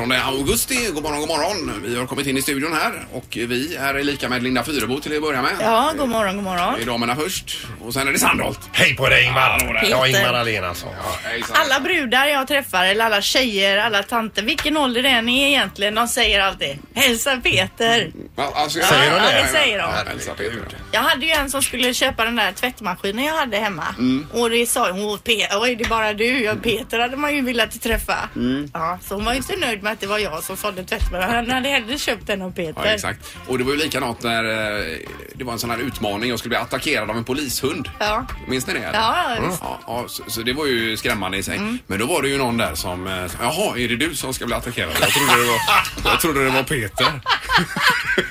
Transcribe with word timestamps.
onsdag 0.00 0.14
den 0.16 0.22
18 0.22 0.38
augusti. 0.38 0.90
God 0.94 1.02
morgon, 1.02 1.20
god 1.20 1.28
morgon. 1.28 1.82
Vi 1.84 1.96
har 1.98 2.06
kommit 2.06 2.26
in 2.26 2.36
i 2.36 2.42
studion 2.42 2.72
här 2.72 3.06
och 3.12 3.24
vi 3.30 3.76
är 3.76 4.02
lika 4.02 4.28
med 4.28 4.42
Linda 4.42 4.64
Fyrebo 4.64 5.00
till 5.00 5.16
att 5.16 5.22
börja 5.22 5.42
med. 5.42 5.52
Ja, 5.60 5.92
god 5.98 6.08
morgon, 6.08 6.34
god 6.36 6.44
morgon. 6.44 6.74
Det 6.76 6.82
är 6.82 6.86
damerna 6.86 7.16
först 7.16 7.58
och 7.80 7.94
sen 7.94 8.08
är 8.08 8.12
det 8.12 8.18
Sandholt. 8.18 8.60
Hej 8.72 8.96
på 8.96 9.08
dig 9.08 9.24
Ingmar! 9.24 9.58
Ja, 9.90 10.02
Peter. 10.02 10.06
Ingmar 10.06 10.34
Ahlén 10.40 10.64
alltså. 10.64 10.86
Hejsan. 11.22 11.56
Alla 11.60 11.80
brudar 11.80 12.26
jag 12.26 12.48
träffar, 12.48 12.84
eller 12.84 13.04
alla 13.04 13.22
tjejer, 13.22 13.78
alla 13.78 14.02
tanter, 14.02 14.42
vilken 14.42 14.76
ålder 14.76 15.02
det 15.02 15.08
än 15.08 15.28
är 15.28 15.48
egentligen, 15.48 15.94
de 15.94 16.08
säger 16.08 16.40
alltid 16.40 16.78
Hälsa 16.94 17.36
Peter. 17.36 18.12
Ja, 18.36 18.52
alltså, 18.54 18.80
Säger 18.80 19.10
de 19.10 19.16
Ja, 19.16 19.30
det? 19.30 19.42
det 19.42 19.48
säger 19.48 19.78
de. 19.78 20.10
Hälsa 20.10 20.34
Peter. 20.34 20.62
Jag 20.92 21.00
hade 21.00 21.26
ju 21.26 21.32
en 21.32 21.50
som 21.50 21.62
skulle 21.62 21.94
köpa 21.94 22.24
den 22.24 22.36
där 22.36 22.52
tvättmaskinen 22.52 23.24
jag 23.24 23.34
hade 23.36 23.56
hemma. 23.56 23.84
Mm. 23.98 24.26
Och 24.32 24.50
det 24.50 24.66
sa 24.66 24.90
hon, 24.90 25.02
"Åh, 25.04 25.18
Pe- 25.24 25.58
oj 25.60 25.74
det 25.76 25.84
är 25.84 25.88
bara 25.88 26.12
du. 26.12 26.42
Ja, 26.44 26.54
Peter 26.62 26.98
hade 26.98 27.16
man 27.16 27.34
ju 27.36 27.42
velat 27.42 27.80
träffa. 27.82 28.16
Mm. 28.36 28.70
Ja, 28.74 28.98
så 29.08 29.14
hon 29.14 29.24
var 29.24 29.34
ju 29.34 29.42
så 29.42 29.56
nöjd 29.56 29.82
med 29.88 29.94
att 29.94 30.00
det 30.00 30.06
var 30.06 30.18
jag 30.18 30.44
som 30.44 30.56
sålde 30.56 30.84
tvättmaskinen. 30.84 31.34
Han 31.34 31.50
hade 31.50 31.68
hellre 31.68 31.98
köpt 31.98 32.26
den 32.26 32.42
av 32.42 32.50
Peter. 32.50 32.82
Ja, 32.84 32.86
exakt. 32.86 33.36
Och 33.46 33.58
det 33.58 33.64
var 33.64 33.72
ju 33.72 33.78
likadant 33.78 34.22
när 34.22 34.44
eh, 34.44 34.98
det 35.34 35.44
var 35.44 35.52
en 35.52 35.58
sån 35.58 35.70
här 35.70 35.78
utmaning. 35.78 36.30
Jag 36.30 36.38
skulle 36.38 36.50
bli 36.50 36.58
attackerad 36.58 37.10
av 37.10 37.16
en 37.16 37.24
polishund. 37.24 37.90
Ja. 37.98 38.26
Minns 38.48 38.66
ni 38.66 38.72
det? 38.72 38.78
eller? 38.78 38.98
Ja, 38.98 39.34
ja, 39.36 39.48
visst. 39.48 39.60
Ja, 39.62 39.80
ja 39.86 40.04
så, 40.08 40.22
så 40.26 40.42
det 40.42 40.52
var 40.52 40.66
ju 40.66 40.96
skrämmande 40.96 41.38
i 41.38 41.42
sig. 41.42 41.60
Men 41.86 41.98
då 41.98 42.06
var 42.06 42.22
det 42.22 42.28
ju 42.28 42.38
någon 42.38 42.56
där 42.56 42.74
som, 42.74 43.06
eh, 43.06 43.26
sa, 43.26 43.38
jaha, 43.40 43.78
är 43.78 43.88
det 43.88 43.96
du 43.96 44.14
som 44.14 44.34
ska 44.34 44.46
bli 44.46 44.54
attackerad? 44.54 44.90
Jag 45.00 45.08
trodde 45.08 45.42
det 45.42 45.48
var, 45.48 46.10
jag 46.12 46.20
trodde 46.20 46.44
det 46.44 46.50
var 46.50 46.62
Peter. 46.62 47.20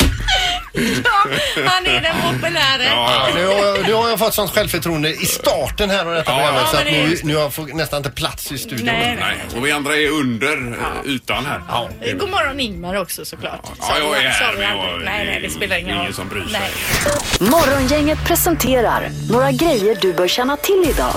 ja, 1.04 1.30
han 1.66 1.86
är 1.86 2.02
den 2.02 2.16
populära. 2.34 2.84
Ja, 2.84 3.28
nu, 3.36 3.46
har, 3.48 3.84
nu 3.88 3.94
har 3.94 4.10
jag 4.10 4.20
fått 4.20 4.34
sånt 4.34 4.52
självförtroende 4.52 5.10
i 5.10 5.26
starten 5.26 5.90
här 5.90 6.06
av 6.06 6.14
detta 6.14 6.32
Ja, 6.32 6.38
programmet 6.38 6.62
ja, 6.66 6.68
så 6.72 6.78
att 6.78 6.84
men 6.84 6.94
det 6.94 7.00
är 7.00 7.04
nu, 7.04 7.10
just- 7.12 7.24
nu 7.24 7.36
har 7.36 7.42
jag 7.42 7.54
fått 7.54 7.74
nästan 7.76 7.98
inte 7.98 8.10
plats 8.10 8.52
i 8.52 8.58
studion. 8.58 8.86
Nej, 8.86 9.00
nej. 9.00 9.18
Nej, 9.20 9.58
och 9.60 9.66
vi 9.68 9.72
andra 9.72 9.96
är 9.98 10.10
under 10.10 10.58
eh, 11.06 11.12
ytan 11.12 11.46
här. 11.46 11.62
Ja. 11.70 11.90
God 12.20 12.30
morgon 12.30 12.60
Ingmar 12.60 12.96
också 13.02 13.26
såklart. 13.26 13.60
Ja, 13.80 13.86
Sa 13.86 13.98
jag 14.00 14.18
är 14.24 14.30
här, 14.30 14.54
men 14.54 14.62
jag- 14.62 15.02
nej, 15.06 15.26
nej, 15.26 15.40
det 15.42 15.50
spelar 15.50 15.78
ingen 15.78 15.96
roll. 15.96 16.02
ingen 16.02 16.14
som 16.14 16.28
bryr 16.30 16.44
sig. 16.48 16.60
Nej. 16.62 17.50
Morgongänget 17.50 18.20
presenterar 18.26 19.10
några 19.30 19.52
grejer 19.52 19.98
du 20.02 20.14
bör 20.14 20.28
känna 20.28 20.58
till 20.58 20.86
idag. 20.90 21.16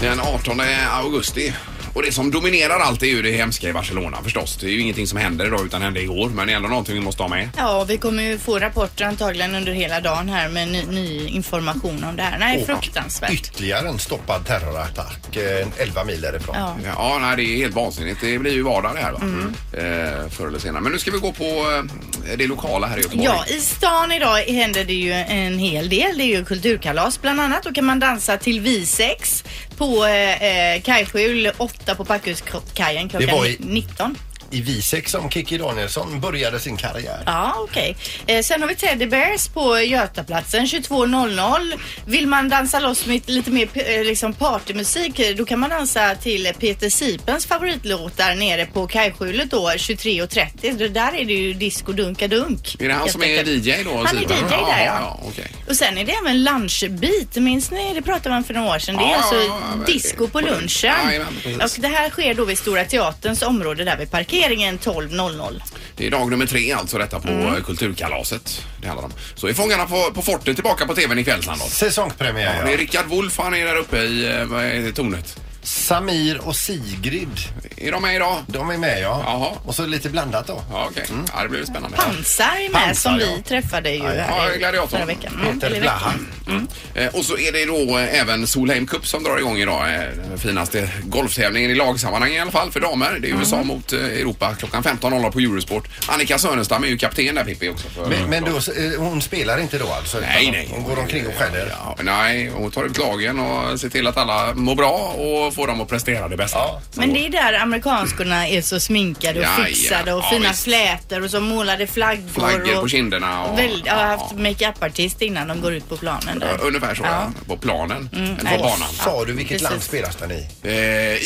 Den 0.00 0.20
18 0.20 0.60
augusti. 0.92 1.52
Och 1.94 2.02
det 2.02 2.12
som 2.12 2.30
dominerar 2.30 2.78
allt 2.78 3.02
är 3.02 3.06
ju 3.06 3.22
det 3.22 3.32
hemska 3.32 3.68
i 3.68 3.72
Barcelona 3.72 4.18
förstås. 4.22 4.56
Det 4.60 4.66
är 4.66 4.70
ju 4.70 4.80
ingenting 4.80 5.06
som 5.06 5.18
händer 5.18 5.46
idag 5.46 5.66
utan 5.66 5.82
hände 5.82 6.00
igår. 6.02 6.28
Men 6.28 6.46
det 6.46 6.52
är 6.52 6.56
ändå 6.56 6.68
någonting 6.68 6.94
vi 6.94 7.00
måste 7.00 7.22
ha 7.22 7.28
med. 7.28 7.48
Ja, 7.56 7.84
vi 7.84 7.98
kommer 7.98 8.22
ju 8.22 8.38
få 8.38 8.58
rapporter 8.58 9.04
antagligen 9.04 9.54
under 9.54 9.72
hela 9.72 10.00
dagen 10.00 10.28
här 10.28 10.48
med 10.48 10.68
ny, 10.68 10.82
ny 10.82 11.26
information 11.28 12.04
om 12.04 12.16
det 12.16 12.22
här. 12.22 12.38
Nej, 12.38 12.64
fruktansvärt. 12.66 13.32
Ytterligare 13.32 13.88
en 13.88 13.98
stoppad 13.98 14.46
terrorattack 14.46 15.36
eh, 15.36 15.66
11 15.78 16.04
mil 16.04 16.20
därifrån. 16.20 16.56
Ja. 16.58 16.76
Ja, 16.84 17.18
nej, 17.20 17.36
det 17.36 17.42
är 17.42 17.56
helt 17.56 17.74
vansinnigt. 17.74 18.20
Det 18.20 18.38
blir 18.38 18.52
ju 18.52 18.62
vardag 18.62 18.94
det 18.94 19.00
här 19.00 19.12
va? 19.12 19.20
Mm. 19.22 19.54
Eh, 19.72 20.28
förr 20.28 20.46
eller 20.46 20.58
senare. 20.58 20.82
Men 20.82 20.92
nu 20.92 20.98
ska 20.98 21.10
vi 21.10 21.18
gå 21.18 21.32
på 21.32 21.44
eh, 21.44 22.36
det 22.36 22.46
lokala 22.46 22.86
här 22.86 22.98
i 22.98 23.02
Göteborg. 23.02 23.24
Ja, 23.24 23.44
i 23.46 23.60
stan 23.60 24.12
idag 24.12 24.36
händer 24.36 24.84
det 24.84 24.94
ju 24.94 25.12
en 25.12 25.58
hel 25.58 25.88
del. 25.88 26.18
Det 26.18 26.24
är 26.24 26.38
ju 26.38 26.44
kulturkalas 26.44 27.22
bland 27.22 27.40
annat. 27.40 27.62
Då 27.62 27.72
kan 27.72 27.84
man 27.84 28.00
dansa 28.00 28.36
till 28.36 28.60
vi 28.60 28.86
sex 28.86 29.44
på 29.82 30.04
eh, 30.06 30.42
eh, 30.42 30.82
kajskjul 30.86 31.50
8 31.58 31.94
på 31.98 32.04
Packhuskajen 32.04 33.08
klockan 33.08 33.26
Det 33.28 33.32
var 33.34 33.46
i- 33.46 33.56
19. 33.60 34.16
I 34.52 34.60
Visek 34.60 35.08
som 35.08 35.30
Kikki 35.30 35.58
Danielsson 35.58 36.20
började 36.20 36.60
sin 36.60 36.76
karriär. 36.76 37.22
Ja, 37.26 37.54
okej. 37.58 37.96
Eh, 38.26 38.42
sen 38.42 38.60
har 38.60 38.68
vi 38.68 38.74
Teddy 38.74 39.06
Bears 39.06 39.48
på 39.48 39.80
Götaplatsen 39.80 40.66
22.00. 40.66 41.72
Vill 42.06 42.26
man 42.26 42.48
dansa 42.48 42.80
loss 42.80 43.06
med 43.06 43.20
lite 43.26 43.50
mer 43.50 43.68
eh, 43.74 44.04
liksom 44.04 44.34
partymusik 44.34 45.18
eh, 45.18 45.36
då 45.36 45.44
kan 45.44 45.58
man 45.58 45.70
dansa 45.70 46.14
till 46.14 46.52
Peter 46.58 46.90
Sipens 46.90 47.46
favoritlåtar 47.46 48.34
nere 48.34 48.66
på 48.66 48.86
kajskjulet 48.86 49.50
då 49.50 49.70
23.30. 49.70 50.76
Det 50.78 50.88
Där 50.88 51.14
är 51.16 51.24
det 51.24 51.32
ju 51.32 51.52
disco 51.54 51.92
dunka 51.92 52.28
dunk. 52.28 52.76
Är 52.80 52.88
det 52.88 52.94
han 52.94 53.08
som 53.08 53.22
är. 53.22 53.48
DJ 53.48 53.82
då? 53.84 53.96
Han 54.06 54.16
är? 54.18 54.22
DJ 54.22 54.26
där, 54.26 54.58
ja. 54.68 54.84
ja 54.84 55.20
okej. 55.28 55.46
Och 55.68 55.76
sen 55.76 55.98
är 55.98 56.04
det 56.04 56.12
även 56.12 56.44
lunchbeat. 56.44 57.36
Minns 57.36 57.70
ni? 57.70 57.94
Det 57.94 58.02
pratade 58.02 58.30
man 58.34 58.44
för 58.44 58.54
några 58.54 58.74
år 58.74 58.78
sedan. 58.78 58.96
Det 58.96 59.02
är 59.04 59.08
Ja, 59.08 59.16
alltså 59.16 59.34
ja, 59.34 59.60
ja, 59.78 59.84
disco 59.92 60.18
på 60.18 60.28
på 60.28 60.40
lunch. 60.40 60.50
lunchen. 60.60 60.94
Jajamän, 61.08 61.34
precis. 61.42 61.76
och 61.76 61.82
det 61.82 61.88
här 61.88 62.10
sker 62.10 62.34
då 62.34 62.44
vid 62.44 62.58
Stora 62.58 62.84
Teaterns 62.84 63.42
område 63.42 63.84
där 63.84 63.96
vid 63.96 64.10
parkeringen 64.42 64.78
12.00. 64.78 65.60
Det 65.96 66.06
är 66.06 66.10
dag 66.10 66.30
nummer 66.30 66.46
tre 66.46 66.72
alltså 66.72 66.98
detta 66.98 67.20
på 67.20 67.28
Mm. 67.28 67.62
Kulturkalaset. 67.62 68.64
Det 68.80 68.86
handlar 68.86 69.04
om. 69.04 69.12
Så 69.34 69.46
är 69.48 69.52
Fångarna 69.54 69.86
på, 69.86 70.10
på 70.14 70.22
fortet 70.22 70.54
tillbaka 70.56 70.86
på 70.86 70.94
tvn 70.94 71.18
ikväll 71.18 71.42
Sandholt. 71.42 71.72
Säsongspremiär 71.72 72.56
Ja, 72.58 72.64
det 72.64 72.68
är 72.70 72.72
ja. 72.72 72.80
Rickard 72.80 73.06
Wolff, 73.06 73.38
han 73.38 73.54
är 73.54 73.64
där 73.64 73.76
uppe 73.76 73.98
i 73.98 74.40
eh, 74.40 74.44
vad 74.44 74.64
är 74.64 74.80
det, 74.82 74.92
tornet. 74.92 75.38
Samir 75.62 76.38
och 76.46 76.56
Sigrid. 76.56 77.28
Är 77.76 77.92
de 77.92 78.02
med 78.02 78.16
idag? 78.16 78.36
De 78.46 78.70
är 78.70 78.78
med 78.78 79.00
ja. 79.00 79.22
Jaha. 79.26 79.50
Och 79.64 79.74
så 79.74 79.86
lite 79.86 80.08
blandat 80.08 80.46
då. 80.46 80.62
Ja, 80.72 80.88
okej. 80.90 81.04
Ja, 81.34 81.42
det 81.42 81.48
blir 81.48 81.64
spännande. 81.64 81.96
Pansar 81.96 82.44
är 82.44 82.72
med 82.72 82.82
Pansar, 82.82 83.10
som 83.10 83.20
ja. 83.20 83.26
vi 83.36 83.42
träffade 83.42 83.90
ju 83.90 83.96
ja, 83.96 84.10
här 84.10 84.54
i 84.54 84.58
gladiatorn. 84.58 84.90
förra 84.90 85.04
veckan. 85.04 85.32
Mm, 85.34 85.54
Peter 85.54 85.66
eller 85.66 85.80
veckan. 85.80 86.28
Blaha. 86.44 86.66
Eh, 86.94 87.14
och 87.14 87.24
så 87.24 87.38
är 87.38 87.52
det 87.52 87.66
då 87.66 87.98
eh, 87.98 88.20
även 88.20 88.46
Solheim 88.46 88.86
Cup 88.86 89.06
som 89.06 89.22
drar 89.24 89.38
igång 89.38 89.58
idag. 89.58 89.86
Den 90.28 90.38
finaste 90.38 90.88
golftävlingen 91.04 91.70
i 91.70 91.74
lagsammanhang 91.74 92.32
i 92.32 92.40
alla 92.40 92.50
fall 92.50 92.70
för 92.70 92.80
damer. 92.80 93.18
Det 93.20 93.30
är 93.30 93.38
USA 93.38 93.62
mot 93.62 93.92
Europa 93.92 94.54
klockan 94.58 94.82
15.00 94.82 95.30
på 95.30 95.38
Eurosport. 95.38 95.81
Annika 96.08 96.38
Sörenstam 96.38 96.84
är 96.84 96.88
ju 96.88 96.98
kapten 96.98 97.34
där 97.34 97.44
Pippi 97.44 97.68
också. 97.68 97.88
För, 97.88 98.06
Men, 98.06 98.30
men 98.30 98.44
då, 98.44 98.50
eh, 98.56 98.98
hon 99.00 99.22
spelar 99.22 99.60
inte 99.60 99.78
då 99.78 99.88
alltså? 99.92 100.20
Nej, 100.20 100.42
utan 100.42 100.52
nej. 100.52 100.68
Hon 100.70 100.82
går 100.84 100.98
omkring 100.98 101.26
och 101.26 101.34
skäller? 101.34 101.66
Ja, 101.70 101.96
nej, 102.02 102.50
hon 102.54 102.70
tar 102.70 102.84
ut 102.84 102.98
lagen 102.98 103.38
och 103.40 103.80
ser 103.80 103.88
till 103.88 104.06
att 104.06 104.16
alla 104.16 104.54
mår 104.54 104.74
bra 104.74 104.90
och 104.98 105.54
får 105.54 105.66
dem 105.66 105.80
att 105.80 105.88
prestera 105.88 106.28
det 106.28 106.36
bästa. 106.36 106.58
Ja. 106.58 106.80
Men 106.94 107.14
det 107.14 107.26
är 107.26 107.30
där 107.30 107.52
amerikanskorna 107.52 108.48
är 108.48 108.62
så 108.62 108.80
sminkade 108.80 109.38
och 109.40 109.44
Ja, 109.58 109.64
fixade 109.64 110.12
och 110.12 110.22
Ja, 110.24 110.30
fina 110.30 110.48
visst. 110.48 110.64
flätor 110.64 111.24
och 111.24 111.30
så 111.30 111.40
målade 111.40 111.86
flaggor. 111.86 112.28
Flaggor 112.34 112.74
och 112.76 112.82
på 112.82 112.88
kinderna. 112.88 113.44
Och, 113.44 113.58
Väl, 113.58 113.82
jag 113.86 113.94
har 113.94 114.04
haft 114.04 114.34
makeup-artist 114.34 115.22
innan 115.22 115.48
de 115.48 115.60
går 115.60 115.74
ut 115.74 115.88
på 115.88 115.96
planen 115.96 116.38
där. 116.38 116.48
ja, 116.58 116.64
ungefär 116.66 116.94
så, 116.94 117.02
ja. 117.04 117.30
På 117.46 117.56
planen. 117.56 118.08
Eller 118.12 118.38
nej. 118.42 118.56
på 118.58 118.62
banan. 118.62 118.88
Sa 118.92 119.24
du 119.24 119.32
vilket 119.32 119.48
Precis. 119.58 119.70
land 119.70 119.82
spelas 119.82 120.16
den 120.16 120.30
i? 120.30 120.46
Eh, 120.62 120.72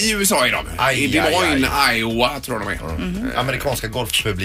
I 0.06 0.10
USA 0.16 0.46
är 0.46 0.52
de. 0.52 0.64
Aj, 0.78 1.04
I 1.04 1.06
Des 1.06 1.24
aj. 1.26 1.32
Moines, 1.32 1.70
Iowa 1.92 2.40
tror 2.40 2.62
jag 2.62 2.68
de 2.78 2.84
är. 2.84 2.98
Mhm. 2.98 3.30
Amerikanska 3.36 3.88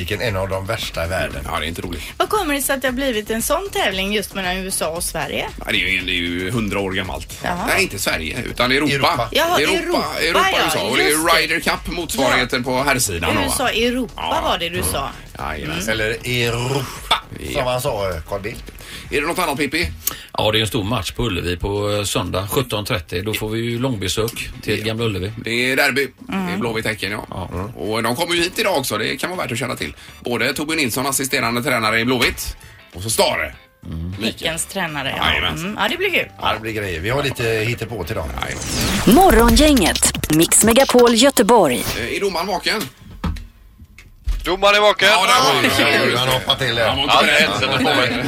golfpubliken, 0.01 0.21
en 0.21 0.37
av 0.37 0.49
de 0.49 0.65
värsta 0.65 1.05
i 1.05 1.07
världen. 1.07 1.43
Ja, 1.45 1.59
det 1.59 1.65
är 1.65 1.67
inte 1.67 1.81
roligt. 1.81 2.03
Vad 2.17 2.29
kommer 2.29 2.53
det 2.53 2.61
sig 2.61 2.75
att 2.75 2.81
det 2.81 2.87
har 2.87 2.93
blivit 2.93 3.29
en 3.29 3.41
sån 3.41 3.69
tävling 3.69 4.13
just 4.13 4.33
mellan 4.35 4.57
USA 4.57 4.87
och 4.89 5.03
Sverige? 5.03 5.49
Ja, 5.59 5.65
det, 5.71 5.77
är 5.83 5.89
ju, 5.89 6.01
det 6.01 6.11
är 6.11 6.15
ju 6.15 6.51
hundra 6.51 6.79
år 6.79 6.91
gammalt. 6.91 7.39
Jaha. 7.43 7.65
Nej, 7.67 7.83
inte 7.83 7.99
Sverige, 7.99 8.43
utan 8.45 8.71
Europa. 8.71 8.93
Europa. 8.93 9.29
Jaha, 9.31 9.59
Europa, 9.59 9.77
Europa, 9.83 10.05
Europa 10.21 10.45
ja, 10.51 10.57
USA. 10.65 10.81
Och 10.89 10.97
det 10.97 11.03
är. 11.03 11.41
Ryder 11.41 11.59
Cup, 11.59 11.87
motsvarigheten 11.87 12.63
på 12.63 12.83
herrsidan. 12.83 13.35
Du 13.43 13.49
sa 13.57 13.69
Europa 13.69 14.13
Ja. 14.15 14.41
var 14.43 14.57
det 14.57 14.69
du 14.69 14.83
sa. 14.83 15.09
Jajamän. 15.39 15.89
Eller 15.89 16.09
Europa, 16.27 17.15
som 17.45 17.53
Ja. 17.55 17.71
han 17.71 17.81
sa, 17.81 18.09
eh, 18.09 18.21
Carl 18.29 18.41
Bildt. 18.41 18.63
Är 19.11 19.21
det 19.21 19.27
något 19.27 19.39
annat 19.39 19.57
Pippi? 19.57 19.91
Ja, 20.37 20.51
det 20.51 20.57
är 20.57 20.61
en 20.61 20.67
stor 20.67 20.83
match 20.83 21.11
på 21.11 21.23
Ullevi 21.23 21.57
på 21.57 21.91
eh, 21.91 22.03
söndag 22.03 22.47
17.30. 22.51 23.21
Då 23.23 23.33
får 23.33 23.49
vi 23.49 23.59
ju 23.59 23.79
långbesök 23.79 24.49
till 24.61 24.83
Gamla 24.83 25.05
Ullevi. 25.05 25.31
Det 25.43 25.71
är 25.71 25.75
derby. 25.75 26.07
Det 26.19 26.33
är 26.53 26.57
Blåvitt 26.57 26.85
Häcken, 26.85 27.11
ja. 27.11 27.49
Och 27.75 28.03
de 28.03 28.15
kommer 28.15 28.35
ju 28.35 28.41
hit 28.41 28.59
idag 28.59 28.77
också. 28.77 28.97
Det 28.97 29.17
kan 29.17 29.29
vara 29.29 29.41
värt 29.41 29.51
att 29.51 29.57
känna 29.57 29.75
till. 29.75 29.93
Både 30.23 30.53
Tobbe 30.53 30.75
Nilsson, 30.75 31.05
assisterande 31.07 31.63
tränare 31.63 31.99
i 31.99 32.05
Blåvitt, 32.05 32.57
och 32.93 33.01
så 33.03 33.09
Stare. 33.09 33.55
Häckens 34.23 34.65
tränare. 34.65 35.13
Ja. 35.17 35.47
Mm. 35.47 35.77
ja, 35.79 35.87
det 35.89 35.97
blir 35.97 36.09
kul. 36.09 36.29
Ja, 36.41 36.53
det 36.53 36.59
blir 36.59 36.71
grejer. 36.73 36.99
Vi 36.99 37.09
har 37.09 37.23
lite 37.23 37.43
hittepå 37.43 38.03
till 38.03 38.15
dem. 38.15 38.29
Morgongänget, 39.15 40.31
Mix 40.35 40.63
Megapol 40.63 41.15
Göteborg. 41.15 41.83
Eh, 41.97 42.15
Är 42.15 42.19
domaren 42.19 42.47
vaken? 42.47 42.81
Domaren 44.43 44.75
är 44.75 44.79
vaken. 44.81 45.07
Ja, 45.11 45.25
där 45.27 45.27
var 45.53 45.61
Oj, 45.61 46.15
han. 46.15 46.17
Han 46.17 46.27
hoppar 46.29 46.55
till 46.55 46.79
Han 46.79 46.97
det. 46.97 47.95
var 47.95 48.03
inte. 48.03 48.19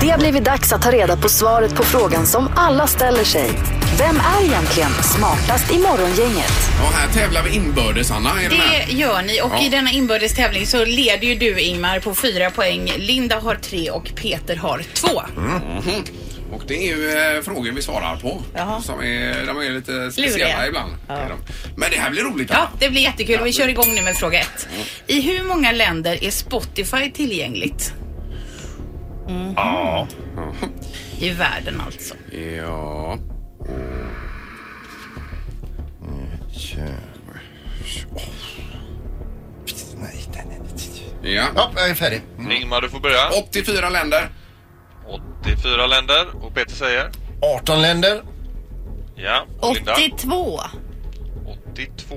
Det 0.00 0.08
har 0.10 0.18
blivit 0.18 0.44
dags 0.44 0.72
att 0.72 0.82
ta 0.82 0.90
reda 0.92 1.16
på 1.16 1.28
svaret 1.28 1.74
på 1.74 1.82
frågan 1.84 2.26
som 2.26 2.48
alla 2.56 2.86
ställer 2.86 3.24
sig. 3.24 3.50
Vem 3.98 4.20
är 4.20 4.44
egentligen 4.44 4.90
smartast 5.02 5.72
i 5.72 5.78
Morgongänget? 5.78 6.52
Ja, 6.82 6.90
här 6.94 7.08
tävlar 7.12 7.42
vi 7.42 7.50
inbördes, 7.56 8.10
Anna. 8.10 8.30
Är 8.30 8.48
det 8.50 8.56
med? 8.58 8.84
Det 8.88 8.92
gör 8.92 9.22
ni 9.22 9.40
och 9.42 9.50
Ja. 9.58 9.62
i 9.64 9.68
denna 9.68 9.90
inbördes 9.90 10.34
tävling 10.34 10.66
så 10.66 10.84
leder 10.84 11.26
ju 11.26 11.34
du 11.34 11.60
Ingmar 11.60 11.98
på 12.00 12.14
fyra 12.14 12.50
poäng. 12.50 12.92
Linda 12.96 13.38
har 13.40 13.54
tre 13.54 13.90
och 13.90 14.10
Peter 14.14 14.56
har 14.56 14.82
två. 14.94 15.22
Det 16.68 16.74
är 16.74 16.96
ju 16.96 17.10
eh, 17.36 17.42
frågor 17.42 17.72
vi 17.72 17.82
svarar 17.82 18.16
på. 18.16 18.42
Jaha. 18.54 18.80
Som 18.82 19.00
är, 19.00 19.46
de 19.46 19.58
är 19.58 19.70
lite 19.70 20.12
speciella 20.12 20.48
Luriga. 20.48 20.66
ibland. 20.66 20.92
Ja. 21.08 21.14
är 21.14 21.28
de. 21.28 21.38
Men 21.76 21.90
det 21.90 21.96
här 21.96 22.10
blir 22.10 22.22
roligt. 22.22 22.50
Ja, 22.50 22.56
Anna. 22.56 22.70
det 22.78 22.90
blir 22.90 23.00
jättekul. 23.00 23.40
Vi 23.44 23.52
kör 23.52 23.68
igång 23.68 23.94
nu 23.94 24.02
med 24.02 24.16
fråga 24.16 24.40
ett. 24.40 24.68
I 25.06 25.20
hur 25.20 25.42
många 25.44 25.72
länder 25.72 26.24
är 26.24 26.30
Spotify 26.30 27.10
tillgängligt? 27.10 27.92
Ja. 29.56 30.08
I 31.20 31.30
världen 31.30 31.82
alltså. 31.86 32.14
Ja. 32.30 33.18
Nej, 40.00 40.26
nej, 40.34 40.44
nej. 40.48 41.34
Ja. 41.34 41.44
Ja, 41.54 41.70
jag 41.76 41.90
är 41.90 41.94
färdig. 41.94 42.22
Ingmar, 42.50 42.80
du 42.80 42.88
får 42.88 43.00
börja. 43.00 43.28
84 43.48 43.88
länder. 43.88 44.28
84 45.42 45.86
länder. 45.86 46.26
Och 46.42 46.54
Peter 46.54 46.74
säger? 46.74 47.10
18 47.60 47.82
länder. 47.82 48.22
Ja. 49.16 49.46
Och 49.60 49.74
Linda? 49.74 49.92
82. 49.92 50.60
82. 51.72 52.16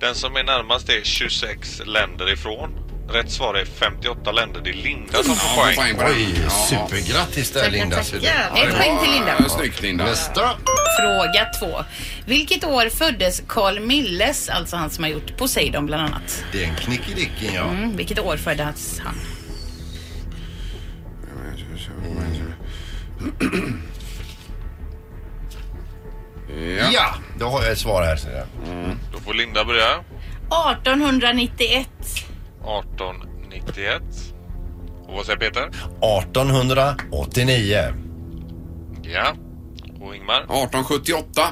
Den 0.00 0.14
som 0.14 0.36
är 0.36 0.44
närmast 0.44 0.88
är 0.88 1.00
26 1.04 1.82
länder 1.86 2.32
ifrån. 2.32 2.70
Rätt 3.10 3.30
svar 3.30 3.54
är 3.54 3.64
58 3.64 4.32
länder. 4.32 4.60
Det 4.64 4.70
är 4.70 4.74
Linda 4.74 5.22
som 5.22 5.36
får 5.36 5.74
poäng. 5.74 5.96
den. 5.98 6.06
Oj, 6.16 6.34
Ja. 6.44 6.50
supergrattis 6.50 7.50
där 7.52 7.70
Linda. 7.70 8.00
Ett 8.00 8.12
det 8.12 8.20
poäng 8.76 8.98
till 9.04 9.12
Linda. 9.12 9.48
Snyggt 9.48 9.82
Linda. 9.82 10.04
Nästa. 10.04 10.50
Fråga 11.00 11.46
två. 11.60 11.84
Vilket 12.26 12.64
år 12.64 12.88
föddes 12.88 13.42
Carl 13.48 13.80
Milles, 13.80 14.48
alltså 14.48 14.76
han 14.76 14.90
som 14.90 15.04
har 15.04 15.10
gjort 15.10 15.36
Poseidon 15.36 15.86
bland 15.86 16.02
annat? 16.02 16.44
Det 16.52 16.64
är 16.64 16.68
en 16.68 16.74
knickedicken 16.76 17.54
ja. 17.54 17.62
Mm, 17.68 17.96
vilket 17.96 18.18
år 18.18 18.36
föddes 18.36 19.00
han? 19.04 19.14
Ja. 26.48 26.88
Ja, 26.92 27.14
då 27.38 27.46
har 27.46 27.62
jag 27.62 27.72
ett 27.72 27.78
svar 27.78 28.02
här. 28.02 28.16
ser 28.16 28.30
jag. 28.36 28.46
Då 29.12 29.18
får 29.18 29.34
Linda 29.34 29.64
börja. 29.64 29.90
1891. 30.72 31.88
1891. 32.60 34.02
Och 35.06 35.14
vad 35.14 35.26
säger 35.26 35.38
Peter? 35.38 35.66
1889. 35.66 37.94
Ja. 39.02 39.34
Och 40.00 40.16
Ingmar? 40.16 40.40
1878. 40.40 41.42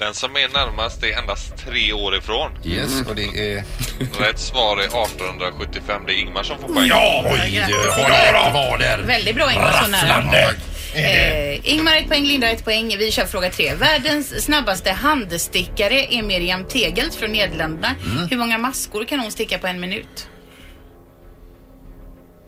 Den 0.00 0.14
som 0.14 0.36
är 0.36 0.48
närmast 0.48 1.02
är 1.02 1.18
endast 1.18 1.56
tre 1.56 1.92
år 1.92 2.16
ifrån. 2.16 2.50
Yes, 2.64 3.02
och 3.08 3.14
det 3.14 3.24
är... 3.24 3.64
Rätt 4.20 4.38
svar 4.38 4.76
är 4.76 4.84
1875. 4.84 6.02
Det 6.06 6.12
är 6.12 6.16
Ingmar 6.16 6.42
som 6.42 6.58
får 6.58 6.68
poäng. 6.68 6.86
Ja! 6.88 7.24
Oj, 7.24 7.60
har 7.90 8.52
var 8.52 8.78
där. 8.78 8.98
Väldigt 8.98 9.34
bra 9.36 9.52
Ingmar, 9.52 9.72
så 9.72 9.90
nära. 9.90 10.52
Eh, 10.94 11.70
Ingmar 11.72 11.96
ett 11.96 12.08
poäng, 12.08 12.24
Linda 12.24 12.50
ett 12.50 12.64
poäng. 12.64 12.96
Vi 12.98 13.10
kör 13.10 13.26
fråga 13.26 13.50
tre. 13.50 13.74
Världens 13.74 14.44
snabbaste 14.44 14.90
handstickare 14.92 16.14
är 16.14 16.22
Miriam 16.22 16.64
Tegelt 16.64 17.14
från 17.14 17.32
Nederländerna. 17.32 17.94
Hur 18.30 18.36
många 18.36 18.58
maskor 18.58 19.04
kan 19.04 19.20
hon 19.20 19.32
sticka 19.32 19.58
på 19.58 19.66
en 19.66 19.80
minut? 19.80 20.28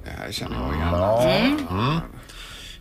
Det 0.05 0.11
här 0.11 0.33
känner 0.33 0.57
jag 0.57 0.75
igen. 0.75 0.89
Ja. 0.93 1.23
Mm. 1.71 2.01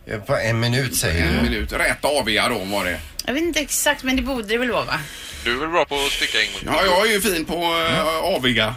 Ja, 0.04 0.18
På 0.26 0.36
en 0.36 0.60
minut 0.60 0.96
säger 0.96 1.26
En 1.26 1.36
du. 1.36 1.50
minut. 1.50 1.72
Rätt 1.72 2.04
aviga 2.04 2.48
då 2.48 2.58
var 2.58 2.84
det. 2.84 3.00
Jag 3.26 3.34
vet 3.34 3.42
inte 3.42 3.60
exakt, 3.60 4.02
men 4.02 4.16
det 4.16 4.22
borde 4.22 4.42
det 4.48 4.58
väl 4.58 4.70
vara 4.70 4.84
va? 4.84 4.98
Du 5.44 5.52
är 5.52 5.56
väl 5.60 5.68
bra 5.68 5.84
på 5.84 5.94
att 5.94 6.12
sticka 6.12 6.38
Ingmar? 6.42 6.74
Ja, 6.74 6.84
jag 6.84 7.06
är 7.08 7.12
ju 7.12 7.20
fin 7.20 7.44
på 7.44 7.54
uh, 7.56 8.08
aviga. 8.36 8.74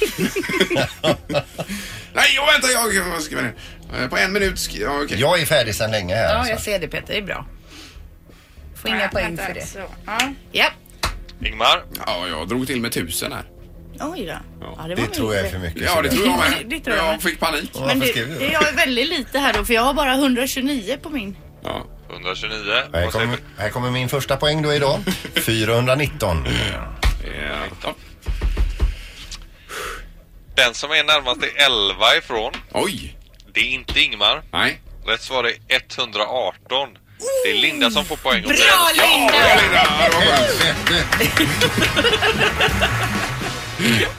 Nej, 2.14 2.32
jag 2.34 2.46
väntar. 2.52 2.68
Jag, 2.72 2.94
jag 2.94 3.22
skriver 3.22 3.42
ner. 3.42 3.54
Eh, 4.02 4.08
På 4.08 4.16
en 4.16 4.32
minut. 4.32 4.54
sk- 4.54 4.80
Ja, 4.82 5.00
okej. 5.04 5.20
Jag 5.20 5.40
är 5.40 5.46
färdig 5.46 5.74
sedan 5.74 5.90
länge 5.90 6.14
här. 6.14 6.22
Ja, 6.28 6.34
alltså. 6.34 6.50
jag 6.52 6.60
ser 6.60 6.78
det 6.78 6.88
Peter. 6.88 7.12
Det 7.12 7.18
är 7.18 7.22
bra. 7.22 7.46
Får 8.82 8.90
inga 8.90 9.08
poäng 9.08 9.36
för 9.36 9.54
det. 9.54 9.66
Så, 9.66 9.78
ja. 10.06 10.18
Ja. 10.52 10.66
Ingmar? 11.44 11.84
Ja, 12.06 12.28
jag 12.28 12.48
drog 12.48 12.66
till 12.66 12.80
med 12.80 12.92
tusen 12.92 13.32
här. 13.32 13.42
Oj 14.00 14.26
då. 14.26 14.32
Ja, 14.60 14.74
var 14.78 14.88
Det 14.88 14.96
nog 15.02 15.12
tror 15.12 15.34
jag 15.34 15.40
är 15.40 15.44
lite. 15.44 15.54
för 15.60 15.66
mycket. 15.66 15.82
Ja, 15.82 16.02
det 16.02 16.08
tror 16.10 16.26
jag 16.26 16.38
med. 16.38 16.48
Det 16.70 16.80
tror 16.80 16.96
jag 16.96 17.06
jag 17.06 17.12
med. 17.12 17.22
fick 17.22 17.40
panik. 17.40 17.70
Men 17.74 17.82
Varför 17.82 18.00
det, 18.00 18.06
skrev 18.06 18.28
du 18.28 18.34
det 18.34 18.46
det? 18.46 18.52
jag 18.52 18.68
är 18.68 18.72
väldigt 18.76 19.08
lite 19.08 19.38
här 19.38 19.52
då 19.52 19.64
för 19.64 19.74
jag 19.74 19.82
har 19.82 19.94
bara 19.94 20.14
129 20.14 20.96
på 21.02 21.10
min. 21.10 21.36
Ja. 21.62 21.86
129. 22.14 22.82
Här 22.92 23.10
kommer, 23.10 23.38
här 23.58 23.70
kommer 23.70 23.90
min 23.90 24.08
första 24.08 24.36
poäng 24.36 24.62
då 24.62 24.74
idag. 24.74 25.00
419. 25.46 26.44
Ja. 27.82 27.94
Den 30.56 30.74
som 30.74 30.90
är 30.90 31.04
närmast 31.04 31.42
är 31.42 31.64
11 31.66 32.16
ifrån. 32.16 32.52
Oj! 32.72 33.16
Det 33.54 33.60
är 33.60 33.64
inte 33.64 34.00
Ingmar. 34.00 34.42
Nej. 34.52 34.80
Rätt 35.06 35.22
svar 35.22 35.44
är 35.44 35.54
118. 35.68 36.88
Det 37.44 37.50
är 37.50 37.54
Linda 37.54 37.90
som 37.90 38.04
får 38.04 38.16
poäng. 38.16 38.42
Bra 38.42 38.54
Ja, 38.58 38.90
Linda! 38.94 39.62
Linda, 39.62 39.84
var 40.12 40.20
skönt. 40.20 40.90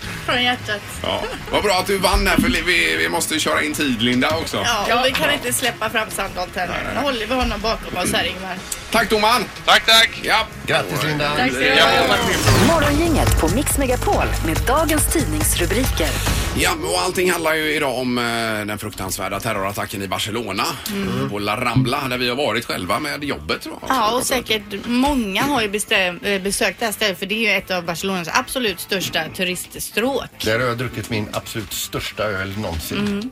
Från 0.26 0.44
hjärtat. 0.44 0.82
Ja. 1.04 1.24
Vad 1.52 1.64
bra 1.64 1.74
att 1.74 1.88
du 1.88 1.98
vann 1.98 2.28
här 2.28 2.38
för 2.38 2.50
vi, 2.50 2.96
vi 2.98 3.10
måste 3.10 3.40
köra 3.40 3.64
in 3.64 3.74
tid 3.74 4.02
Linda 4.02 4.38
också. 4.38 4.66
Ja, 4.90 5.00
och 5.00 5.06
vi 5.06 5.12
kan 5.12 5.34
inte 5.34 5.54
släppa 5.54 5.90
fram 5.90 6.10
Sandholt 6.10 6.56
här 6.56 6.68
nu. 6.68 7.02
Håller 7.02 7.28
vi 7.28 7.34
honom 7.34 7.62
bakom 7.62 7.98
oss 7.98 8.14
här 8.14 8.24
Ingmar. 8.26 8.56
Tack 8.92 9.10
domaren! 9.10 9.46
Tack, 9.66 9.86
tack! 9.86 10.22
Ja. 10.24 10.48
Grattis 10.66 11.04
Linda. 11.04 11.32
Tack 11.38 11.52
ska 11.52 11.60
du 11.60 11.82
ha. 11.82 12.18
Morgongänget 12.74 13.42
på 13.42 13.48
Mix 13.56 13.78
Megapol 13.78 14.26
med 14.46 14.58
dagens 14.68 15.14
tidningsrubriker. 15.14 16.10
Ja, 16.58 16.72
och 16.94 17.02
allting 17.02 17.32
handlar 17.32 17.54
ju 17.54 17.76
idag 17.76 17.98
om 17.98 18.18
eh, 18.18 18.24
den 18.66 18.78
fruktansvärda 18.80 19.40
terrorattacken 19.40 20.02
i 20.02 20.08
Barcelona. 20.08 20.64
På 21.30 21.40
La 21.40 21.56
Rambla 21.56 22.08
där 22.08 22.18
vi 22.18 22.30
har 22.30 22.36
varit 22.36 22.66
själva 22.66 23.00
med 23.00 23.24
jobbet. 23.24 23.62
Tror 23.62 23.78
jag. 23.82 23.90
Ja, 23.90 24.12
och 24.12 24.24
säkert 24.24 24.64
många 24.86 25.44
har 25.44 25.62
ju 25.62 25.68
eh, 25.68 26.42
besökt 26.42 26.80
det 26.80 26.86
här 26.86 26.92
stället 26.92 27.20
för 27.20 27.26
det 27.26 27.36
är 27.36 27.52
ju 27.52 27.58
ett 27.58 27.72
av 27.72 27.84
Barcelonas 27.86 28.30
absolut 28.32 28.80
största 28.80 29.24
turiststråk. 29.36 30.15
Där 30.44 30.60
har 30.60 30.68
jag 30.68 30.78
druckit 30.78 31.10
min 31.10 31.30
absolut 31.34 31.74
största 31.74 32.24
öl 32.24 32.58
någonsin. 32.58 33.32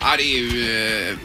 Ja, 0.00 0.16
det 0.16 0.22
är 0.22 0.38
ju 0.38 1.08
eh, 1.10 1.16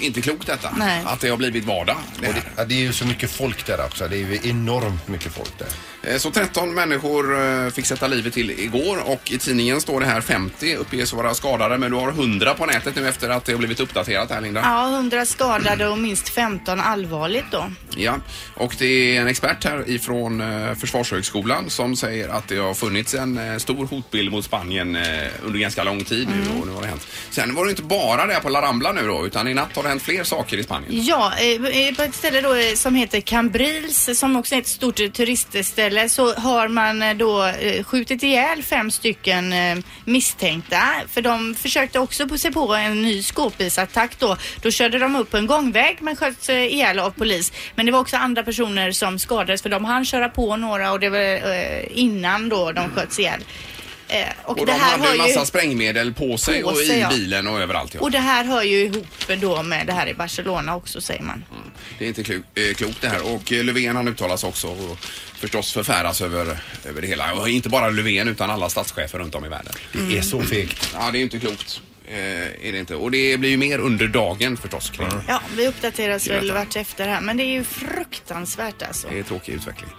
inte 0.00 0.22
klokt 0.22 0.46
detta. 0.46 0.74
Nej. 0.78 1.02
Att 1.06 1.20
det 1.20 1.28
har 1.28 1.36
blivit 1.36 1.64
vardag. 1.64 1.96
Det 2.20 2.26
här. 2.26 2.34
det, 2.34 2.42
ja, 2.56 2.64
det 2.64 2.74
är 2.74 2.80
ju 2.80 2.92
så 2.92 3.06
mycket 3.06 3.30
folk 3.30 3.66
där 3.66 3.84
också. 3.84 4.08
Det 4.08 4.16
är 4.16 4.18
ju 4.18 4.40
enormt 4.50 5.08
mycket 5.08 5.32
folk 5.32 5.58
där. 5.58 5.68
Eh, 6.06 6.16
Så 6.18 6.30
13 6.30 6.74
människor 6.74 7.42
eh, 7.64 7.70
fick 7.70 7.86
sätta 7.86 8.06
livet 8.06 8.34
till 8.34 8.50
igår 8.50 8.98
och 9.06 9.32
i 9.32 9.38
tidningen 9.38 9.80
står 9.80 10.00
det 10.00 10.06
här 10.06 10.20
50 10.20 10.74
uppges 10.76 11.12
vara 11.12 11.34
skadade 11.34 11.78
men 11.78 11.90
du 11.90 11.96
har 11.96 12.08
100 12.08 12.54
på 12.54 12.66
nätet 12.66 12.96
nu 12.96 13.08
efter 13.08 13.28
att 13.28 13.44
det 13.44 13.52
har 13.52 13.58
blivit 13.58 13.80
uppdaterat 13.80 14.30
här 14.30 14.40
Linda. 14.40 14.60
Ja, 14.64 14.88
100 14.88 15.26
skadade 15.26 15.88
och 15.88 15.98
minst 15.98 16.28
15 16.28 16.80
allvarligt 16.80 17.44
då. 17.50 17.70
Ja, 17.96 18.14
och 18.54 18.74
det 18.78 19.16
är 19.16 19.20
en 19.20 19.26
expert 19.26 19.64
här 19.64 19.90
ifrån 19.90 20.40
eh, 20.40 20.74
Försvarshögskolan 20.74 21.70
som 21.70 21.96
säger 21.96 22.28
att 22.28 22.48
det 22.48 22.56
har 22.56 22.74
funnits 22.74 23.14
en 23.14 23.60
stor 23.60 23.86
hotbild 23.86 24.30
mot 24.32 24.44
Spanien 24.44 24.98
under 25.44 25.58
ganska 25.58 25.84
lång 25.84 26.04
tid 26.04 26.28
Mm. 26.28 26.38
nu 26.40 26.60
och 26.60 26.66
nu 26.66 26.72
har 26.72 26.80
det 26.82 26.86
hänt. 26.88 27.06
Sen 27.30 27.54
var 27.54 27.64
det 27.64 27.70
inte 27.70 27.82
bara 27.82 28.26
det 28.26 28.40
på 28.42 28.48
La 28.48 28.62
Rambla 28.62 28.92
nu 28.92 29.06
då 29.06 29.26
utan 29.26 29.48
i 29.48 29.54
natt 29.54 29.76
har 29.76 29.82
det 29.82 29.88
hänt 29.88 30.02
fler 30.02 30.24
saker 30.24 30.56
i 30.56 30.62
Spanien. 30.62 31.04
Ja, 31.06 31.32
på 31.96 32.02
ett 32.02 32.14
ställe 32.14 32.40
då 32.40 32.54
som 32.74 32.94
heter 32.94 33.20
Cambrils 33.20 34.18
som 34.18 34.36
också 34.36 34.54
är 34.54 34.58
ett 34.58 34.66
stort 34.66 35.00
eh, 35.00 35.10
turistställe 35.96 36.08
så 36.08 36.40
har 36.40 36.68
man 36.68 37.02
eh, 37.02 37.14
då 37.16 37.44
eh, 37.44 37.84
skjutit 37.84 38.22
ihjäl 38.22 38.62
fem 38.62 38.90
stycken 38.90 39.52
eh, 39.52 39.76
misstänkta 40.04 40.82
för 41.08 41.22
de 41.22 41.54
försökte 41.54 41.98
också 41.98 42.38
sig 42.38 42.52
på 42.52 42.74
en 42.74 43.02
ny 43.02 43.22
skåpbilsattack 43.22 44.18
då. 44.18 44.36
Då 44.62 44.70
körde 44.70 44.98
de 44.98 45.16
upp 45.16 45.30
på 45.30 45.36
en 45.36 45.46
gångväg 45.46 45.98
men 46.00 46.16
sköts 46.16 46.48
ihjäl 46.48 46.98
av 46.98 47.10
polis. 47.10 47.52
Men 47.76 47.86
det 47.86 47.92
var 47.92 48.00
också 48.00 48.16
andra 48.16 48.42
personer 48.42 48.92
som 48.92 49.18
skadades 49.18 49.62
för 49.62 49.68
de 49.70 49.84
hann 49.84 50.04
köra 50.04 50.28
på 50.28 50.56
några 50.56 50.92
och 50.92 51.00
det 51.00 51.10
var 51.10 51.40
innan 51.90 52.48
då 52.48 52.72
de 52.72 52.90
sköts 52.90 53.18
ihjäl. 53.18 53.40
Och, 54.42 54.58
Och 54.58 54.66
de 54.66 54.72
här 54.72 54.98
hade 54.98 55.10
en 55.10 55.18
massa 55.18 55.40
ju... 55.40 55.46
sprängmedel 55.46 56.14
på 56.14 56.38
sig 56.38 56.62
På 56.62 56.68
och 56.68 56.82
i 56.82 56.86
sig, 56.86 56.98
ja. 56.98 57.08
bilen 57.08 57.46
och 57.46 57.60
överallt. 57.60 57.94
Ja. 57.94 58.00
Och 58.00 58.10
det 58.10 58.18
här 58.18 58.44
hör 58.44 58.62
ju 58.62 58.84
ihop 58.84 59.40
då 59.40 59.62
med 59.62 59.86
det 59.86 59.92
här 59.92 60.06
i 60.06 60.14
Barcelona 60.14 60.76
också 60.76 61.00
säger 61.00 61.22
man. 61.22 61.44
Det 61.98 62.04
är 62.04 62.08
inte 62.08 62.34
eh, 62.54 62.74
klokt 62.74 63.00
det 63.00 63.08
här. 63.08 63.34
Och 63.34 63.52
eh, 63.52 63.64
Löfven 63.64 63.96
han 63.96 64.08
uttalas 64.08 64.44
också 64.44 64.68
och 64.68 64.98
förstås 65.34 65.72
förfäras 65.72 66.20
över, 66.20 66.58
över 66.84 67.00
det 67.00 67.06
hela. 67.06 67.32
Och 67.34 67.48
inte 67.48 67.68
bara 67.68 67.90
Löfven 67.90 68.28
utan 68.28 68.50
alla 68.50 68.68
statschefer 68.68 69.18
runt 69.18 69.34
om 69.34 69.44
i 69.44 69.48
världen. 69.48 69.72
Det 69.92 70.18
är 70.18 70.22
så 70.22 70.42
fegt. 70.42 70.90
Ja, 70.94 71.10
det 71.10 71.16
är 71.16 71.18
ju 71.18 71.24
inte 71.24 71.38
klokt. 71.38 71.80
Eh, 72.08 72.68
är 72.68 72.72
det 72.72 72.78
inte. 72.78 72.94
Och 72.94 73.10
det 73.10 73.36
blir 73.40 73.50
ju 73.50 73.56
mer 73.56 73.78
under 73.78 74.08
dagen 74.08 74.56
förstås 74.56 74.90
kring. 74.90 75.08
Ja, 75.28 75.42
vi 75.56 75.68
uppdateras 75.68 76.28
väl 76.28 76.52
vart 76.52 76.76
efter 76.76 77.08
här, 77.08 77.20
men 77.20 77.36
det 77.36 77.42
är 77.42 77.52
ju 77.52 77.64
fruktansvärt 77.64 78.82
alltså. 78.82 79.08
Det 79.08 79.18
är 79.18 79.22
tråkig 79.22 79.52
utveckling. 79.52 79.90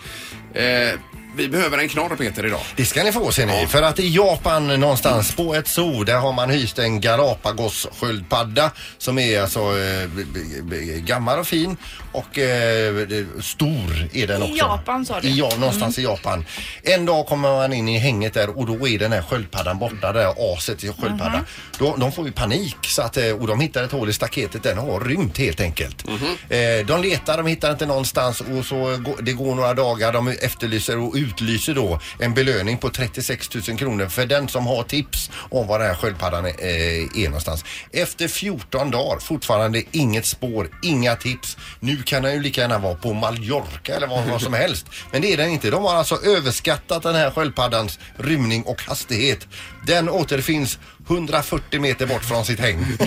Eh, 0.53 0.99
vi 1.37 1.47
behöver 1.49 1.77
en 1.77 1.89
knorr 1.89 2.15
Peter 2.15 2.45
idag. 2.45 2.59
Det 2.75 2.85
ska 2.85 3.03
ni 3.03 3.11
få 3.11 3.31
ser 3.31 3.45
ni. 3.45 3.67
För 3.67 3.81
att 3.81 3.99
i 3.99 4.09
Japan 4.15 4.67
någonstans 4.79 5.35
på 5.35 5.55
ett 5.55 5.67
zoo 5.67 6.03
där 6.03 6.15
har 6.17 6.33
man 6.33 6.49
hyst 6.49 6.79
en 6.79 7.01
Galapagos-sköldpadda 7.01 8.71
som 8.97 9.19
är 9.19 9.41
alltså 9.41 9.59
eh, 9.59 10.07
b- 10.15 10.23
b- 10.33 10.39
b- 10.63 10.99
gammal 10.99 11.39
och 11.39 11.47
fin 11.47 11.77
och 12.11 12.37
eh, 12.37 12.95
stor 13.41 14.09
är 14.13 14.27
den 14.27 14.41
I 14.41 14.45
också. 14.45 14.57
Japan, 14.57 15.05
sa 15.05 15.19
du? 15.19 15.27
I, 15.27 15.37
ja, 15.37 15.49
någonstans 15.59 15.99
i 15.99 16.03
Japan. 16.03 16.45
En 16.83 17.05
dag 17.05 17.25
kommer 17.27 17.49
man 17.49 17.73
in 17.73 17.87
i 17.89 17.97
hänget 17.97 18.33
där 18.33 18.57
och 18.57 18.65
då 18.65 18.87
är 18.87 18.99
den 18.99 19.11
här 19.11 19.21
sköldpaddan 19.21 19.79
borta, 19.79 20.13
det 20.13 20.21
här 20.21 20.53
aset 20.53 20.83
i 20.83 20.87
sköldpaddan. 20.87 21.45
Då, 21.79 21.95
de 21.95 22.11
får 22.11 22.25
ju 22.25 22.31
panik 22.31 22.75
så 22.81 23.01
att, 23.01 23.17
eh, 23.17 23.29
och 23.31 23.47
de 23.47 23.59
hittar 23.59 23.83
ett 23.83 23.91
hål 23.91 24.09
i 24.09 24.13
staketet, 24.13 24.63
den 24.63 24.77
har 24.77 24.99
rymt 24.99 25.37
helt 25.37 25.59
enkelt. 25.61 26.03
Eh, 26.49 26.85
de 26.87 27.01
letar, 27.01 27.37
de 27.37 27.45
hittar 27.47 27.71
inte 27.71 27.85
någonstans 27.85 28.41
och 28.41 28.65
så 28.65 28.75
går, 28.75 29.21
det 29.21 29.33
går 29.33 29.55
några 29.55 29.73
dagar, 29.73 30.13
de 30.13 30.27
efterlyser 30.27 30.97
och 30.97 31.17
utlyser 31.27 31.73
då 31.73 31.99
en 32.19 32.33
belöning 32.33 32.77
på 32.77 32.89
36 32.89 33.55
000 33.67 33.77
kronor 33.77 34.07
för 34.07 34.25
den 34.25 34.47
som 34.47 34.67
har 34.67 34.83
tips 34.83 35.31
om 35.49 35.67
var 35.67 35.79
den 35.79 35.87
här 35.87 35.95
sköldpaddan 35.95 36.45
är, 36.45 36.49
eh, 36.49 37.23
är 37.23 37.25
någonstans. 37.25 37.65
Efter 37.91 38.27
14 38.27 38.91
dagar, 38.91 39.19
fortfarande 39.19 39.83
inget 39.91 40.25
spår, 40.25 40.69
inga 40.83 41.15
tips. 41.15 41.57
Nu 41.79 42.03
kan 42.03 42.23
den 42.23 42.33
ju 42.33 42.41
lika 42.41 42.61
gärna 42.61 42.77
vara 42.79 42.95
på 42.95 43.13
Mallorca 43.13 43.95
eller 43.95 44.07
vad, 44.07 44.25
vad 44.25 44.41
som 44.41 44.53
helst. 44.63 44.85
Men 45.11 45.21
det 45.21 45.33
är 45.33 45.37
den 45.37 45.49
inte. 45.49 45.69
De 45.69 45.83
har 45.83 45.95
alltså 45.95 46.15
överskattat 46.23 47.03
den 47.03 47.15
här 47.15 47.31
sköldpaddans 47.31 47.99
rymning 48.17 48.63
och 48.63 48.81
hastighet. 48.81 49.47
Den 49.87 50.09
återfinns 50.09 50.79
140 51.09 51.81
meter 51.81 52.05
bort 52.07 52.23
från 52.23 52.45
sitt 52.45 52.59
häng. 52.59 52.85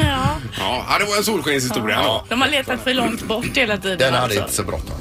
Ja. 0.00 0.36
Ja, 0.58 0.96
det 0.98 1.04
var 1.04 1.16
en 1.16 1.24
solskenshistoria. 1.24 1.96
Ja. 1.96 2.24
De 2.28 2.40
har 2.40 2.48
letat 2.48 2.80
för 2.84 2.94
långt 2.94 3.22
bort 3.22 3.56
hela 3.56 3.76
tiden. 3.76 3.98
Den 3.98 4.14
hade 4.14 4.24
alltså. 4.24 4.40
inte 4.40 4.52
så 4.52 4.62
bråttom. 4.62 4.96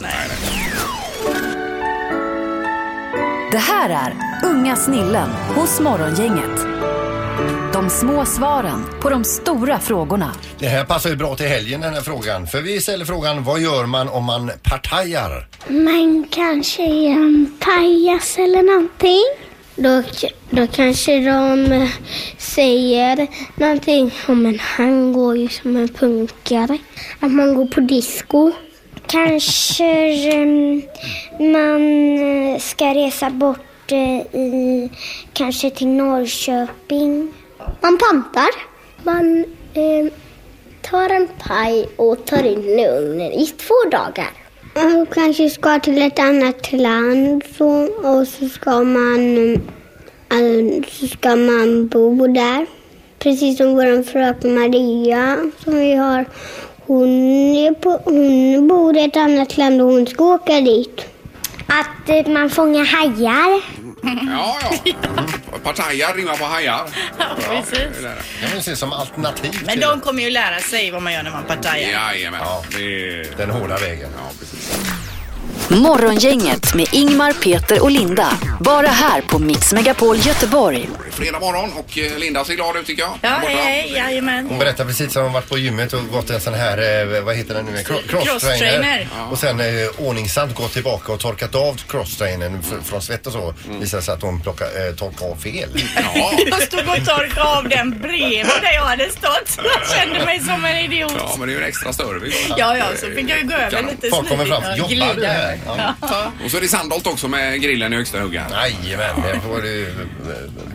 Det 3.51 3.57
här 3.57 3.89
är 3.89 4.15
Unga 4.49 4.75
snillen 4.75 5.29
hos 5.29 5.79
Morgongänget. 5.79 6.67
De 7.73 7.89
små 7.89 8.25
svaren 8.25 8.85
på 9.01 9.09
de 9.09 9.23
stora 9.23 9.79
frågorna. 9.79 10.31
Det 10.59 10.67
här 10.67 10.85
passar 10.85 11.09
ju 11.09 11.15
bra 11.15 11.35
till 11.35 11.45
helgen 11.45 11.81
den 11.81 11.93
här 11.93 12.01
frågan. 12.01 12.47
För 12.47 12.61
vi 12.61 12.81
ställer 12.81 13.05
frågan, 13.05 13.43
vad 13.43 13.59
gör 13.59 13.85
man 13.85 14.09
om 14.09 14.23
man 14.25 14.51
partajar? 14.63 15.47
Man 15.67 16.27
kanske 16.29 16.83
är 16.83 17.11
en 17.11 17.53
pajas 17.59 18.37
eller 18.37 18.63
någonting. 18.63 19.23
Då, 19.75 20.03
då 20.49 20.67
kanske 20.67 21.19
de 21.19 21.89
säger 22.37 23.27
någonting 23.55 24.11
om 24.27 24.45
en 24.45 24.59
han 24.59 25.13
går 25.13 25.37
ju 25.37 25.49
som 25.49 25.77
en 25.77 25.87
punkare. 25.87 26.77
Att 27.19 27.31
man 27.31 27.55
går 27.55 27.65
på 27.65 27.79
disco. 27.79 28.51
Kanske 29.11 29.85
eh, 30.33 30.47
man 31.39 32.17
eh, 32.17 32.59
ska 32.59 32.85
resa 32.85 33.29
bort 33.29 33.91
eh, 33.91 34.35
i, 34.35 34.89
kanske 35.33 35.69
till 35.69 35.87
Norrköping. 35.87 37.33
Man 37.81 37.97
pantar. 37.97 38.49
Man 39.03 39.45
eh, 39.73 40.13
tar 40.81 41.09
en 41.09 41.27
paj 41.47 41.89
och 41.95 42.25
tar 42.25 42.43
in 42.43 42.61
den 42.61 42.79
i 42.79 42.87
ugnen 42.87 43.31
i 43.31 43.45
två 43.47 43.89
dagar. 43.91 44.29
Man 44.75 45.05
kanske 45.05 45.49
ska 45.49 45.79
till 45.79 46.01
ett 46.01 46.19
annat 46.19 46.71
land 46.71 47.43
så, 47.57 47.67
och 47.83 48.27
så 48.27 48.49
ska 48.49 48.83
man 48.83 49.55
så 50.87 51.07
ska 51.07 51.35
man 51.35 51.87
bo 51.87 52.27
där. 52.27 52.65
Precis 53.19 53.57
som 53.57 53.75
vår 53.75 54.03
fröken 54.03 54.53
Maria 54.55 55.51
som 55.63 55.75
vi 55.75 55.95
har. 55.95 56.25
Hon, 56.91 57.09
är 57.55 57.73
på, 57.73 58.01
hon 58.05 58.67
bor 58.67 58.97
i 58.97 59.03
ett 59.03 59.17
annat 59.17 59.57
land 59.57 59.81
och 59.81 59.87
hon 59.87 60.07
ska 60.07 60.23
åka 60.23 60.61
dit. 60.61 61.05
Att 61.67 62.27
man 62.27 62.49
fångar 62.49 62.85
hajar. 62.85 63.61
Ja, 64.03 64.59
ja. 65.51 65.57
Partajar 65.63 66.13
rimmar 66.13 66.37
på 66.37 66.45
hajar. 66.45 66.81
Ja, 67.17 67.25
precis. 67.49 67.79
det 68.01 68.07
är 68.07 68.47
kan 68.47 68.55
vi 68.55 68.61
se 68.61 68.75
som 68.75 68.93
alternativ 68.93 69.51
Men 69.65 69.71
till 69.71 69.81
de 69.81 69.99
kommer 70.01 70.23
ju 70.23 70.29
lära 70.29 70.59
sig 70.59 70.91
vad 70.91 71.01
man 71.01 71.13
gör 71.13 71.23
när 71.23 71.31
man 71.31 71.43
partajar. 71.43 71.89
Jajamän. 71.91 72.39
Ja. 72.43 72.63
Det 72.77 72.83
är... 72.83 73.37
den 73.37 73.49
hårda 73.49 73.77
vägen. 73.77 74.09
Ja, 74.17 74.31
precis. 74.39 74.77
Morgongänget 75.69 76.75
med 76.75 76.87
Ingmar, 76.91 77.33
Peter 77.33 77.83
och 77.83 77.91
Linda. 77.91 78.33
Bara 78.59 78.87
här 78.87 79.21
på 79.21 79.39
Mix 79.39 79.73
Megapol 79.73 80.17
Göteborg. 80.17 80.89
Fredag 81.21 81.39
morgon 81.39 81.73
och 81.73 81.97
eh, 81.97 82.17
Linda 82.17 82.45
ser 82.45 82.53
glad 82.53 82.75
ut 82.77 82.85
tycker 82.85 83.01
jag. 83.01 83.11
Ja, 83.21 83.29
Borta. 83.41 83.53
hej, 83.53 83.81
hej, 83.81 83.93
jajamän. 83.95 84.47
Hon 84.49 84.59
berättar 84.59 84.85
precis 84.85 85.13
som 85.13 85.23
hon 85.23 85.33
varit 85.33 85.49
på 85.49 85.57
gymmet 85.57 85.93
och 85.93 86.07
gått 86.11 86.29
en 86.29 86.41
sån 86.41 86.53
här, 86.53 86.77
eh, 87.17 87.21
vad 87.21 87.35
heter 87.35 87.53
den 87.53 87.65
nu, 87.65 87.71
Cro- 87.77 87.83
crosstrainer. 88.07 88.25
Crosstrainer. 88.27 89.07
Och 89.31 89.37
sen 89.39 89.59
eh, 89.59 89.65
ordningsamt 89.97 90.55
gått 90.55 90.73
tillbaka 90.73 91.11
och 91.11 91.19
torkat 91.19 91.55
av 91.55 91.81
crosstrainern 91.87 92.59
f- 92.61 92.77
från 92.85 93.01
svett 93.01 93.27
och 93.27 93.33
så. 93.33 93.53
Visade 93.79 94.03
sig 94.03 94.13
att 94.13 94.21
hon 94.21 94.41
plocka, 94.41 94.63
eh, 94.65 94.95
torkade 94.95 95.31
av 95.31 95.35
fel. 95.35 95.69
Ja. 95.95 96.31
Jag 96.45 96.61
stod 96.61 96.79
och 96.79 97.05
torkade 97.05 97.43
av 97.43 97.69
den 97.69 97.99
bredvid 97.99 98.45
där 98.61 98.73
jag 98.73 98.81
hade 98.83 99.09
stått. 99.09 99.59
Jag 99.63 99.97
kände 99.97 100.25
mig 100.25 100.39
som 100.39 100.65
en 100.65 100.77
idiot. 100.77 101.11
ja, 101.17 101.35
men 101.39 101.47
det 101.47 101.53
är 101.53 101.57
ju 101.57 101.61
en 101.63 101.67
extra 101.69 101.93
service. 101.93 102.45
Ja, 102.57 102.77
ja, 102.77 102.85
så 102.95 103.05
fick 103.05 103.29
jag 103.29 103.37
ju 103.39 103.47
gå 103.47 103.53
över 103.53 103.71
Kanon. 103.71 103.91
lite 103.91 104.09
Folk 104.09 104.29
kommer 104.29 104.45
fram, 104.45 104.63
och 104.63 104.77
jobbar 104.77 104.89
du 104.89 104.95
glida. 105.13 105.27
här? 105.27 105.59
Ja. 106.01 106.31
Och 106.45 106.51
så 106.51 106.57
är 106.57 106.61
det 106.61 106.67
Sandholt 106.67 107.07
också 107.07 107.27
med 107.27 107.61
grillen 107.61 107.93
i 107.93 107.95
högsta 107.95 108.19
hugg 108.19 108.35
här. 108.35 108.67
Jajamän, 108.83 109.15
det 109.33 109.39
får 109.39 109.61
du 109.61 109.87
eh, 109.87 109.93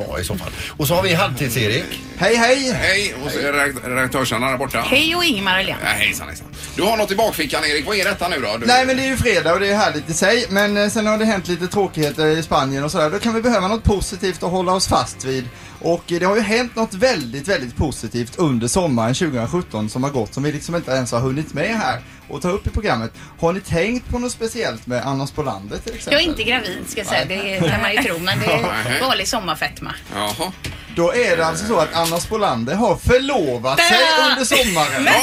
vara 0.08 0.20
i 0.20 0.24
så 0.24 0.34
fall. 0.38 0.52
Och 0.76 0.86
så 0.88 0.94
har 0.94 1.02
vi 1.02 1.14
Halvtids-Erik. 1.14 2.00
Hej, 2.18 2.36
hej! 2.36 2.72
Hej, 2.72 3.14
och 3.24 3.30
så 3.30 3.38
är 3.38 3.52
redakt- 3.52 3.88
redaktörsarna 3.88 4.50
där 4.50 4.58
borta. 4.58 4.80
Hej 4.80 5.16
och 5.16 5.24
Ingmar 5.24 5.58
och 5.58 5.64
Lena. 5.64 5.78
Ja, 5.84 5.88
hejsan, 5.90 6.26
hejsan. 6.26 6.46
Du 6.76 6.82
har 6.82 6.96
något 6.96 7.10
i 7.10 7.16
bakfickan 7.16 7.64
Erik. 7.64 7.86
Vad 7.86 7.96
är 7.96 8.04
detta 8.04 8.28
nu 8.28 8.36
då? 8.40 8.56
Du... 8.56 8.66
Nej 8.66 8.86
men 8.86 8.96
det 8.96 9.02
är 9.02 9.08
ju 9.08 9.16
fredag 9.16 9.52
och 9.54 9.60
det 9.60 9.68
är 9.68 9.76
härligt 9.76 10.10
i 10.10 10.14
sig. 10.14 10.46
Men 10.50 10.76
eh, 10.76 10.88
sen 10.88 11.06
har 11.06 11.18
det 11.18 11.24
hänt 11.24 11.48
lite 11.48 11.66
tråkigheter 11.66 12.26
i 12.26 12.42
Spanien 12.42 12.84
och 12.84 12.90
sådär. 12.90 13.10
Då 13.10 13.18
kan 13.18 13.34
vi 13.34 13.42
behöva 13.42 13.68
något 13.68 13.84
positivt 13.84 14.42
att 14.42 14.50
hålla 14.50 14.72
oss 14.72 14.88
fast 14.88 15.24
vid. 15.24 15.44
Och 15.80 16.12
eh, 16.12 16.18
det 16.20 16.26
har 16.26 16.36
ju 16.36 16.42
hänt 16.42 16.76
något 16.76 16.94
väldigt, 16.94 17.48
väldigt 17.48 17.76
positivt 17.76 18.32
under 18.36 18.68
sommaren 18.68 19.14
2017 19.14 19.88
som 19.90 20.02
har 20.04 20.10
gått 20.10 20.34
som 20.34 20.42
vi 20.42 20.52
liksom 20.52 20.74
inte 20.76 20.90
ens 20.90 21.12
har 21.12 21.20
hunnit 21.20 21.54
med 21.54 21.76
här 21.78 22.00
och 22.28 22.42
ta 22.42 22.48
upp 22.48 22.66
i 22.66 22.70
programmet. 22.70 23.12
Har 23.40 23.52
ni 23.52 23.60
tänkt 23.60 24.08
på 24.10 24.18
något 24.18 24.32
speciellt 24.32 24.86
med 24.86 25.06
Anna 25.06 25.26
Spolander 25.26 25.78
till 25.78 25.94
exempel? 25.94 26.12
Jag 26.12 26.22
är 26.22 26.26
inte 26.26 26.42
gravid 26.42 26.84
ska 26.88 27.00
jag 27.00 27.06
säga, 27.06 27.24
det 27.24 27.70
kan 27.70 27.82
man 27.82 27.92
ju 27.92 28.02
tro, 28.02 28.18
men 28.18 28.38
det 28.38 28.46
är 28.52 28.62
Nej. 28.62 29.00
vanlig 29.00 29.28
sommarfetma. 29.28 29.94
Jaha. 30.14 30.52
Då 30.96 31.14
är 31.14 31.36
det 31.36 31.46
alltså 31.46 31.66
så 31.66 31.78
att 31.78 31.94
Anna 31.94 32.20
Spolander 32.20 32.74
har 32.74 32.96
förlovat 32.96 33.80
sig 33.80 33.98
under 34.30 34.44
sommaren. 34.44 35.04
Med 35.04 35.14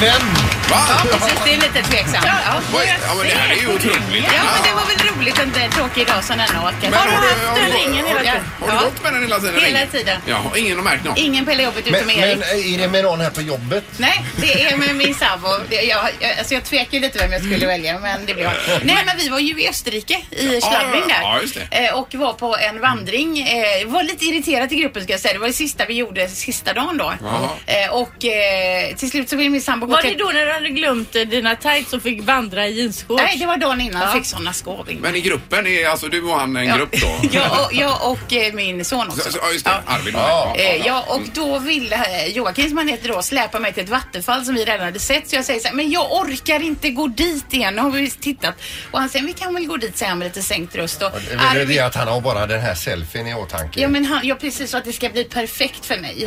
vem? 0.00 0.61
Va? 0.72 0.80
Ja, 0.88 1.18
precis, 1.18 1.38
det 1.44 1.52
är 1.56 1.60
lite 1.66 1.80
tveksamt. 1.90 2.26
Ja. 2.26 2.60
Vad. 2.72 2.82
Ja, 2.84 3.14
men 3.18 3.26
det 3.26 3.34
här 3.34 3.48
är 3.56 3.60
ju 3.60 3.66
otroligt. 3.74 4.24
Ja, 4.36 4.42
men 4.54 4.60
det 4.68 4.72
var 4.80 4.86
väl 4.90 5.00
roligt 5.18 5.38
en 5.38 5.70
tråkig 5.70 6.06
dag 6.06 6.24
som 6.24 6.38
denna 6.38 6.58
åka. 6.68 6.74
Men 6.82 6.92
Har 6.94 7.06
du 7.06 7.12
har 7.12 7.22
du- 7.22 7.28
haft 7.28 7.60
den 7.60 7.70
ringen 7.80 8.04
hela 8.06 8.20
Ja. 8.24 8.32
tiden? 8.32 8.44
Har 8.60 8.66
du 8.68 8.74
Ja. 8.74 8.80
gått 8.84 9.02
med 9.02 9.12
den 9.12 9.22
hela 9.22 9.38
tiden? 9.40 9.54
Hela 9.54 9.66
ringen? 9.66 9.88
tiden. 9.96 10.18
Ja, 10.26 10.38
ingen 10.56 10.76
har 10.76 10.84
märkt 10.84 11.04
något. 11.04 11.18
Ingen 11.18 11.44
på 11.46 11.52
jobbet 11.52 11.84
Men, 11.84 11.94
utom 11.94 12.06
men 12.06 12.16
Erik. 12.18 12.74
är 12.74 12.78
det 12.78 12.88
med 12.88 13.02
någon 13.04 13.20
här 13.20 13.30
på 13.30 13.42
jobbet? 13.42 13.84
Nej, 13.96 14.24
det 14.36 14.64
är 14.64 14.76
med 14.76 14.94
min 14.96 15.14
sambo. 15.14 15.48
Det- 15.68 15.82
Jag, 15.82 16.08
jag, 16.20 16.38
alltså 16.38 16.54
jag 16.54 16.64
tvekar 16.64 16.92
ju 16.94 17.00
lite 17.00 17.18
vem 17.18 17.32
jag 17.32 17.40
skulle 17.42 17.66
välja, 17.66 17.98
men 17.98 18.26
det 18.26 18.34
blev 18.34 18.46
han. 18.46 18.56
Nej, 18.82 19.02
men 19.06 19.16
vi 19.18 19.28
var 19.28 19.38
ju 19.38 19.62
i 19.62 19.68
Österrike, 19.68 20.18
i 20.30 20.60
Schladming 20.60 21.08
där. 21.08 21.20
Ja, 21.22 21.40
just 21.42 21.54
det. 21.70 21.86
Eh, 21.86 21.94
Och 21.94 22.14
var 22.14 22.32
på 22.32 22.56
en 22.56 22.80
vandring. 22.80 23.38
Eh, 23.48 23.86
Var 23.86 24.02
lite 24.02 24.24
irriterat 24.24 24.72
i 24.72 24.76
gruppen 24.76 25.02
ska 25.02 25.12
jag 25.12 25.20
säga. 25.20 25.32
Det 25.34 25.40
var 25.40 25.46
det 25.46 25.52
sista 25.52 25.84
vi 25.84 25.94
gjorde 25.94 26.28
sista 26.28 26.72
dagen 26.72 26.96
då. 26.98 27.14
Jaha. 27.22 27.48
Eh, 27.66 27.90
Och 27.92 28.24
eh, 28.24 28.94
till 28.96 29.10
slut 29.10 29.28
så 29.30 29.36
ville 29.36 29.50
min 29.50 29.62
sambo 29.62 29.86
gå 29.86 29.92
Var 29.92 30.02
det 30.02 30.08
till... 30.08 30.18
då 30.18 30.24
när 30.34 30.46
du 30.46 30.52
hade 30.52 30.61
glömt 30.68 31.16
eh, 31.16 31.22
dina 31.22 31.56
tights 31.56 31.92
och 31.92 32.02
fick 32.02 32.22
vandra 32.22 32.66
i 32.68 32.80
jeansshorts? 32.80 33.22
Nej, 33.22 33.36
det 33.38 33.46
var 33.46 33.56
dagen 33.56 33.80
innan 33.80 34.00
jag 34.00 34.10
Ja. 34.10 34.14
fick 34.14 34.26
sådana 34.26 34.52
skov. 34.52 34.88
Men 35.00 35.16
i 35.16 35.20
gruppen 35.20 35.66
är 35.66 35.88
alltså 35.88 36.08
du 36.08 36.22
och 36.22 36.34
han 36.40 36.56
en 36.56 36.76
grupp 36.78 36.92
då? 37.00 37.06
jag, 37.32 37.64
och, 37.66 37.72
jag 37.74 38.10
och 38.10 38.32
eh, 38.32 38.52
min 38.54 38.84
son 38.84 39.08
också. 39.08 39.20
Så- 39.20 39.32
så- 39.32 39.38
Ja, 39.42 39.52
just 39.52 39.64
det. 39.64 39.82
Arvid 39.86 40.14
var 40.14 40.20
Ja. 40.28 40.54
med. 40.56 40.80
Eh, 40.80 40.86
ja, 40.86 41.04
och 41.08 41.20
då 41.34 41.58
ville 41.58 41.96
eh, 41.96 42.26
Joakim 42.36 42.68
som 42.68 42.78
han 42.78 42.88
heter 42.88 43.08
då 43.08 43.22
släpa 43.22 43.58
mig 43.58 43.72
till 43.72 43.82
ett 43.84 43.88
vattenfall 43.90 44.44
som 44.44 44.54
vi 44.54 44.64
redan 44.64 44.84
hade 44.84 44.98
sett. 45.00 45.28
Så 45.30 45.36
jag 45.36 45.44
säger 45.44 45.60
så 45.60 45.68
här, 45.68 45.74
men 45.74 45.90
jag 45.90 46.12
orkar 46.12 46.62
inte 46.62 46.90
gå 46.90 47.06
dit 47.06 47.54
igen. 47.54 47.74
Nu 47.74 47.80
har 47.82 47.90
vi 47.90 48.10
tittat. 48.10 48.54
Och 48.90 48.98
han 49.00 49.08
säger, 49.08 49.26
vi 49.26 49.32
kan 49.32 49.54
väl 49.54 49.66
gå 49.66 49.76
dit, 49.76 49.96
säger 49.98 50.08
han 50.10 50.18
med 50.18 50.26
lite 50.26 50.42
sänkt 50.42 50.74
röst. 50.76 51.02
Och 51.02 51.10
Det 51.28 51.34
är 51.34 51.54
väl 51.58 51.68
det 51.68 51.78
att 51.80 51.94
han 51.94 52.08
har 52.08 52.20
bara 52.20 52.46
den 52.46 52.60
här 52.60 52.74
selfien 52.74 53.26
i 53.26 53.34
åtanke. 53.34 53.80
Ja 53.80 53.88
men 53.88 54.04
han, 54.04 54.20
ja, 54.26 54.34
precis 54.34 54.70
så 54.70 54.76
att 54.76 54.84
det 54.84 54.92
ska 54.92 55.08
bli 55.08 55.24
perfekt 55.24 55.86
för 55.86 55.98
mig. 55.98 56.24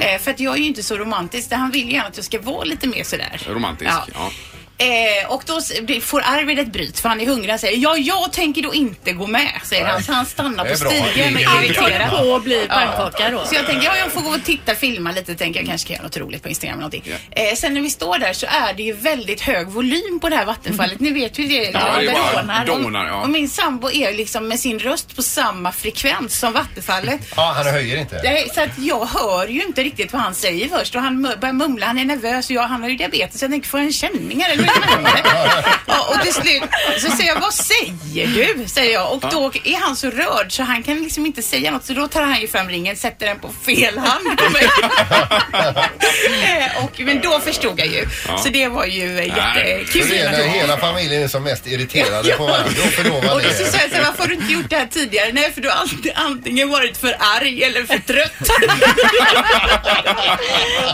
eh, 0.00 0.18
för 0.20 0.30
att 0.30 0.40
jag 0.40 0.54
är 0.54 0.58
ju 0.58 0.66
inte 0.66 0.82
så 0.82 0.96
romantisk. 0.96 1.52
Han 1.52 1.70
vill 1.70 1.86
ju 1.88 1.92
gärna 1.94 2.08
att 2.08 2.16
jag 2.16 2.24
ska 2.24 2.40
vara 2.40 2.64
lite 2.64 2.86
mer 2.86 3.04
sådär. 3.04 3.40
Romantisk. 3.64 4.08
Ja. 4.14 4.30
Eh, 4.78 5.30
och 5.32 5.42
då 5.46 5.60
får 6.00 6.22
Arvid 6.24 6.58
ett 6.58 6.72
bryt 6.72 7.00
för 7.00 7.08
han 7.08 7.20
är 7.20 7.26
hungrig. 7.26 7.50
Han 7.50 7.58
säger 7.58 7.78
ja, 7.78 7.96
jag 7.96 8.32
tänker 8.32 8.62
då 8.62 8.74
inte 8.74 9.12
gå 9.12 9.26
med. 9.26 9.60
Säger 9.64 9.84
han. 9.84 10.02
Så 10.02 10.12
han 10.12 10.26
stannar 10.26 10.64
på 10.64 10.78
bra. 10.80 10.90
stigen 10.90 11.34
håller 11.46 11.64
irriterad. 11.64 12.10
på 12.10 12.34
att 12.34 12.44
bli 12.44 12.66
pannkaka 12.68 13.30
då. 13.30 13.44
Så 13.44 13.54
jag 13.54 13.66
tänker, 13.66 13.86
ja 13.86 13.96
jag 13.96 14.12
får 14.12 14.20
gå 14.20 14.28
och 14.28 14.44
titta, 14.44 14.74
filma 14.74 15.12
lite, 15.12 15.34
tänker 15.34 15.60
jag 15.60 15.68
kanske 15.68 15.88
kan 15.88 15.94
göra 15.94 16.04
något 16.04 16.16
roligt 16.16 16.42
på 16.42 16.48
Instagram 16.48 16.78
eller 16.78 16.90
någonting. 16.90 17.12
Eh, 17.30 17.54
sen 17.56 17.74
när 17.74 17.80
vi 17.80 17.90
står 17.90 18.18
där 18.18 18.32
så 18.32 18.46
är 18.46 18.74
det 18.74 18.82
ju 18.82 18.92
väldigt 18.92 19.40
hög 19.40 19.68
volym 19.68 20.20
på 20.20 20.28
det 20.28 20.36
här 20.36 20.44
vattenfallet. 20.44 21.00
Ni 21.00 21.12
vet 21.12 21.38
ju 21.38 21.46
det. 21.48 21.70
Ja, 21.72 21.96
det 22.00 22.06
dånar. 22.06 22.66
dånar, 22.66 23.06
ja. 23.06 23.22
Och 23.22 23.30
min 23.30 23.48
sambo 23.48 23.90
är 23.90 24.12
liksom 24.14 24.48
med 24.48 24.60
sin 24.60 24.78
röst 24.78 25.16
på 25.16 25.22
samma 25.22 25.72
frekvens 25.72 26.38
som 26.38 26.52
vattenfallet. 26.52 27.20
Ja, 27.36 27.52
han 27.56 27.66
höjer 27.66 27.96
inte. 27.96 28.20
Nej, 28.24 28.50
så 28.54 28.62
att 28.62 28.78
jag 28.78 29.06
hör 29.06 29.46
ju 29.48 29.62
inte 29.62 29.82
riktigt 29.82 30.12
vad 30.12 30.22
han 30.22 30.34
säger 30.34 30.68
först 30.68 30.94
och 30.94 31.00
han 31.00 31.22
börjar 31.22 31.52
mumla, 31.52 31.86
han 31.86 31.98
är 31.98 32.04
nervös 32.04 32.46
och 32.50 32.56
jag, 32.56 32.62
han 32.62 32.82
har 32.82 32.88
ju 32.88 32.96
diabetes 32.96 33.38
så 33.38 33.44
jag 33.44 33.50
tänker, 33.50 33.68
får 33.68 33.80
jag 33.80 33.86
en 33.86 33.92
känningar 33.92 34.50
eller 34.50 34.63
ja, 35.86 36.06
och 36.08 36.20
till 36.22 36.34
slut 36.34 36.62
så 36.98 37.10
säger 37.16 37.28
jag, 37.34 37.40
vad 37.40 37.54
säger 37.54 38.26
du? 38.26 38.68
Säger 38.68 38.92
jag 38.92 39.12
och 39.12 39.20
då 39.30 39.52
är 39.64 39.80
han 39.80 39.96
så 39.96 40.10
rörd 40.10 40.52
så 40.52 40.62
han 40.62 40.82
kan 40.82 41.02
liksom 41.02 41.26
inte 41.26 41.42
säga 41.42 41.70
något 41.70 41.84
så 41.84 41.92
då 41.92 42.08
tar 42.08 42.22
han 42.22 42.40
ju 42.40 42.48
fram 42.48 42.68
ringen, 42.68 42.96
sätter 42.96 43.26
den 43.26 43.38
på 43.38 43.50
fel 43.66 43.98
hand 43.98 44.38
på 44.38 44.50
mig. 44.50 44.68
Eh, 46.44 46.84
och, 46.84 47.00
men 47.00 47.20
då 47.20 47.40
förstod 47.40 47.80
jag 47.80 47.86
ju. 47.86 48.06
Ja. 48.28 48.38
Så 48.38 48.48
det 48.48 48.68
var 48.68 48.84
ju 48.84 49.18
eh, 49.18 49.26
jättekul. 49.26 50.08
det 50.08 50.18
är 50.18 50.30
när 50.30 50.48
hela 50.48 50.76
familjen 50.76 51.22
är 51.22 51.28
som 51.28 51.42
mest 51.42 51.66
irriterade 51.66 52.32
på 52.32 52.46
varandra. 52.46 52.70
Då 52.76 52.82
förlovar 52.82 53.34
Och 53.34 53.42
då 53.42 53.48
så 53.48 53.64
sa 53.64 53.78
jag 53.78 53.90
så 53.90 53.96
här, 53.96 54.04
varför 54.04 54.18
har 54.18 54.26
du 54.28 54.34
inte 54.34 54.52
gjort 54.52 54.70
det 54.70 54.76
här 54.76 54.86
tidigare? 54.86 55.30
Nej, 55.32 55.52
för 55.52 55.60
du 55.60 55.68
har 55.68 55.76
alltid 55.76 56.12
antingen 56.14 56.70
varit 56.70 56.96
för 56.96 57.16
arg 57.18 57.62
eller 57.62 57.84
för 57.84 57.98
trött. 57.98 58.32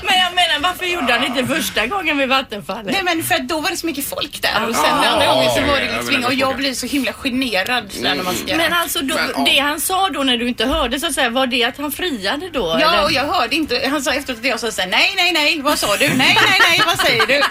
Men 0.02 0.18
jag 0.18 0.34
menar, 0.34 0.58
varför 0.60 0.86
gjorde 0.86 1.12
han 1.12 1.24
inte 1.24 1.46
första 1.54 1.86
gången 1.86 2.18
vid 2.18 2.28
vattenfallet? 2.28 2.92
Nej, 2.92 3.02
men 3.04 3.22
för 3.24 3.34
att 3.34 3.48
då 3.60 3.64
var 3.64 3.70
det 3.70 3.76
så 3.76 3.86
mycket 3.86 4.08
folk 4.08 4.42
där 4.42 4.68
och 4.68 4.74
sen 4.74 4.84
Ah. 4.84 5.04
andra 5.06 5.26
gången 5.26 5.50
så 5.54 5.60
var 5.60 5.76
det 5.80 5.84
Ja, 5.86 5.92
liksom 5.96 6.14
inga- 6.14 6.26
och 6.26 6.34
jag 6.34 6.50
jag 6.50 6.56
blir 6.56 6.74
så 6.74 6.86
himla 6.86 7.12
generad 7.12 7.92
så 7.92 8.00
när 8.02 8.14
man 8.14 8.34
ska... 8.34 8.56
Men 8.56 8.72
alltså, 8.72 8.98
då, 9.02 9.14
Men, 9.14 9.30
ja. 9.36 9.42
det 9.44 9.58
han 9.58 9.80
sa 9.80 10.08
då 10.08 10.22
när 10.22 10.36
du 10.36 10.48
inte 10.48 10.66
hörde 10.66 11.00
så 11.00 11.06
att 11.06 11.12
säga, 11.14 11.30
var 11.30 11.46
det 11.46 11.64
att 11.64 11.76
han 11.78 11.92
friade 11.92 12.50
då? 12.52 12.76
Ja, 12.80 12.92
eller? 12.92 13.04
och 13.04 13.12
jag 13.12 13.24
hörde 13.24 13.56
inte. 13.56 13.88
Han 13.90 14.02
sa 14.02 14.12
efteråt 14.12 14.42
det 14.42 14.54
och 14.54 14.60
så 14.60 14.72
sa 14.72 14.82
jag, 14.82 14.90
nej, 14.90 15.12
nej, 15.16 15.32
nej, 15.32 15.60
vad 15.62 15.78
sa 15.78 15.96
du? 15.96 16.08
Nej, 16.08 16.16
nej, 16.48 16.58
nej, 16.70 16.82
vad 16.86 16.98
säger 17.06 17.26
du? 17.26 17.42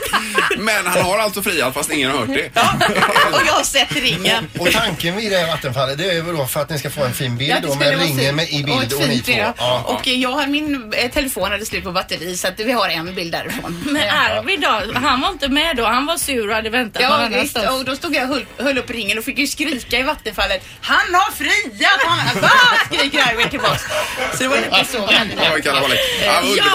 Men 0.63 0.85
han 0.87 1.01
har 1.01 1.19
alltså 1.19 1.41
friat 1.41 1.73
fast 1.73 1.91
ingen 1.91 2.11
har 2.11 2.17
hört 2.17 2.27
det. 2.27 2.59
Och 3.33 3.41
jag 3.47 3.53
har 3.53 3.63
sett 3.63 3.91
ringen. 3.91 4.49
Och 4.59 4.71
tanken 4.71 5.15
vid 5.15 5.31
det 5.31 5.37
här 5.37 5.47
vattenfallet 5.47 5.97
det 5.97 6.11
är 6.11 6.21
väl 6.21 6.35
då 6.37 6.45
för 6.45 6.61
att 6.61 6.69
ni 6.69 6.79
ska 6.79 6.89
få 6.89 7.03
en 7.03 7.13
fin 7.13 7.37
bild 7.37 7.53
det 7.61 7.67
då 7.67 7.75
med 7.75 7.99
ringen 7.99 8.35
med, 8.35 8.49
i 8.49 8.61
och 8.61 8.65
bild 8.65 8.83
ett 8.83 8.93
och, 8.93 9.07
ni 9.07 9.19
två. 9.19 9.31
ja. 9.31 9.53
Ja. 9.57 9.83
Och 9.87 10.07
jag 10.07 10.29
har 10.31 10.47
min 10.47 10.93
eh, 10.97 11.11
telefon 11.11 11.51
hade 11.51 11.65
slut 11.65 11.83
på 11.83 11.91
batteri 11.91 12.37
så 12.37 12.47
att 12.47 12.59
vi 12.59 12.71
har 12.71 12.89
en 12.89 13.15
bild 13.15 13.31
därifrån. 13.31 13.83
Men 13.85 14.01
Ja. 14.01 14.13
Arvid 14.13 14.61
då? 14.61 14.81
Han 14.99 15.21
var 15.21 15.29
inte 15.29 15.47
med 15.49 15.75
då? 15.77 15.85
Han 15.85 15.98
var 16.05 16.17
sur 16.17 16.49
och 16.49 16.55
hade 16.55 16.69
väntat 16.69 17.01
Ja, 17.01 17.09
någon 17.17 17.19
visst. 17.41 17.57
annanstans. 17.57 17.79
Och 17.79 17.85
då 17.85 17.95
stod 17.95 18.15
jag 18.15 18.23
och 18.29 18.35
höll, 18.35 18.45
höll 18.57 18.77
upp 18.77 18.89
ringen 18.89 19.17
och 19.17 19.23
fick 19.23 19.37
ju 19.37 19.47
skrika 19.47 19.99
i 19.99 20.03
vattenfallet. 20.03 20.63
Han 20.81 21.13
har 21.15 21.31
friat! 21.31 21.99
Han, 22.05 22.41
va? 22.41 22.49
Skriker 22.85 23.19
Arvid 23.19 23.49
tillbaks. 23.49 23.81
Så 24.33 24.43
det 24.43 24.47
var 24.49 24.57
lite 24.57 24.85
så. 24.91 24.97
Men, 24.99 25.31
Ja. 25.37 25.57
Ja, 25.63 25.73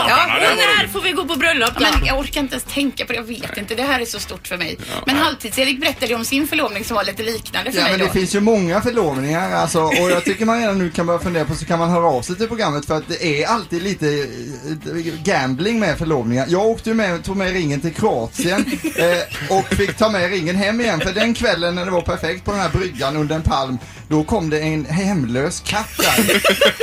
Ja, 0.08 0.50
Och 0.50 0.56
när 0.56 0.88
får 0.88 1.00
vi 1.00 1.12
gå 1.12 1.24
på 1.24 1.34
bröllop 1.36 1.74
då? 1.74 1.80
men 1.80 2.06
jag 2.06 2.18
orkar 2.18 2.40
inte 2.40 2.54
ens 2.54 2.64
tänka 2.74 3.06
på 3.06 3.12
det. 3.12 3.16
Jag 3.16 3.24
vet 3.24 3.56
inte. 3.58 3.74
Det 3.74 3.82
här 3.82 4.00
är 4.00 4.04
så 4.04 4.20
stort 4.20 4.48
för 4.48 4.56
mig. 4.56 4.78
Men 5.06 5.16
Halvtids-Erik 5.16 5.80
berättade 5.80 6.06
ju 6.06 6.14
om 6.14 6.24
sin 6.24 6.48
förlovning 6.48 6.84
som 6.84 6.94
var 6.96 7.04
lite 7.04 7.22
liknande 7.22 7.72
för 7.72 7.78
Ja 7.78 7.84
mig 7.84 7.92
men 7.92 8.00
då. 8.00 8.06
det 8.06 8.12
finns 8.12 8.34
ju 8.34 8.40
många 8.40 8.80
förlovningar 8.80 9.52
alltså, 9.52 9.80
och 9.82 10.10
jag 10.10 10.24
tycker 10.24 10.44
man 10.46 10.60
redan 10.60 10.78
nu 10.78 10.90
kan 10.90 11.06
börja 11.06 11.18
fundera 11.20 11.44
på 11.44 11.54
så 11.54 11.64
kan 11.66 11.78
man 11.78 11.90
höra 11.90 12.06
av 12.06 12.22
sig 12.22 12.36
till 12.36 12.48
programmet 12.48 12.86
för 12.86 12.96
att 12.96 13.08
det 13.08 13.42
är 13.42 13.46
alltid 13.46 13.82
lite 13.82 14.06
eh, 14.06 15.14
gambling 15.24 15.80
med 15.80 15.98
förlovningar. 15.98 16.46
Jag 16.48 16.66
åkte 16.66 16.90
ju 16.90 16.94
med, 16.94 17.24
tog 17.24 17.36
med 17.36 17.52
ringen 17.52 17.80
till 17.80 17.94
Kroatien 17.94 18.64
eh, 18.96 19.13
och 19.50 19.66
fick 19.74 19.96
ta 19.96 20.08
med 20.10 20.30
ringen 20.30 20.56
hem 20.56 20.80
igen 20.80 21.00
för 21.00 21.12
den 21.12 21.34
kvällen 21.34 21.74
när 21.74 21.84
det 21.84 21.90
var 21.90 22.00
perfekt 22.02 22.44
på 22.44 22.50
den 22.50 22.60
här 22.60 22.68
bryggan 22.68 23.16
under 23.16 23.36
en 23.36 23.42
palm 23.42 23.78
då 24.08 24.24
kom 24.24 24.50
det 24.50 24.60
en 24.60 24.84
hemlös 24.84 25.62
katt 25.66 25.90
där. 25.98 26.42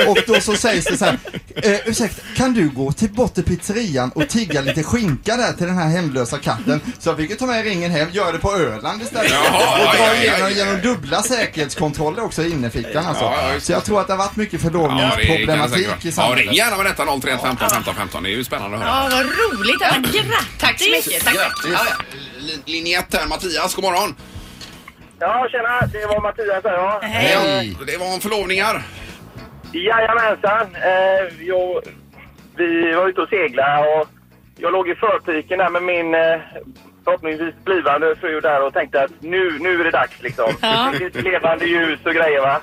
Och 0.10 0.18
då 0.28 0.42
så 0.42 0.56
sägs 0.56 0.86
det 0.86 0.98
så 0.98 1.06
här, 1.06 1.20
eh, 1.56 1.80
ursäkta, 1.86 2.22
kan 2.36 2.54
du 2.54 2.70
gå 2.70 2.92
till 2.92 3.44
pizzerian 3.44 4.10
och 4.16 4.30
tigga 4.30 4.62
lite 4.62 4.84
skinka 4.84 5.38
där 5.38 5.54
till 5.54 5.68
den 5.68 5.78
här 5.78 5.88
hemlösa 5.90 6.38
katten? 6.38 6.82
Så 7.00 7.10
jag 7.10 7.18
fick 7.18 7.30
ju 7.30 7.36
ta 7.36 7.46
med 7.46 7.64
ringen 7.64 7.92
hem, 7.92 8.10
göra 8.12 8.32
det 8.32 8.40
på 8.40 8.54
Öland 8.56 9.02
istället. 9.02 9.32
Jaha, 9.32 9.90
och 9.90 9.98
dra 9.98 10.16
igenom 10.24 10.52
genom 10.52 10.82
dubbla 10.82 11.24
säkerhetskontroller 11.24 12.24
också 12.24 12.44
i 12.44 12.52
innerfickan 12.52 13.06
alltså. 13.06 13.24
Ja, 13.24 13.54
ja, 13.54 13.60
så 13.60 13.72
jag 13.72 13.84
tror 13.86 14.02
att 14.02 14.08
det 14.08 14.14
har 14.14 14.18
varit 14.18 14.36
mycket 14.36 14.64
Ja, 14.64 14.70
förlovningsproblematik 14.70 15.88
säkert 15.88 16.06
i 16.06 16.12
vara. 16.12 16.28
Ja, 16.28 16.36
ring 16.36 16.38
samhället. 16.38 16.56
gärna 16.56 16.78
med 16.78 16.86
detta 16.86 17.06
031 17.06 17.42
15 17.42 17.70
15 17.70 17.96
15. 17.96 18.24
Det 18.24 18.30
är 18.30 18.32
ju 18.32 18.44
spännande 18.44 18.78
att 18.78 18.84
höra. 18.84 19.04
Ja, 19.04 19.10
vad 19.12 19.26
roligt. 19.26 19.78
Ja, 19.82 19.88
grattis! 19.90 20.48
Tack 20.58 20.80
så 20.82 20.92
mycket. 20.92 21.26
Tack. 21.26 21.34
Grattis. 21.34 21.72
Ja, 21.74 21.86
ja. 21.90 22.18
Lin- 22.42 22.64
Linje 22.66 23.00
1 23.00 23.14
här, 23.14 23.28
Mattias, 23.28 23.76
god 23.76 23.84
morgon. 23.84 24.16
Ja, 25.20 25.48
tjena. 25.52 25.80
Det 25.94 26.06
var 26.06 26.22
Mattias 26.22 26.64
här, 26.64 26.74
ja. 26.74 27.00
Hej. 27.04 27.78
Det 27.88 27.98
var 27.98 28.14
om 28.14 28.20
förlovningar. 28.20 28.82
Jajamensan. 29.74 30.68
Eh, 30.76 31.46
jag, 31.48 31.82
vi 32.56 32.94
var 32.94 33.08
ute 33.10 33.22
och 33.22 33.30
seglade 33.30 33.88
och 34.00 34.08
jag 34.58 34.72
låg 34.74 34.90
i 34.90 34.96
förpiken 34.96 35.58
där 35.60 35.70
med 35.70 35.84
min 35.84 36.16
eh, 36.16 36.40
förhoppningsvis 37.04 37.56
blivande 37.66 38.16
fru 38.16 38.40
där 38.42 38.62
och 38.66 38.74
tänkte 38.74 39.04
att 39.04 39.12
nu, 39.20 39.58
nu 39.60 39.80
är 39.80 39.84
det 39.84 39.92
dags 39.92 40.22
liksom. 40.22 40.50
Ja. 40.62 40.94
Det 41.00 41.16
är 41.16 41.22
levande 41.24 41.66
ljus 41.66 42.00
och 42.06 42.14
grejer 42.14 42.42
va. 42.42 42.62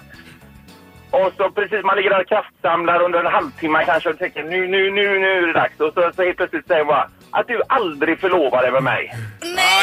Och 1.10 1.32
så 1.36 1.50
precis, 1.50 1.84
man 1.84 1.96
ligger 1.96 2.10
där 2.10 2.20
och 2.20 2.28
kraftsamlar 2.28 3.02
under 3.02 3.18
en 3.24 3.32
halvtimme 3.32 3.84
kanske 3.84 4.08
och 4.10 4.18
tänker 4.18 4.42
nu, 4.42 4.66
nu, 4.66 4.90
nu, 4.90 5.18
nu 5.18 5.42
är 5.42 5.46
det 5.46 5.52
dags. 5.52 5.80
Och 5.80 5.92
så, 5.94 6.10
så 6.16 6.22
helt 6.22 6.36
plötsligt 6.36 6.66
säger 6.66 6.80
hon 6.80 6.88
bara 6.88 7.08
att 7.30 7.48
du 7.48 7.62
aldrig 7.68 8.20
förlovar 8.20 8.62
dig 8.62 8.72
med 8.72 8.82
mig. 8.82 9.14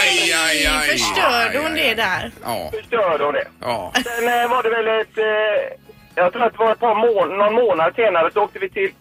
Aj, 0.06 0.34
aj, 0.34 0.66
aj. 0.66 0.88
Förstörde 0.90 1.58
hon 1.58 1.72
Aj, 1.74 1.80
det 1.82 1.90
aj. 1.90 1.96
där? 1.96 2.32
Ja. 2.44 2.72
Förstörde 2.80 3.24
hon 3.26 3.34
det. 3.34 3.48
Ja. 3.62 3.92
Sen 3.96 4.28
eh, 4.28 4.50
var 4.50 4.64
det 4.64 4.70
väl 4.70 4.88
ett... 5.02 5.18
Eh, 5.18 5.78
jag 6.16 6.34
tror 6.34 6.44
att 6.44 6.54
det 6.54 6.60
var 6.60 6.72
ett 6.72 6.80
par 6.80 6.96
mån 6.96 7.38
någon 7.38 7.54
månad 7.54 7.96
senare 7.96 8.32
så 8.34 8.42
åkte 8.44 8.60
vi 8.60 8.70
till 8.70 8.92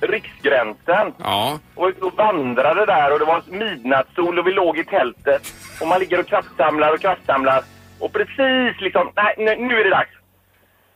Riksgränsen. 0.00 1.12
Ja. 1.18 1.58
Och 1.74 1.88
vi 1.88 1.92
vandrade 2.16 2.86
där 2.86 3.12
och 3.12 3.18
det 3.18 3.24
var 3.24 3.42
midnattssol 3.48 4.38
och 4.38 4.46
vi 4.46 4.52
låg 4.52 4.78
i 4.78 4.84
tältet. 4.84 5.42
Och 5.80 5.86
man 5.88 6.00
ligger 6.00 6.20
och 6.20 6.26
kraftsamlar 6.26 6.92
och 6.94 7.00
kraftsamlar. 7.00 7.62
Och 7.98 8.12
precis 8.12 8.80
liksom, 8.80 9.12
nej 9.16 9.34
nu, 9.38 9.56
nu 9.68 9.80
är 9.80 9.84
det 9.84 9.90
dags. 9.90 10.10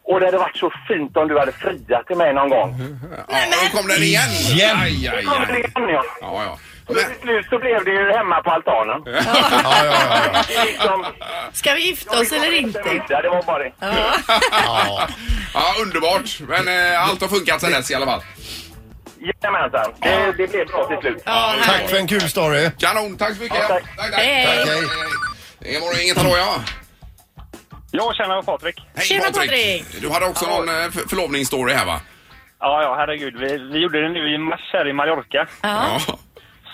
Och 0.04 0.20
det 0.20 0.26
hade 0.26 0.38
varit 0.38 0.56
så 0.56 0.72
fint 0.88 1.16
om 1.16 1.28
du 1.28 1.38
hade 1.38 1.52
friat 1.52 2.06
till 2.06 2.16
mig 2.16 2.34
någon 2.34 2.48
gång. 2.50 2.74
Ja, 3.28 3.36
då 3.50 3.78
kom 3.78 3.88
den 3.88 4.02
igen. 4.02 4.30
Igen. 4.52 4.76
Aj, 4.82 5.08
aj, 5.08 5.24
Då 5.24 5.30
kom 5.30 5.42
aj. 5.42 5.58
igen 5.58 5.72
ja. 5.88 6.02
Ja, 6.20 6.42
ja. 6.44 6.58
Och 6.92 7.12
till 7.12 7.20
slut 7.22 7.46
så 7.50 7.58
blev 7.58 7.84
det 7.84 7.90
ju 7.90 8.12
hemma 8.12 8.42
på 8.42 8.50
altanen. 8.50 9.02
Ja, 9.06 9.84
ja, 9.84 9.84
ja, 9.84 10.42
ja. 10.54 10.64
Liksom, 10.64 11.06
Ska 11.52 11.74
vi 11.74 11.86
gifta 11.86 12.20
oss 12.20 12.32
eller 12.32 12.52
inte? 12.52 12.82
middag, 12.84 13.22
det 13.22 13.28
var 13.28 13.42
bara 13.42 13.58
det. 13.58 13.72
ja. 13.80 15.08
Ja, 15.54 15.74
underbart. 15.82 16.40
Men 16.40 16.92
eh, 16.92 17.08
allt 17.08 17.20
har 17.20 17.28
funkat 17.28 17.60
sen 17.60 17.70
dess 17.72 17.90
i 17.90 17.94
alla 17.94 18.06
fall. 18.06 18.22
Jajamensan, 19.20 19.92
det, 20.00 20.32
det 20.36 20.50
blev 20.50 20.66
bra 20.66 20.86
till 20.88 20.96
slut. 21.00 21.22
Ja, 21.26 21.54
Tack 21.66 21.88
för 21.90 21.96
en 21.96 22.06
kul 22.06 22.20
story. 22.20 22.70
Kanon, 22.78 23.16
tack 23.16 23.34
så 23.36 23.42
mycket. 23.42 23.58
Ja, 23.60 23.68
tack. 23.68 23.82
tack, 23.96 24.10
tack. 24.10 24.20
Hej. 24.20 24.46
Tack, 24.56 24.68
hej. 24.68 24.82
Det 25.60 25.80
var 25.80 26.02
inget 26.04 26.16
hallå 26.16 26.36
ja. 26.36 26.54
Jag 27.90 28.14
känner 28.16 28.42
Patrik. 28.42 28.76
Hej 28.96 29.06
Tjena, 29.06 29.24
Patrik. 29.24 29.84
Du 30.00 30.10
hade 30.10 30.26
också 30.26 30.46
någon 30.46 30.68
eh, 30.68 30.90
för- 30.90 31.08
förlovningsstory 31.08 31.72
här 31.72 31.86
va? 31.86 32.00
Ja, 32.60 32.82
ja, 32.82 32.94
herregud. 32.98 33.36
Vi, 33.40 33.58
vi 33.72 33.78
gjorde 33.78 34.02
det 34.02 34.08
nu 34.08 34.34
i 34.34 34.38
mars 34.38 34.70
här 34.72 34.88
i 34.88 34.92
Mallorca. 34.92 35.46
Ja. 35.62 36.00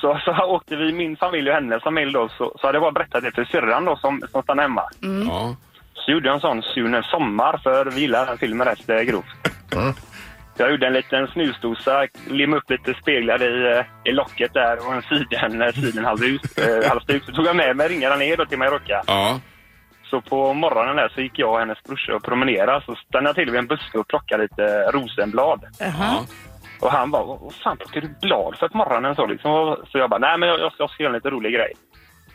Så, 0.01 0.21
så 0.25 0.33
åkte 0.45 0.77
vi, 0.77 0.93
min 0.93 1.17
familj 1.17 1.49
och 1.49 1.55
hennes 1.55 1.83
familj 1.83 2.13
då, 2.13 2.29
så, 2.29 2.57
så 2.61 2.67
hade 2.67 2.77
jag 2.77 2.83
bara 2.83 2.93
berättat 2.93 3.23
det 3.23 3.33
för 3.33 3.45
syrran 3.45 3.85
då 3.85 3.97
som, 3.97 4.23
som 4.31 4.43
stannade 4.43 4.69
hemma. 4.69 4.83
Ja. 5.29 5.57
Så 5.95 6.13
gjorde 6.13 6.29
jag 6.29 6.35
en 6.35 6.41
sån 6.41 6.63
Sune 6.63 7.03
Sommar, 7.03 7.61
för 7.63 7.85
vi 7.85 8.01
gillar 8.01 8.27
den 8.27 8.39
filmen 8.39 8.67
rätt 8.67 8.89
eh, 8.91 9.01
grovt. 9.01 9.27
Mm. 9.77 9.93
Så 10.59 10.63
jag 10.63 10.71
gjorde 10.71 10.87
en 10.87 10.93
liten 10.93 11.27
snusdosa, 11.27 12.07
limmade 12.27 12.63
upp 12.63 12.71
lite 12.71 12.95
speglar 12.95 13.43
i, 13.43 13.79
eh, 13.79 13.85
i 14.05 14.13
locket 14.13 14.55
där 14.55 14.87
och 14.87 14.95
en 14.95 15.03
siden, 15.03 15.63
eh, 15.63 15.73
sidenhalsduk. 15.73 16.59
Eh, 16.59 16.89
halsduk. 16.89 17.25
så 17.25 17.33
tog 17.33 17.47
jag 17.47 17.57
med 17.57 17.77
mig 17.77 17.89
ringarna 17.89 18.17
ner 18.17 18.37
då 18.37 18.47
till 18.47 18.59
Mallorca. 18.59 19.03
Ja. 19.07 19.41
Så 20.11 20.21
på 20.21 20.55
morgonen 20.55 20.97
där 20.97 21.09
så 21.15 21.21
gick 21.21 21.39
jag 21.39 21.53
och 21.53 21.59
hennes 21.59 21.83
brorsa 21.83 22.15
och 22.15 22.25
promenerade. 22.25 22.85
Så 22.87 22.95
stannade 22.95 23.29
jag 23.29 23.37
till 23.37 23.51
vid 23.51 23.59
en 23.59 23.67
buske 23.67 23.99
och 23.99 24.09
plockade 24.09 24.43
lite 24.43 24.91
rosenblad. 24.93 25.65
Ja. 25.79 26.25
Och 26.81 26.91
han 26.91 27.11
bara, 27.11 27.25
vad 27.25 27.55
fan 27.55 27.77
plockar 27.77 28.01
du 28.01 28.09
blad 28.21 28.57
för 28.59 28.69
på 28.69 28.79
morgonen? 28.79 29.14
Så, 29.14 29.27
liksom. 29.27 29.77
så 29.93 29.99
jag 29.99 30.11
bara, 30.11 30.19
nej 30.19 30.38
men 30.38 30.49
jag, 30.49 30.61
jag 30.61 30.73
ska 30.73 30.83
jag 30.83 30.91
ska 30.91 31.03
göra 31.03 31.11
en 31.11 31.19
lite 31.19 31.31
rolig 31.31 31.53
grej. 31.55 31.73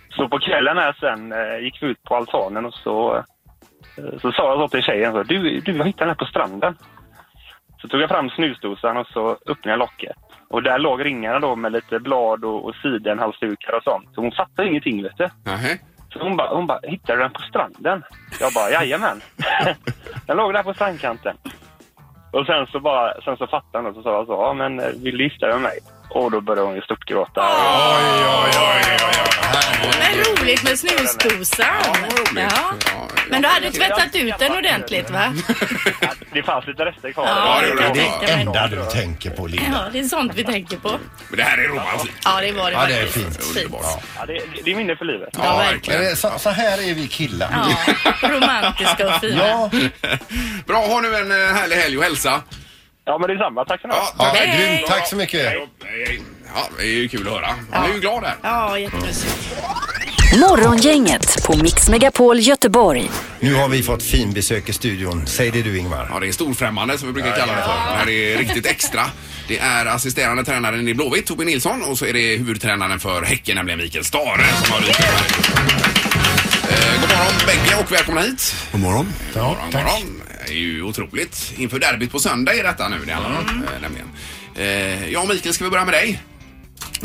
Så 0.09 0.29
på 0.29 0.39
kvällen 0.39 0.77
här 0.77 0.95
sen 0.99 1.31
eh, 1.31 1.63
gick 1.63 1.83
vi 1.83 1.87
ut 1.87 2.03
på 2.03 2.15
altanen 2.15 2.65
och 2.65 2.73
så, 2.73 3.15
eh, 3.97 4.19
så 4.21 4.31
sa 4.31 4.49
jag 4.49 4.59
så 4.59 4.67
till 4.67 4.83
tjejen, 4.83 5.13
så, 5.13 5.23
du, 5.23 5.59
du 5.59 5.77
jag 5.77 5.85
hittade 5.85 6.05
den 6.05 6.09
här 6.09 6.15
på 6.15 6.25
stranden. 6.25 6.77
Så 7.81 7.87
tog 7.87 8.01
jag 8.01 8.09
fram 8.09 8.29
snusdosan 8.29 8.97
och 8.97 9.07
så 9.07 9.31
öppnade 9.31 9.69
jag 9.69 9.79
locket. 9.79 10.15
Och 10.49 10.63
där 10.63 10.79
låg 10.79 11.05
ringarna 11.05 11.39
då 11.39 11.55
med 11.55 11.71
lite 11.71 11.99
blad 11.99 12.45
och, 12.45 12.65
och 12.65 12.75
sidenhalsdukar 12.75 13.73
och 13.77 13.83
sånt. 13.83 14.15
Så 14.15 14.21
hon 14.21 14.31
fattade 14.31 14.67
ingenting 14.67 15.03
vet 15.03 15.17
du. 15.17 15.29
Nähä. 15.45 15.77
Så 16.13 16.19
hon 16.19 16.37
bara, 16.37 16.55
hon 16.55 16.67
bara, 16.67 16.79
hittade 16.83 17.19
du 17.19 17.23
den 17.23 17.33
på 17.33 17.41
stranden? 17.41 18.03
Jag 18.39 18.53
bara, 18.53 18.69
jajamän. 18.69 19.21
den 20.27 20.37
låg 20.37 20.53
där 20.53 20.63
på 20.63 20.73
strandkanten. 20.73 21.37
Och 22.33 22.45
sen 22.45 22.67
så 22.67 22.79
bara, 22.79 23.21
sen 23.21 23.37
så 23.37 23.47
fattade 23.47 23.83
han 23.83 23.85
och 23.85 23.95
så 23.95 24.01
sa 24.03 24.13
jag 24.13 24.25
så, 24.25 24.31
ja 24.31 24.53
men 24.53 24.79
eh, 24.79 24.85
vill 25.03 25.17
du 25.17 25.23
gifta 25.23 25.45
dig 25.45 25.55
med 25.55 25.61
mig? 25.61 25.79
Och 26.13 26.31
då 26.31 26.41
började 26.41 26.67
hon 26.67 26.75
ju 26.75 26.81
störtgråta. 26.81 27.41
Oj, 27.41 28.23
oj, 28.43 28.51
oj, 28.59 28.97
oj, 29.07 29.21
oj. 29.25 29.93
Men 29.99 30.23
roligt 30.23 30.63
med 30.63 30.79
snusdosan. 30.79 31.67
Ja. 32.35 32.41
Ja. 32.85 33.07
Men 33.29 33.41
du 33.41 33.47
hade 33.47 33.71
tvättat 33.71 34.15
ut 34.15 34.33
den 34.39 34.51
ordentligt 34.57 35.09
va? 35.09 35.33
Det 36.33 36.43
fanns 36.43 36.67
lite 36.67 36.85
rester 36.85 37.11
kvar. 37.11 37.25
Ja, 37.27 37.61
det 37.61 37.83
är 37.83 37.93
det 38.25 38.31
enda 38.31 38.67
du 38.67 38.85
tänker 38.91 39.29
på, 39.29 39.47
Linda. 39.47 39.65
Ja, 39.71 39.89
det 39.93 39.99
är 39.99 40.03
sånt 40.03 40.31
vi 40.35 40.43
tänker 40.43 40.77
på. 40.77 40.89
Men 41.29 41.37
det 41.37 41.43
här 41.43 41.57
är 41.57 41.67
romantiskt. 41.67 42.17
Ja, 42.25 42.41
det 42.41 42.51
var 42.51 42.71
det 42.71 42.77
Ja, 42.77 42.85
det 42.87 42.93
är 42.93 43.05
faktiskt. 43.05 43.25
fint. 43.43 43.57
Underbart. 43.57 44.03
Ja, 44.19 44.25
det, 44.25 44.41
det 44.65 44.71
är 44.71 44.75
minne 44.75 44.95
för 44.95 45.05
livet. 45.05 45.29
Ja, 45.43 45.57
verkligen. 45.57 46.01
är 46.05 46.15
så, 46.15 46.31
så 46.37 46.49
här 46.49 46.77
är 46.89 46.93
vi 46.93 47.07
killar. 47.07 47.49
Ja, 48.21 48.29
romantiska 48.29 49.07
och 49.15 49.21
fina. 49.21 49.47
Ja, 49.47 49.69
Bra, 50.67 50.77
ha 50.87 51.01
nu 51.01 51.15
en 51.15 51.31
eh, 51.31 51.37
härlig 51.55 51.75
helg 51.75 51.97
och 51.97 52.03
hälsa. 52.03 52.41
Ja, 53.05 53.17
men 53.17 53.27
det 53.27 53.33
är 53.33 53.37
samma. 53.37 53.65
Tack 53.65 53.81
så 53.81 53.87
mycket. 53.87 54.01
Ja, 54.03 54.13
ja 54.17 54.25
tack. 54.25 54.37
Hej. 54.37 54.75
grymt. 54.75 54.87
Tack 54.87 55.07
så 55.07 55.15
mycket. 55.15 55.53
Ja, 56.55 56.69
det 56.77 56.83
är 56.83 56.87
ju 56.87 57.07
kul 57.07 57.27
att 57.27 57.33
höra. 57.33 57.55
Han 57.71 57.89
är 57.89 57.93
ju 57.93 57.99
glad 57.99 58.23
där. 58.23 58.35
Ja, 58.41 58.79
jättemysigt. 58.79 59.55
Morgongänget 60.39 61.45
på 61.45 61.57
Mix 61.57 61.89
Megapol 61.89 62.39
Göteborg. 62.39 63.09
Nu 63.39 63.53
har 63.53 63.69
vi 63.69 63.83
fått 63.83 64.03
fin 64.03 64.33
besök 64.33 64.69
i 64.69 64.73
studion. 64.73 65.27
Säg 65.27 65.51
det 65.51 65.61
du 65.61 65.77
Ingmar. 65.77 66.09
Ja, 66.13 66.19
det 66.19 66.27
är 66.27 66.31
storfrämmande 66.31 66.97
som 66.97 67.07
vi 67.07 67.13
brukar 67.13 67.31
kalla 67.31 67.55
det 67.55 67.61
för. 67.61 67.91
Det 67.91 67.97
här 67.97 68.09
är 68.09 68.37
riktigt 68.37 68.65
extra. 68.65 69.01
Det 69.47 69.59
är 69.59 69.85
assisterande 69.85 70.43
tränaren 70.43 70.87
i 70.87 70.93
Blåvitt, 70.93 71.25
Tobbe 71.25 71.45
Nilsson, 71.45 71.83
och 71.83 71.97
så 71.97 72.05
är 72.05 72.13
det 72.13 72.35
huvudtränaren 72.37 72.99
för 72.99 73.21
Häcken, 73.21 73.55
nämligen 73.55 73.79
Mikael 73.79 74.05
Stare, 74.05 74.45
som 74.63 74.73
har 74.73 74.81
dykt 74.81 74.99
upp 74.99 75.05
här. 75.05 75.72
Morgon 77.23 77.37
bägge 77.45 77.75
och 77.83 77.91
välkomna 77.91 78.21
hit. 78.21 78.55
God 78.71 78.81
morgon. 78.81 79.13
God 79.33 79.43
morgon, 79.43 79.65
god 79.71 79.73
morgon. 79.73 80.21
Det 80.47 80.53
är 80.53 80.57
ju 80.57 80.81
otroligt. 80.83 81.53
Inför 81.57 81.79
derbyt 81.79 82.11
på 82.11 82.19
söndag 82.19 82.53
är 82.53 82.63
detta 82.63 82.89
nu 82.89 82.97
det 83.05 83.13
handlar 83.13 83.39
om, 83.39 83.63
eh, 83.75 83.81
nämligen. 83.81 84.07
Eh, 84.55 85.09
ja, 85.11 85.25
Mikael, 85.25 85.53
ska 85.53 85.63
vi 85.63 85.69
börja 85.69 85.85
med 85.85 85.93
dig? 85.93 86.21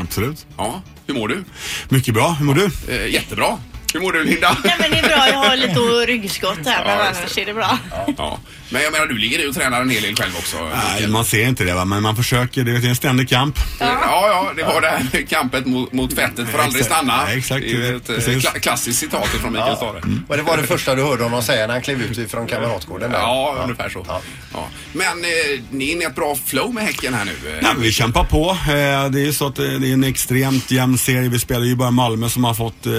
Absolut. 0.00 0.46
Ja, 0.56 0.82
hur 1.06 1.14
mår 1.14 1.28
du? 1.28 1.44
Mycket 1.88 2.14
bra. 2.14 2.28
Hur 2.30 2.44
mår 2.46 2.54
du? 2.54 2.70
Eh, 2.88 3.06
jättebra. 3.06 3.58
Hur 3.94 4.00
mår 4.00 4.12
du, 4.12 4.24
Linda? 4.24 4.56
Nej 4.64 4.76
men 4.80 4.90
det 4.90 4.98
är 4.98 5.02
bra, 5.08 5.28
jag 5.28 5.38
har 5.38 5.56
lite 5.56 5.80
ryggskott 6.12 6.58
här 6.66 6.84
men 6.84 6.98
Ja, 6.98 7.04
annars 7.18 7.38
är 7.38 7.46
det 7.46 7.54
bra. 7.54 7.78
Ja. 8.16 8.38
Men 8.70 8.82
jag 8.82 8.92
menar, 8.92 9.06
du 9.06 9.18
ligger 9.18 9.38
i 9.46 9.50
och 9.50 9.54
tränar 9.54 9.80
en 9.82 9.90
hel 9.90 10.02
del 10.02 10.16
själv 10.16 10.32
också. 10.38 10.56
Nej, 10.74 11.08
man 11.08 11.24
ser 11.24 11.48
inte 11.48 11.64
det 11.64 11.74
va, 11.74 11.84
men 11.84 12.02
man 12.02 12.16
försöker. 12.16 12.64
Det 12.64 12.72
är 12.72 12.86
en 12.88 12.96
ständig 12.96 13.28
kamp. 13.28 13.58
Ja, 13.80 13.86
ja, 14.02 14.50
det 14.56 14.62
var 14.62 14.80
det 14.80 14.88
här 14.88 15.06
med 15.12 15.28
kampen 15.28 15.70
mot, 15.70 15.92
mot 15.92 16.14
fettet 16.14 16.48
får 16.48 16.58
aldrig 16.58 16.84
stanna. 16.84 17.24
Ja, 17.26 17.32
exakt. 17.32 17.62
Det 17.62 17.70
är 17.72 17.74
ju 17.90 17.96
ett 17.96 18.08
eh, 18.08 18.14
Precis. 18.14 18.42
kla 18.42 18.50
klassiskt 18.50 18.98
citat 18.98 19.26
från 19.28 19.52
Mikael 19.52 19.76
Stare. 19.76 20.02
Och 20.28 20.36
det 20.36 20.42
var 20.42 20.56
det 20.56 20.62
första 20.62 20.94
du 20.94 21.02
hörde 21.02 21.22
honom 21.22 21.42
säga 21.42 21.66
när 21.66 21.74
han 21.74 21.82
klev 21.82 22.02
ut 22.02 22.30
från 22.30 22.46
Kamratgården 22.46 23.10
där. 23.10 23.18
Ja, 23.18 23.60
ungefär 23.64 23.88
så. 23.88 24.04
Ja. 24.52 24.68
Men 24.92 25.06
eh, 25.06 25.60
ni 25.70 25.88
är 25.88 25.92
inne 25.92 26.02
i 26.04 26.06
ett 26.06 26.14
bra 26.14 26.36
flow 26.46 26.74
med 26.74 26.84
Häcken 26.84 27.14
här 27.14 27.24
nu. 27.24 27.32
Nej, 27.44 27.72
men 27.74 27.82
vi 27.82 27.92
kämpar 27.92 28.24
på. 28.24 28.50
Eh, 28.50 29.10
Det 29.10 29.20
är 29.20 29.24
ju 29.24 29.32
så 29.32 29.46
att 29.46 29.58
eh, 29.58 29.64
det 29.64 29.88
är 29.88 29.92
en 29.92 30.04
extremt 30.04 30.70
jämn 30.70 30.98
serie. 30.98 31.28
Vi 31.28 31.38
spelar 31.38 31.64
ju 31.64 31.76
bara 31.76 31.90
Malmö 31.90 32.28
som 32.28 32.44
har 32.44 32.54
fått 32.54 32.86
eh, 32.86 32.92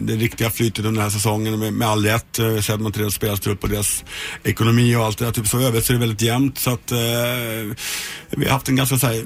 det 0.00 0.12
riktiga 0.14 0.50
flytet 0.50 0.78
under 0.78 0.92
den 0.92 1.10
här 1.10 1.10
säsongen 1.18 1.58
med, 1.58 1.72
med 1.72 1.88
all 1.88 2.04
rätt. 2.06 2.38
Sett 2.64 2.80
man 2.80 2.92
till 2.92 3.00
deras 3.02 3.14
spelarstrupp 3.14 3.62
och 3.62 3.68
deras 3.68 4.04
ekonomi 4.44 4.73
och 4.96 5.04
allt 5.04 5.18
det 5.18 5.24
där. 5.24 5.32
Typ 5.32 5.46
så 5.48 5.60
övrigt 5.60 5.84
så 5.84 5.92
är 5.92 5.94
det 5.94 6.00
väldigt 6.00 6.22
jämnt. 6.22 6.58
Så 6.58 6.70
att 6.70 6.92
eh, 6.92 6.98
vi 8.30 8.44
har 8.44 8.52
haft 8.52 8.68
en 8.68 8.76
ganska 8.76 8.96
så 8.98 9.06
här, 9.06 9.24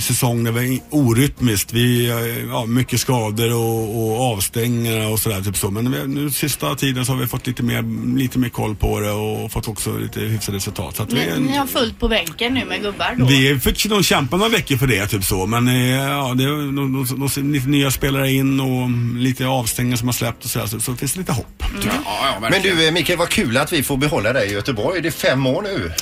säsong 0.00 0.44
där 0.44 0.52
vi 0.52 0.74
är 0.74 0.80
orytmiskt. 0.90 1.72
Vi 1.72 2.06
eh, 2.10 2.44
ja, 2.48 2.66
mycket 2.66 3.00
skador 3.00 3.54
och, 3.54 4.04
och 4.12 4.32
avstängningar 4.32 5.10
och 5.10 5.20
sådär. 5.20 5.40
Typ 5.40 5.56
så. 5.56 5.70
Men 5.70 5.92
vi, 5.92 6.06
nu 6.06 6.30
sista 6.30 6.74
tiden 6.74 7.06
så 7.06 7.12
har 7.12 7.18
vi 7.20 7.26
fått 7.26 7.46
lite 7.46 7.62
mer, 7.62 8.16
lite 8.18 8.38
mer 8.38 8.48
koll 8.48 8.74
på 8.76 9.00
det 9.00 9.10
och 9.12 9.52
fått 9.52 9.68
också 9.68 9.98
lite 9.98 10.20
hyfsade 10.20 10.56
resultat. 10.56 10.96
Så 10.96 11.02
att 11.02 11.12
vi 11.12 11.20
är 11.20 11.26
Ni, 11.26 11.30
en- 11.32 11.42
ni 11.42 11.56
har 11.56 11.66
fullt 11.66 12.00
på 12.00 12.08
bänken 12.08 12.54
nu 12.54 12.64
med 12.64 12.82
gubbar 12.82 13.14
då? 13.18 13.24
vi 13.26 13.60
fick 13.60 13.86
nog 13.86 14.04
kämpa 14.04 14.36
några 14.36 14.50
veckor 14.50 14.76
för 14.76 14.86
det, 14.86 15.06
typ 15.06 15.24
så. 15.24 15.46
Men 15.46 15.68
eh, 15.68 15.90
ja, 15.90 16.34
det 16.34 16.44
är 16.44 17.42
lite 17.52 17.68
nya 17.68 17.90
spelare 17.90 18.32
in 18.32 18.60
och 18.60 18.90
lite 19.18 19.46
avstängningar 19.46 19.96
som 19.96 20.08
har 20.08 20.12
släppt 20.12 20.44
och 20.44 20.50
sådär. 20.50 20.66
Så, 20.66 20.80
så 20.80 20.94
finns 20.96 21.12
det 21.12 21.18
lite 21.20 21.32
hopp. 21.32 21.62
jag. 21.84 21.94
Ja, 22.04 22.38
ja, 22.42 22.48
Men 22.50 22.62
du 22.62 22.86
eh, 22.86 22.92
Mikael, 22.92 23.18
vad 23.18 23.28
kul 23.28 23.56
att 23.56 23.72
vi 23.72 23.82
får 23.82 23.96
behålla 23.96 24.32
dig 24.32 24.48
i 24.50 24.52
Göteborg. 24.52 24.83
Det 24.92 25.08
är 25.08 25.10
fem 25.10 25.46
år 25.46 25.62
nu. 25.62 25.92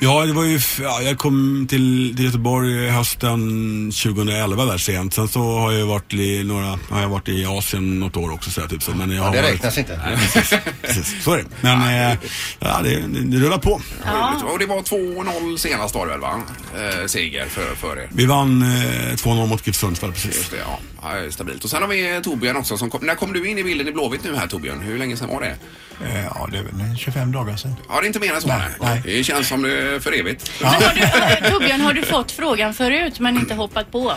Ja, 0.00 0.26
det 0.26 0.32
var 0.32 0.44
ju, 0.44 0.60
ja, 0.82 1.02
jag 1.02 1.18
kom 1.18 1.66
till, 1.70 2.14
till 2.16 2.24
Göteborg 2.24 2.88
hösten 2.88 3.90
2011 4.02 4.64
där 4.64 4.78
sent. 4.78 5.14
Sen 5.14 5.28
så 5.28 5.40
har 5.58 5.72
jag 5.72 5.86
varit 5.86 6.14
i 6.14 6.44
några, 6.44 6.78
har 6.90 7.00
jag 7.00 7.08
varit 7.08 7.28
i 7.28 7.44
Asien 7.46 8.00
något 8.00 8.16
år 8.16 8.32
också 8.32 8.50
så 8.50 8.60
här, 8.60 8.68
typ 8.68 8.82
så. 8.82 8.90
Men 8.90 9.10
jag 9.10 9.18
Ja, 9.18 9.22
har 9.24 9.32
det 9.32 9.42
varit, 9.42 9.54
räknas 9.54 9.78
inte. 9.78 10.00
Precis, 10.82 11.24
så 11.24 11.32
är 11.32 11.36
det. 11.36 11.44
Men 11.60 11.82
eh, 12.12 12.18
ja, 12.60 12.80
det, 12.82 12.90
det, 12.90 13.20
det 13.20 13.36
rullar 13.46 13.58
på. 13.58 13.70
Roligt. 13.70 14.44
Och 14.52 14.58
det 14.58 14.66
var 14.66 14.80
2-0 14.82 15.56
senast 15.56 15.94
var 15.94 16.06
det 16.06 16.12
väl 16.12 16.20
va? 16.20 16.42
Eh, 16.76 17.06
seger 17.06 17.46
för, 17.46 17.74
för 17.74 17.96
er. 17.96 18.08
Vi 18.12 18.26
vann 18.26 18.62
eh, 18.62 18.68
2-0 19.14 19.46
mot 19.46 19.66
GIF 19.66 19.76
Sundsvall 19.76 20.12
precis. 20.12 20.36
Just 20.36 20.50
det, 20.50 20.56
ja. 20.56 20.78
ja. 21.02 21.14
det 21.14 21.32
Stabilt. 21.32 21.64
Och 21.64 21.70
sen 21.70 21.82
har 21.82 21.88
vi 21.88 22.20
Torbjörn 22.24 22.56
också. 22.56 22.78
Som 22.78 22.90
kom, 22.90 23.06
när 23.06 23.14
kom 23.14 23.32
du 23.32 23.48
in 23.48 23.58
i 23.58 23.64
bilden 23.64 23.88
i 23.88 23.92
Blåvitt 23.92 24.24
nu 24.24 24.36
här 24.36 24.46
Torbjörn? 24.46 24.80
Hur 24.80 24.98
länge 24.98 25.16
sedan 25.16 25.28
var 25.28 25.40
det? 25.40 25.56
Eh, 26.06 26.24
Ja, 26.34 26.48
det 26.52 26.58
är 26.58 26.62
väl 26.62 26.96
25 26.98 27.32
dagar 27.32 27.56
sedan. 27.56 27.74
Ja, 27.88 28.00
det 28.00 28.04
är 28.04 28.06
inte 28.06 28.20
mer 28.20 28.27
än 28.34 28.40
så. 28.40 28.48
Nej. 28.80 29.00
Det 29.04 29.24
känns 29.24 29.48
som 29.48 29.62
det 29.62 29.72
är 29.94 30.00
för 30.00 30.12
evigt. 30.20 30.52
Men 30.60 30.70
har 30.70 30.80
du, 31.44 31.50
Torbjörn, 31.50 31.80
har 31.80 31.92
du 31.92 32.02
fått 32.02 32.32
frågan 32.32 32.74
förut 32.74 33.20
men 33.20 33.36
inte 33.36 33.54
hoppat 33.54 33.92
på? 33.92 34.14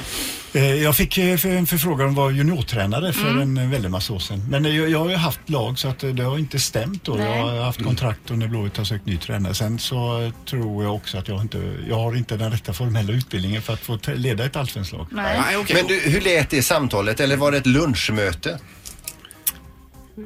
Eh, 0.54 0.74
Jag 0.84 0.96
fick 0.96 1.18
eh, 1.18 1.38
för- 1.38 1.50
en 1.50 1.68
förfrågan 1.68 2.06
om 2.08 2.12
att 2.12 2.18
vara 2.18 2.32
juniortränare 2.32 3.14
för 3.14 3.42
en 3.42 3.58
eh, 3.58 3.70
väldigt 3.70 3.92
massa 3.92 4.14
år 4.14 4.20
sedan. 4.20 4.44
Men 4.50 4.76
jag, 4.76 4.90
jag 4.90 5.00
har 5.00 5.10
ju 5.10 5.16
haft 5.16 5.50
lag 5.50 5.80
så 5.80 5.88
att 5.88 6.00
det 6.00 6.24
har 6.24 6.38
inte 6.38 6.60
stämt 6.60 7.04
då. 7.06 7.14
Nej. 7.14 7.26
Jag 7.38 7.46
har 7.48 7.64
haft 7.64 7.84
kontrakt 7.84 8.32
och 8.32 8.38
när 8.38 8.48
Blåvitt 8.48 8.78
har 8.78 8.84
sökt 8.86 9.06
ny 9.06 9.18
tränare. 9.18 9.54
Sen 9.54 9.80
så 9.80 10.32
tror 10.50 10.84
jag 10.84 10.96
också 10.96 11.18
att 11.18 11.28
jag 11.28 11.42
inte, 11.42 11.74
jag 11.90 11.96
har 11.96 12.16
inte 12.18 12.38
den 12.38 12.52
rätta 12.52 12.74
formella 12.74 13.14
utbildningen 13.14 13.62
för 13.62 13.74
att 13.74 13.80
få 13.80 14.00
leda 14.16 14.46
ett 14.46 14.56
allsvenskt 14.56 14.94
lag. 14.94 15.08
Nej. 15.12 15.40
Nej, 15.48 15.58
okej. 15.58 15.76
Men 15.76 15.88
du, 15.88 16.00
hur 16.00 16.22
lät 16.22 16.50
det 16.50 16.62
samtalet? 16.62 17.20
Eller 17.20 17.38
var 17.38 17.52
det 17.52 17.58
ett 17.58 17.66
lunchmöte? 17.68 18.60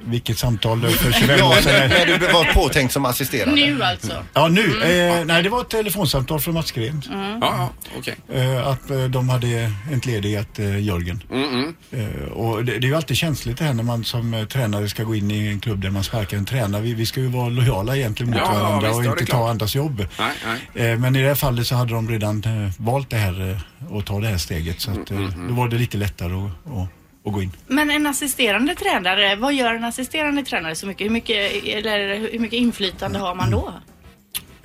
Vilket 0.06 0.38
samtal 0.38 0.82
för 0.90 1.12
25 1.20 1.36
Ja, 1.40 1.50
år 1.50 1.54
sedan. 1.62 1.90
när 1.90 2.06
du 2.20 2.28
var 2.34 2.54
påtänkt 2.54 2.94
som 2.94 3.06
assisterande. 3.06 3.56
Nu 3.56 3.84
alltså? 3.84 4.24
Ja, 4.34 4.48
nu. 4.48 4.62
Eh, 4.84 5.26
nej, 5.26 5.44
det 5.44 5.50
var 5.50 5.62
ett 5.62 5.70
telefonsamtal 5.70 6.40
från 6.40 6.54
Mats 6.54 6.72
Gren. 6.72 7.02
Ja, 7.12 7.38
ja, 7.42 7.70
okej. 7.98 8.16
Eh, 8.34 8.68
att 8.68 8.90
eh, 8.92 9.04
de 9.04 9.30
hade 9.30 9.72
entledigat 9.92 10.60
eh, 10.60 10.80
Jörgen. 10.84 11.24
Mm, 11.32 11.76
Eh, 11.92 12.32
och 12.32 12.66
det, 12.66 12.72
det 12.80 12.86
är 12.88 12.90
ju 12.90 12.96
alltid 12.96 13.18
känsligt 13.18 13.58
det 13.58 13.64
här 13.64 13.74
när 13.74 13.84
man 13.84 14.04
som 14.04 14.34
eh, 14.34 14.46
tränare 14.46 14.90
ska 14.90 15.04
gå 15.04 15.16
in 15.16 15.32
i 15.32 15.48
en 15.48 15.60
klubb 15.60 15.82
där 15.82 15.90
man 15.90 16.04
sparkar 16.04 16.38
en 16.38 16.46
tränare. 16.46 16.82
Vi, 16.82 16.94
vi 16.94 17.06
ska 17.06 17.20
ju 17.20 17.28
vara 17.28 17.50
lojala 17.50 17.98
egentligen 17.98 18.30
mot 18.32 18.40
Ja, 18.46 18.54
ja, 18.54 18.64
varandra 18.64 18.88
visst, 18.88 19.00
och 19.00 19.06
inte 19.22 19.26
ta 19.26 19.50
andras 19.50 19.76
jobb. 19.76 20.06
Nej, 20.20 20.32
nej. 20.76 20.90
Eh, 20.92 21.00
men 21.00 21.16
i 21.16 21.22
det 21.22 21.28
här 21.28 21.36
fallet 21.36 21.68
så 21.68 21.76
hade 21.76 21.94
de 21.94 22.10
redan 22.10 22.44
eh, 22.44 22.72
valt 22.78 23.10
det 23.10 23.18
här 23.18 23.52
eh, 23.52 23.94
och 23.96 24.06
ta 24.06 24.20
det 24.20 24.28
här 24.28 24.38
steget 24.38 24.82
så 24.82 24.92
att, 24.92 25.12
Mm, 25.12 25.24
eh, 25.26 25.30
då 25.48 25.54
var 25.54 25.68
det 25.68 25.78
lite 25.78 25.98
lättare 25.98 26.34
att, 26.34 26.88
att, 27.26 27.34
gå 27.34 27.42
in. 27.42 27.52
Men 27.68 27.92
en 27.92 28.08
assisterande 28.08 28.76
tränare, 28.76 29.36
vad 29.36 29.54
gör 29.54 29.74
en 29.74 29.84
assisterande 29.84 30.44
tränare 30.44 30.76
så 30.76 30.88
mycket? 30.88 31.06
Hur 31.06 31.12
mycket, 31.12 31.66
eller 31.66 32.18
hur 32.32 32.40
mycket 32.40 32.58
inflytande 32.58 33.20
har 33.20 33.36
man 33.36 33.52
då? 33.52 33.74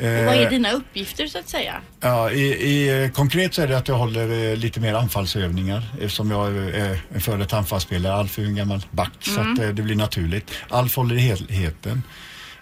Och 0.00 0.06
vad 0.06 0.34
är 0.34 0.42
Eh, 0.44 0.50
dina 0.50 0.72
uppgifter 0.72 1.26
så 1.26 1.38
att 1.38 1.48
säga? 1.48 1.80
Ja, 2.00 2.30
i, 2.30 2.42
i, 2.42 3.04
eh, 3.04 3.10
konkret 3.10 3.54
så 3.54 3.62
är 3.62 3.68
det 3.68 3.78
att 3.78 3.88
jag 3.88 3.94
håller 3.94 4.50
eh, 4.50 4.56
lite 4.56 4.80
mer 4.80 4.94
anfallsövningar 4.94 5.82
eftersom 6.00 6.30
jag 6.30 6.56
är 6.56 7.00
en 7.14 7.20
före 7.20 7.36
detta 7.36 7.58
anfallsspelare. 7.58 8.14
Alf 8.14 8.38
är 8.38 8.42
en 8.42 8.56
gammal 8.56 8.86
back 8.90 9.12
så 9.20 9.40
att 9.40 9.58
eh, 9.58 9.68
det 9.68 9.82
blir 9.82 9.96
naturligt. 9.96 10.50
Alf 10.68 10.96
håller 10.96 11.14
i 11.14 11.18
helheten. 11.18 12.02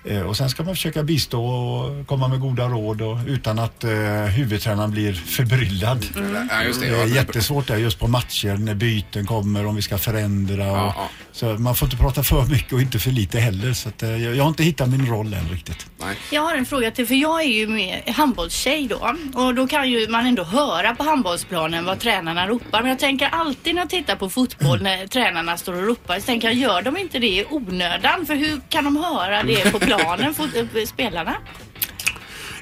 Eh, 0.08 0.20
Och 0.20 0.36
sen 0.36 0.50
ska 0.50 0.62
man 0.62 0.74
försöka 0.74 1.02
bistå 1.02 1.44
och 1.44 2.06
komma 2.06 2.28
med 2.28 2.40
goda 2.40 2.68
råd 2.68 3.02
och, 3.02 3.18
utan 3.26 3.58
att 3.58 3.84
eh, 3.84 3.90
huvudtränaren 4.36 4.90
blir 4.90 5.12
förbryllad. 5.12 6.06
Ja, 6.50 6.62
just 6.62 6.80
det. 6.80 6.88
Det 6.90 7.02
är 7.02 7.06
jättesvårt 7.06 7.66
där 7.66 7.76
just 7.76 7.98
på 7.98 8.08
matcher 8.08 8.56
när 8.56 8.74
byten 8.74 9.26
kommer, 9.26 9.66
om 9.66 9.76
vi 9.76 9.82
ska 9.82 9.98
förändra. 9.98 10.72
Och, 10.72 10.78
Ja, 10.78 10.94
ja. 10.96 11.08
Så 11.32 11.46
man 11.46 11.74
får 11.74 11.86
inte 11.86 11.96
prata 11.96 12.22
för 12.22 12.42
mycket 12.46 12.72
och 12.72 12.80
inte 12.80 12.98
för 12.98 13.10
lite 13.10 13.40
heller. 13.40 13.72
Så 13.72 13.88
att, 13.88 14.02
eh, 14.02 14.16
jag, 14.24 14.36
jag 14.36 14.42
har 14.44 14.48
inte 14.48 14.62
hittat 14.62 14.88
min 14.88 15.06
roll 15.06 15.34
än 15.34 15.48
riktigt. 15.48 15.86
Nej. 16.00 16.16
Jag 16.32 16.42
har 16.42 16.56
en 16.56 16.66
fråga 16.66 16.90
till, 16.90 17.06
för 17.06 17.14
jag 17.14 17.40
är 17.42 17.48
ju 17.48 17.66
med 17.68 18.02
handbollstjej 18.16 18.86
då 18.88 19.14
och 19.40 19.54
då 19.54 19.66
kan 19.66 19.90
ju 19.90 20.08
man 20.08 20.26
ändå 20.26 20.44
höra 20.44 20.94
på 20.94 21.02
handbollsplanen 21.04 21.84
vad 21.84 22.00
tränarna 22.00 22.46
ropar. 22.46 22.80
Men 22.80 22.88
jag 22.88 22.98
tänker 22.98 23.26
alltid 23.28 23.74
när 23.74 23.82
jag 23.82 23.90
tittar 23.90 24.16
på 24.16 24.30
fotboll 24.30 24.82
när 24.82 25.06
tränarna 25.06 25.56
står 25.56 25.74
och 25.74 25.86
ropar 25.86 26.20
så 26.20 26.26
tänker 26.26 26.48
jag, 26.48 26.56
gör 26.56 26.82
de 26.82 26.96
inte 26.96 27.18
det 27.18 27.26
i 27.26 27.44
onödan? 27.50 28.26
För 28.26 28.34
hur 28.34 28.60
kan 28.68 28.84
de 28.84 28.96
höra 28.96 29.42
det 29.42 29.72
på 29.72 29.78
planen, 29.78 29.97
planen, 29.98 30.34
fot, 30.34 30.54
eh, 30.54 30.86
spelarna. 30.86 31.40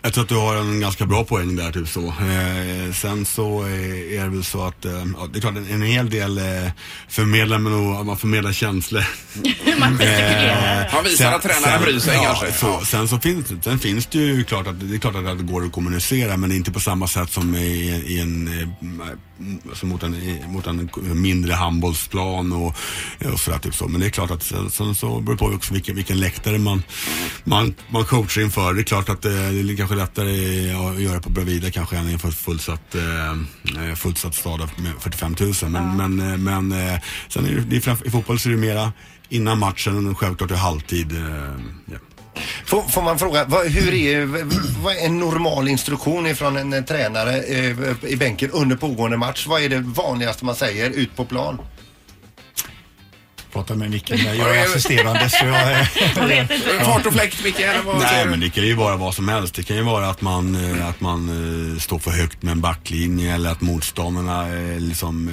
Jag 0.06 0.12
tror 0.14 0.22
att 0.24 0.28
du 0.28 0.34
har 0.36 0.56
en 0.56 0.80
ganska 0.80 1.06
bra 1.06 1.24
poäng 1.24 1.56
där, 1.56 1.72
typ 1.72 1.88
så. 1.88 2.06
Eh, 2.06 2.92
sen 2.94 3.24
så 3.26 3.62
eh, 3.66 4.18
är 4.18 4.24
det 4.24 4.30
väl 4.30 4.44
så 4.44 4.62
att, 4.66 4.84
eh, 4.84 4.92
ja, 4.92 5.26
det 5.32 5.38
är 5.38 5.40
klart 5.40 5.56
en, 5.56 5.70
en 5.70 5.82
hel 5.82 6.10
del 6.10 6.38
eh, 6.38 6.44
förmedlar 7.08 7.58
man 7.58 7.72
nog, 7.72 8.06
man 8.06 8.16
förmedlar 8.18 8.52
känslor. 8.52 9.04
Hur 9.64 9.76
man 9.80 9.98
gestikulerar. 9.98 10.88
Han 10.92 11.04
visar 11.04 11.32
att 11.32 11.42
tränaren 11.42 11.82
bryr 11.82 11.98
sig 11.98 12.14
ja, 12.14 12.22
kanske. 12.24 12.52
Så, 12.58 12.66
Ja. 12.66 12.82
sen 12.86 13.08
så 13.08 13.18
finns, 13.18 13.46
det- 13.48 13.62
sen 13.62 13.78
finns 13.78 14.06
det 14.06 14.18
ju 14.18 14.44
klart 14.44 14.66
att, 14.66 14.80
det 14.88 14.94
är 14.94 14.98
klart 14.98 15.16
att 15.16 15.38
det 15.38 15.44
går 15.44 15.64
att 15.64 15.72
kommunicera 15.72 16.36
men 16.36 16.52
inte 16.52 16.70
på 16.72 16.80
samma 16.80 17.06
sätt 17.08 17.32
som 17.32 17.54
i, 17.54 18.02
i 18.06 18.20
en, 18.20 18.48
eh, 18.60 18.68
alltså 19.68 19.86
mot, 19.86 20.02
en, 20.02 20.16
mot 20.48 20.66
en 20.66 20.90
mindre 21.22 21.52
handbollsplan 21.52 22.52
och, 22.52 22.74
och 23.32 23.40
sådär 23.40 23.58
typ 23.58 23.74
så. 23.74 23.88
Men 23.88 24.00
det 24.00 24.06
är 24.06 24.10
klart 24.10 24.30
att 24.30 24.42
sen, 24.42 24.70
sen 24.70 24.94
så 24.94 25.20
beror 25.20 25.34
det 25.34 25.38
på 25.38 25.46
också 25.46 25.72
vilken, 25.74 25.96
vilken 25.96 26.18
läktare 26.20 26.58
man, 26.58 26.82
man, 27.44 27.74
man 27.88 28.04
coachar 28.04 28.40
inför. 28.42 28.74
Det 28.74 28.80
är 28.80 28.84
klart 28.84 29.08
att 29.08 29.24
eh, 29.24 29.30
det 29.32 29.38
är 29.38 29.62
kanske 29.96 30.22
lättare 30.22 30.70
att 30.72 31.00
göra 31.00 31.20
på 31.20 31.30
Bravida 31.30 31.70
kanske 31.70 31.96
än 31.96 32.10
inför 32.10 32.28
ett 32.28 32.34
fullsatt, 32.34 32.94
eh, 32.94 33.94
fullsatt 33.94 34.34
stad 34.34 34.60
med 34.76 34.92
45 35.00 35.36
000. 35.40 35.52
Men, 35.70 35.96
men, 35.96 36.32
eh, 36.32 36.38
men 36.38 36.72
eh, 36.72 37.00
sen 37.28 37.46
är 37.46 37.50
det, 37.54 37.60
det 37.60 37.76
är, 37.76 37.80
framför- 37.80 38.06
i 38.06 38.10
fotboll 38.10 38.38
så 38.38 38.48
är 38.48 38.50
det 38.50 38.58
mera 38.58 38.92
innan 39.28 39.58
matchen, 39.58 40.14
självklart 40.14 40.50
i 40.50 40.54
halvtid. 40.54 41.12
eh, 41.12 41.52
Ja. 41.92 41.98
Får, 42.66 42.82
får 42.82 43.02
man 43.02 43.18
fråga, 43.18 43.44
vad, 43.44 43.66
hur 43.66 43.94
är, 43.94 44.24
vad 44.82 44.96
är 44.96 45.06
en 45.06 45.18
normal 45.18 45.68
instruktion 45.68 46.26
ifrån 46.26 46.56
en, 46.56 46.72
eh, 46.72 46.82
tränare 46.84 47.36
eh, 47.42 47.76
i 48.12 48.16
bänken 48.16 48.50
under 48.50 48.76
pågående 48.76 49.16
match? 49.16 49.46
Vad 49.46 49.62
är 49.62 49.68
det 49.68 49.78
vanligaste 49.80 50.44
man 50.44 50.54
säger 50.54 50.90
ut 50.90 51.16
på 51.16 51.24
plan? 51.24 51.58
Prata 53.56 53.74
med 53.74 53.90
Micke, 53.90 54.10
jag 54.10 54.56
är 54.56 54.64
assisterande 54.64 55.30
så 55.30 55.46
jag. 55.46 55.86
Jag 56.16 56.26
vet 56.28 56.50
inte. 56.50 56.84
Fart 56.84 57.06
och 57.06 57.12
fläkt, 57.12 57.44
Micke? 57.44 57.58
Nej 58.00 58.26
men 58.26 58.40
det 58.40 58.50
kan 58.50 58.64
ju 58.64 58.74
vara 58.74 58.96
vad 58.96 59.14
som 59.14 59.28
helst. 59.28 59.54
Det 59.54 59.62
kan 59.62 59.76
ju 59.76 59.82
vara 59.82 60.08
att 60.08 60.20
man, 60.20 60.78
eh, 60.78 60.88
att 60.88 61.00
man 61.00 61.28
eh, 61.74 61.78
står 61.78 61.98
för 61.98 62.10
högt 62.10 62.42
med 62.42 62.52
en 62.52 62.60
backlinje 62.60 63.34
eller 63.34 63.50
att 63.50 63.60
motståndarna 63.60 64.54
eh, 64.54 64.80
liksom, 64.80 65.30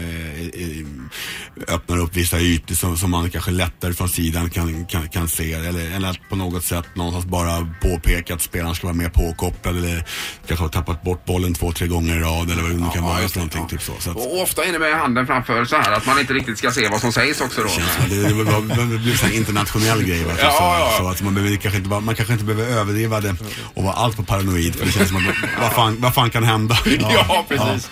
öppnar 1.67 1.97
upp 1.97 2.15
vissa 2.15 2.39
ytor 2.39 2.75
som, 2.75 2.97
som 2.97 3.11
man 3.11 3.29
kanske 3.29 3.51
lättare 3.51 3.93
från 3.93 4.09
sidan 4.09 4.49
kan, 4.49 4.85
kan, 4.85 5.09
kan 5.09 5.27
se. 5.27 5.53
Eller, 5.53 5.95
eller 5.95 6.09
att 6.09 6.29
på 6.29 6.35
något 6.35 6.63
sätt 6.63 6.85
någonstans 6.95 7.25
bara 7.25 7.73
påpeka 7.81 8.33
att 8.33 8.41
spelaren 8.41 8.75
ska 8.75 8.87
vara 8.87 8.97
mer 8.97 9.09
påkopplad 9.09 9.77
eller 9.77 10.05
kanske 10.47 10.63
har 10.63 10.69
tappat 10.69 11.01
bort 11.03 11.25
bollen 11.25 11.53
två, 11.53 11.71
tre 11.71 11.87
gånger 11.87 12.15
i 12.15 12.19
rad 12.19 12.51
eller 12.51 12.61
vad 12.61 12.71
det 12.71 12.77
nu 12.77 12.89
kan 12.93 13.03
vara 13.03 13.27
för 13.27 13.37
någonting. 13.37 13.67
Typ 13.67 13.81
så. 13.81 13.93
Så 13.99 14.11
att, 14.11 14.17
Och 14.17 14.41
ofta 14.41 14.63
är 14.63 14.71
det 14.71 14.79
med 14.79 14.93
handen 14.99 15.27
framför 15.27 15.65
så 15.65 15.75
här 15.75 15.91
att 15.91 16.05
man 16.05 16.19
inte 16.19 16.33
riktigt 16.33 16.57
ska 16.57 16.71
se 16.71 16.89
vad 16.89 17.01
som 17.01 17.13
sägs 17.13 17.41
också 17.41 17.61
då. 17.61 17.69
Det, 18.15 18.21
det, 18.21 18.43
det, 18.43 18.91
det, 18.91 18.97
blir 18.97 19.25
en 19.25 19.33
internationell 19.33 20.03
grej. 20.03 20.23
Va? 20.23 20.31
Så, 20.37 20.43
ja. 20.43 20.95
så 20.97 21.07
att 21.07 21.21
man, 21.21 21.35
behöver, 21.35 21.55
kanske 21.55 21.77
inte, 21.77 21.89
man 21.89 22.15
kanske 22.15 22.33
inte 22.33 22.45
behöver 22.45 22.77
överdriva 22.77 23.21
det 23.21 23.35
och 23.73 23.83
vara 23.83 23.93
allt 23.93 24.15
för 24.15 24.23
paranoid. 24.23 24.75
För 24.75 24.85
det 24.85 24.91
känns 24.91 25.09
som 25.09 25.17
att 25.17 25.23
vad 25.61 25.73
fan, 25.73 25.97
vad 25.99 26.13
fan 26.13 26.29
kan 26.29 26.43
hända? 26.43 26.77
Ja, 26.99 27.45
precis. 27.49 27.89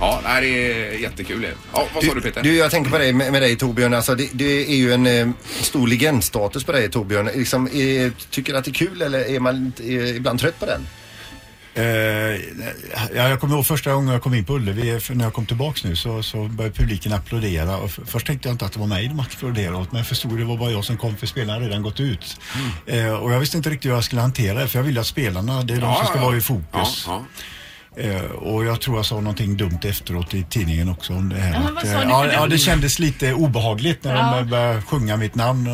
Ja, 0.00 0.20
nej, 0.24 0.42
det 0.42 0.72
är 0.72 0.98
jättekul. 0.98 1.46
Ja, 1.72 1.86
vad 1.94 2.04
sa 2.04 2.14
du 2.14 2.20
Peter? 2.20 2.42
Du, 2.42 2.56
jag 2.56 2.70
tänker 2.70 2.90
på 2.90 2.98
dig 2.98 3.12
med, 3.12 3.32
med 3.32 3.42
dig 3.42 3.56
Torbjörn. 3.56 3.94
Alltså, 3.94 4.14
det, 4.14 4.28
det 4.32 4.72
är 4.72 4.76
ju 4.76 4.92
en 4.92 5.06
eh, 5.06 5.28
stor 5.60 5.88
legendstatus 5.88 6.64
på 6.64 6.72
dig 6.72 6.90
Torbjörn. 6.90 7.30
Liksom, 7.34 7.66
är, 7.66 8.12
tycker 8.30 8.52
du 8.52 8.58
att 8.58 8.64
det 8.64 8.70
är 8.70 8.72
kul 8.72 9.02
eller 9.02 9.18
är 9.18 9.40
man 9.40 9.72
är, 9.84 10.16
ibland 10.16 10.40
trött 10.40 10.60
på 10.60 10.66
den? 10.66 10.86
Eh, 11.76 11.84
ja, 13.14 13.28
jag 13.28 13.40
kommer 13.40 13.54
ihåg 13.54 13.66
första 13.66 13.92
gången 13.92 14.12
jag 14.12 14.22
kom 14.22 14.34
in 14.34 14.44
på 14.44 14.54
Ullevi, 14.56 15.00
för 15.00 15.14
när 15.14 15.24
jag 15.24 15.32
kom 15.32 15.46
tillbaks 15.46 15.84
nu 15.84 15.96
så, 15.96 16.22
så 16.22 16.44
började 16.44 16.74
publiken 16.76 17.12
applådera. 17.12 17.76
Och 17.76 17.90
först 17.90 18.26
tänkte 18.26 18.48
jag 18.48 18.54
inte 18.54 18.64
att 18.64 18.72
det 18.72 18.80
var 18.80 18.86
mig 18.86 19.08
de 19.08 19.20
applåderade 19.20 19.76
åt, 19.76 19.92
men 19.92 19.98
jag 19.98 20.06
förstod 20.06 20.38
det 20.38 20.44
var 20.44 20.56
bara 20.56 20.70
jag 20.70 20.84
som 20.84 20.96
kom 20.96 21.16
för 21.16 21.26
spelarna 21.26 21.52
hade 21.52 21.66
redan 21.66 21.82
gått 21.82 22.00
ut. 22.00 22.36
Eh, 22.86 23.08
och 23.14 23.32
jag 23.32 23.40
visste 23.40 23.56
inte 23.56 23.70
riktigt 23.70 23.90
hur 23.90 23.94
jag 23.94 24.04
skulle 24.04 24.20
hantera 24.20 24.58
det, 24.58 24.68
för 24.68 24.78
jag 24.78 24.84
ville 24.84 25.00
att 25.00 25.06
spelarna, 25.06 25.62
det 25.62 25.74
är 25.74 25.80
de 25.80 25.84
Ja, 25.86 25.96
som 25.96 26.06
ska 26.06 26.18
ja. 26.18 26.24
vara 26.24 26.36
i 26.36 26.40
fokus. 26.40 27.06
Eh, 27.96 28.20
och 28.22 28.64
jag 28.64 28.80
tror 28.80 28.96
jag 28.96 29.06
sa 29.06 29.14
någonting 29.14 29.56
dumt 29.56 29.78
efteråt 29.82 30.34
i 30.34 30.42
tidningen 30.50 30.88
också 30.88 31.12
om 31.12 31.28
det 31.28 31.36
här. 31.36 31.52
Ja, 31.54 31.78
att, 31.78 31.84
eh, 31.84 31.92
ja, 31.92 32.32
ja, 32.32 32.46
det 32.46 32.58
kändes 32.58 32.98
lite 32.98 33.32
obehagligt 33.34 34.04
när 34.04 34.16
Ja. 34.16 34.36
de 34.36 34.50
började 34.50 34.82
sjunga 34.82 35.16
mitt 35.16 35.34
namn. 35.34 35.68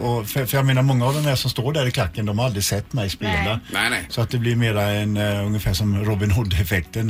Och, 0.00 0.18
och 0.18 0.26
för, 0.28 0.46
för 0.46 0.56
jag 0.56 0.66
menar, 0.66 0.82
många 0.82 1.06
av 1.06 1.14
de 1.14 1.24
här 1.24 1.34
som 1.36 1.50
står 1.50 1.72
där 1.72 1.86
i 1.86 1.90
klacken, 1.90 2.26
de 2.26 2.38
har 2.38 2.46
aldrig 2.46 2.64
sett 2.64 2.92
mig 2.92 3.10
spela. 3.10 3.32
Nej. 3.32 3.58
Nej, 3.72 3.90
nej. 3.90 4.04
Så 4.08 4.20
att 4.20 4.30
det 4.30 4.38
blir 4.38 4.56
mera 4.56 4.82
en, 4.82 5.16
uh, 5.16 5.46
ungefär 5.46 5.72
som 5.72 6.04
Robin 6.04 6.30
Hood-effekten. 6.30 7.06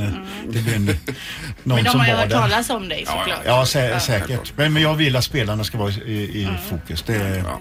Det 0.49 0.59
blir 0.61 0.75
en, 0.75 0.85
någon 1.63 1.75
Men 1.75 1.83
de 1.83 1.89
som 1.91 1.99
har 1.99 2.07
ju 2.07 2.13
hört 2.13 2.29
där. 2.29 2.37
talas 2.39 2.69
om 2.69 2.89
dig 2.89 3.05
såklart. 3.05 3.39
Ja, 3.45 3.63
sä- 3.63 3.99
säkert. 3.99 4.53
Men, 4.55 4.73
men 4.73 4.81
jag 4.83 4.93
vill 4.95 5.15
att 5.15 5.23
spelarna 5.23 5.63
ska 5.63 5.77
vara 5.77 5.91
i, 5.91 6.13
i 6.41 6.49
fokus. 6.69 7.03
Det, 7.03 7.43
Ja. 7.45 7.59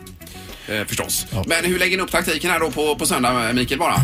Eh, 0.69 0.87
förstås. 0.87 1.27
Men 1.47 1.65
hur 1.65 1.79
lägger 1.79 1.97
ni 1.97 2.03
upp 2.03 2.11
taktiken 2.11 2.51
här 2.51 2.61
då 2.61 2.71
på, 2.71 2.97
på 2.97 3.07
söndag, 3.07 3.53
Mikael, 3.53 3.79
bara? 3.79 4.01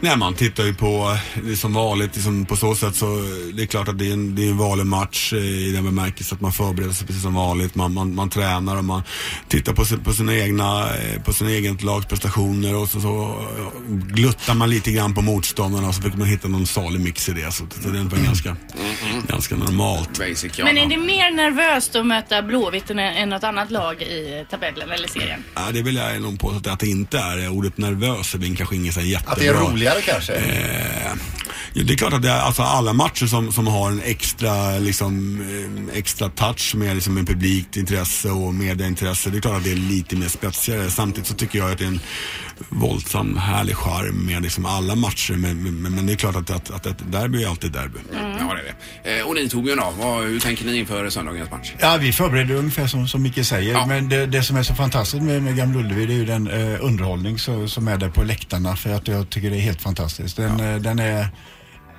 Nej, 0.00 0.16
man 0.16 0.34
tittar 0.34 0.64
ju 0.64 0.74
på, 0.74 1.18
är 1.50 1.54
som 1.54 1.74
vanligt, 1.74 2.14
liksom 2.14 2.46
på 2.46 2.56
så 2.56 2.74
sätt 2.74 2.96
så 2.96 3.06
det 3.52 3.62
är 3.62 3.66
klart 3.66 3.88
att 3.88 3.98
det 3.98 4.08
är 4.08 4.12
en, 4.12 4.34
det 4.34 4.46
är 4.46 4.50
en 4.50 4.58
vanlig 4.58 4.86
match 4.86 5.32
eh, 5.32 5.38
i 5.38 5.72
den 5.72 5.84
bemärkelsen 5.84 6.36
att 6.36 6.40
man 6.40 6.52
förbereder 6.52 6.92
sig 6.92 7.06
precis 7.06 7.22
som 7.22 7.34
vanligt. 7.34 7.74
Man, 7.74 7.94
man, 7.94 8.14
man 8.14 8.30
tränar 8.30 8.76
och 8.76 8.84
man 8.84 9.02
tittar 9.48 9.72
på, 9.72 9.84
på 10.04 10.12
sina 10.12 10.34
egna, 10.34 10.96
eh, 10.96 11.22
på 11.22 11.32
sina 11.32 11.50
egen 11.50 11.76
lags 11.76 12.06
prestationer 12.06 12.76
och 12.76 12.88
så, 12.88 13.00
så 13.00 13.46
gluttar 13.88 14.54
man 14.54 14.70
lite 14.70 14.90
grann 14.90 15.14
på 15.14 15.22
motståndarna 15.22 15.88
och 15.88 15.94
så 15.94 16.00
försöker 16.00 16.18
man 16.18 16.28
hitta 16.28 16.48
någon 16.48 16.66
salig 16.66 17.00
mix 17.00 17.28
i 17.28 17.32
det. 17.32 17.52
Så, 17.52 17.64
det 17.82 17.88
är 17.88 17.92
väl 17.92 18.24
ganska, 18.24 18.56
ganska 19.28 19.56
normalt. 19.56 20.18
Basic, 20.18 20.58
ja. 20.58 20.64
Men 20.64 20.78
är 20.78 20.86
det 20.86 20.96
mer 20.96 21.30
nervöst 21.30 21.96
att 21.96 22.06
möta 22.06 22.42
Blåvitt 22.42 22.90
än, 22.90 22.98
än 22.98 23.28
något 23.28 23.44
annat 23.44 23.70
lag 23.70 24.02
i 24.02 24.46
tabellen 24.50 24.90
eller 24.90 25.08
serien? 25.08 25.44
Ja, 25.54 25.62
det 25.72 25.82
vill 25.96 26.14
jag 26.14 26.22
nog 26.22 26.40
påstå 26.40 26.70
att 26.70 26.80
det 26.80 26.86
inte 26.86 27.18
är. 27.18 27.48
Ordet 27.48 27.78
nervös 27.78 28.34
är 28.34 28.38
väl 28.38 28.56
kanske 28.56 28.76
inget 28.76 28.94
så 28.94 29.00
jättebra. 29.00 29.32
Att 29.32 29.38
det 29.38 29.46
är 29.46 29.54
roligare 29.54 30.00
kanske? 30.00 30.34
Eh, 30.34 31.12
det 31.84 31.92
är 31.92 31.96
klart 31.96 32.12
att 32.12 32.22
det 32.22 32.30
är 32.30 32.40
alltså 32.40 32.62
alla 32.62 32.92
matcher 32.92 33.26
som, 33.26 33.52
som 33.52 33.66
har 33.66 33.90
en 33.90 34.02
extra, 34.04 34.78
liksom, 34.78 35.40
eh, 35.90 35.98
extra 35.98 36.28
touch 36.28 36.74
med 36.74 36.94
liksom, 36.94 37.14
med 37.14 37.26
publikt 37.26 37.76
intresse 37.76 38.30
och 38.30 38.54
medieintresse. 38.54 39.30
Det 39.30 39.36
är 39.36 39.40
klart 39.40 39.56
att 39.56 39.64
det 39.64 39.72
är 39.72 39.76
lite 39.76 40.16
mer 40.16 40.28
spetsigare. 40.28 40.90
Samtidigt 40.90 41.26
så 41.26 41.34
tycker 41.34 41.58
jag 41.58 41.72
att 41.72 41.78
det 41.78 41.84
är 41.84 41.88
en 41.88 42.00
våldsam, 42.68 43.36
härlig 43.36 43.76
charm 43.76 44.26
med 44.26 44.42
liksom, 44.42 44.66
alla 44.66 44.94
matcher. 44.94 45.34
Men, 45.34 45.82
men, 45.82 45.94
men 45.94 46.06
det 46.06 46.12
är 46.12 46.16
klart 46.16 46.36
att, 46.36 46.50
att, 46.50 46.70
att 46.70 46.86
ett 46.86 47.12
derby 47.12 47.42
är 47.42 47.48
alltid 47.48 47.72
derby. 47.72 47.98
Ja, 48.12 48.18
det 48.18 48.60
är 48.60 48.74
det. 49.04 49.18
Eh, 49.18 49.26
och 49.26 49.34
ni 49.34 49.48
Torbjörn 49.48 49.80
vad, 49.98 50.24
hur 50.24 50.40
tänker 50.40 50.64
ni 50.64 50.78
inför 50.78 51.10
söndagens 51.10 51.50
match? 51.50 51.72
Ja, 51.78 51.96
vi 52.00 52.12
förbereder 52.12 52.54
ungefär 52.54 52.86
som, 52.86 53.08
som 53.08 53.22
Micke 53.22 53.46
säger. 53.46 53.86
Men 53.86 54.08
det, 54.08 54.26
det 54.26 54.42
som 54.42 54.56
är 54.56 54.62
så 54.62 54.74
fantastiskt 54.74 55.22
med, 55.22 55.42
med 55.42 55.56
Gamla 55.56 55.80
Ullevi 55.80 56.06
det 56.06 56.12
är 56.12 56.16
ju 56.16 56.24
den 56.24 56.50
eh, 56.50 56.84
underhållning 56.84 57.38
så, 57.38 57.68
som 57.68 57.88
är 57.88 57.96
där 57.96 58.08
på 58.10 58.22
läktarna. 58.22 58.76
För 58.76 58.90
att 58.94 59.08
jag 59.08 59.30
tycker 59.30 59.50
det 59.50 59.56
är 59.56 59.60
helt 59.60 59.82
fantastiskt. 59.82 60.36
Den, 60.36 60.60
eh, 60.60 60.76
den 60.76 60.98
är, 60.98 61.28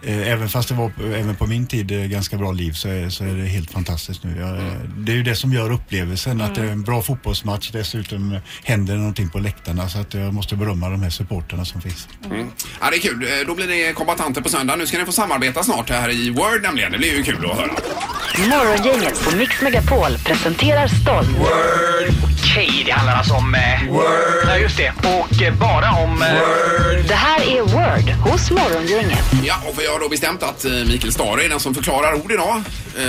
även 0.06 0.50
fast 0.50 0.70
det 0.70 0.76
var 0.76 0.90
på- 0.90 1.04
även 1.04 1.36
på 1.36 1.48
min 1.48 1.68
tid 1.68 1.92
eh, 1.92 1.98
ganska 1.98 2.38
bra 2.38 2.52
liv 2.52 2.72
så 2.72 2.90
är, 2.90 3.10
så 3.10 3.24
är 3.24 3.34
det 3.34 3.46
helt 3.46 3.72
fantastiskt 3.72 4.24
nu. 4.24 4.36
Jag, 4.40 4.58
eh, 4.58 4.74
det 4.98 5.12
är 5.12 5.16
ju 5.16 5.24
det 5.24 5.36
som 5.36 5.54
gör 5.54 5.72
upplevelsen. 5.72 6.42
Att 6.42 6.56
det 6.56 6.62
är 6.62 6.66
en 6.72 6.84
bra 6.84 7.02
fotbollsmatch. 7.02 7.70
Dessutom 7.72 8.34
eh, 8.34 8.40
händer 8.64 8.94
det 8.94 9.00
någonting 9.00 9.30
på 9.30 9.40
läktarna. 9.40 9.90
Så 9.90 10.00
att 10.00 10.14
jag 10.14 10.34
måste 10.34 10.56
berömma 10.56 10.90
de 10.90 11.02
här 11.04 11.10
supporterna 11.10 11.66
som 11.66 11.82
finns. 11.82 12.08
Mm. 12.26 12.48
Ja, 12.82 12.90
det 12.90 12.98
är 12.98 13.02
kul. 13.02 13.24
Eh, 13.24 13.48
Då 13.48 13.56
blir 13.56 13.68
det 13.68 13.94
kombatanter 13.94 14.42
på 14.42 14.50
söndag. 14.50 14.76
Nu 14.76 14.88
ska 14.88 14.98
ni 14.98 15.06
få 15.06 15.12
samarbeta 15.12 15.64
snart 15.64 15.90
här 15.90 16.10
i 16.10 16.30
Word 16.30 16.62
nämligen. 16.64 16.92
Det 16.92 16.98
blir 16.98 17.18
ju 17.18 17.24
kul 17.24 17.46
att 17.52 17.58
höra. 17.58 17.72
Morgongänget 18.50 19.24
på 19.30 19.36
Mix 19.38 19.62
Megapol 19.62 20.18
presenterar 20.26 20.88
stolt. 20.88 21.30
Okej, 22.58 22.84
det 22.86 22.92
handlar 22.92 23.14
alltså 23.16 23.34
om... 23.34 23.56
Eh, 23.56 23.92
Word. 23.92 24.04
Ja, 24.48 24.58
just 24.58 24.78
det. 24.78 24.92
Och 25.04 25.42
eh, 25.42 25.54
bara 25.54 25.92
om... 25.92 26.22
Eh, 26.22 26.28
Det 27.08 27.14
här 27.14 27.40
är 27.58 27.62
Word 27.62 28.10
hos 28.10 28.52
Morgongänget. 28.52 29.24
Ja, 29.46 29.56
och 29.66 29.80
vi 29.80 29.88
har 29.88 30.00
då 30.00 30.10
bestämt 30.10 30.44
att 30.44 30.66
eh, 30.66 30.72
Mikael 30.72 31.14
Stare 31.14 31.44
är 31.46 31.50
den 31.50 31.60
som 31.60 31.76
förklarar 31.76 32.14
ord 32.14 32.32
idag. 32.32 32.64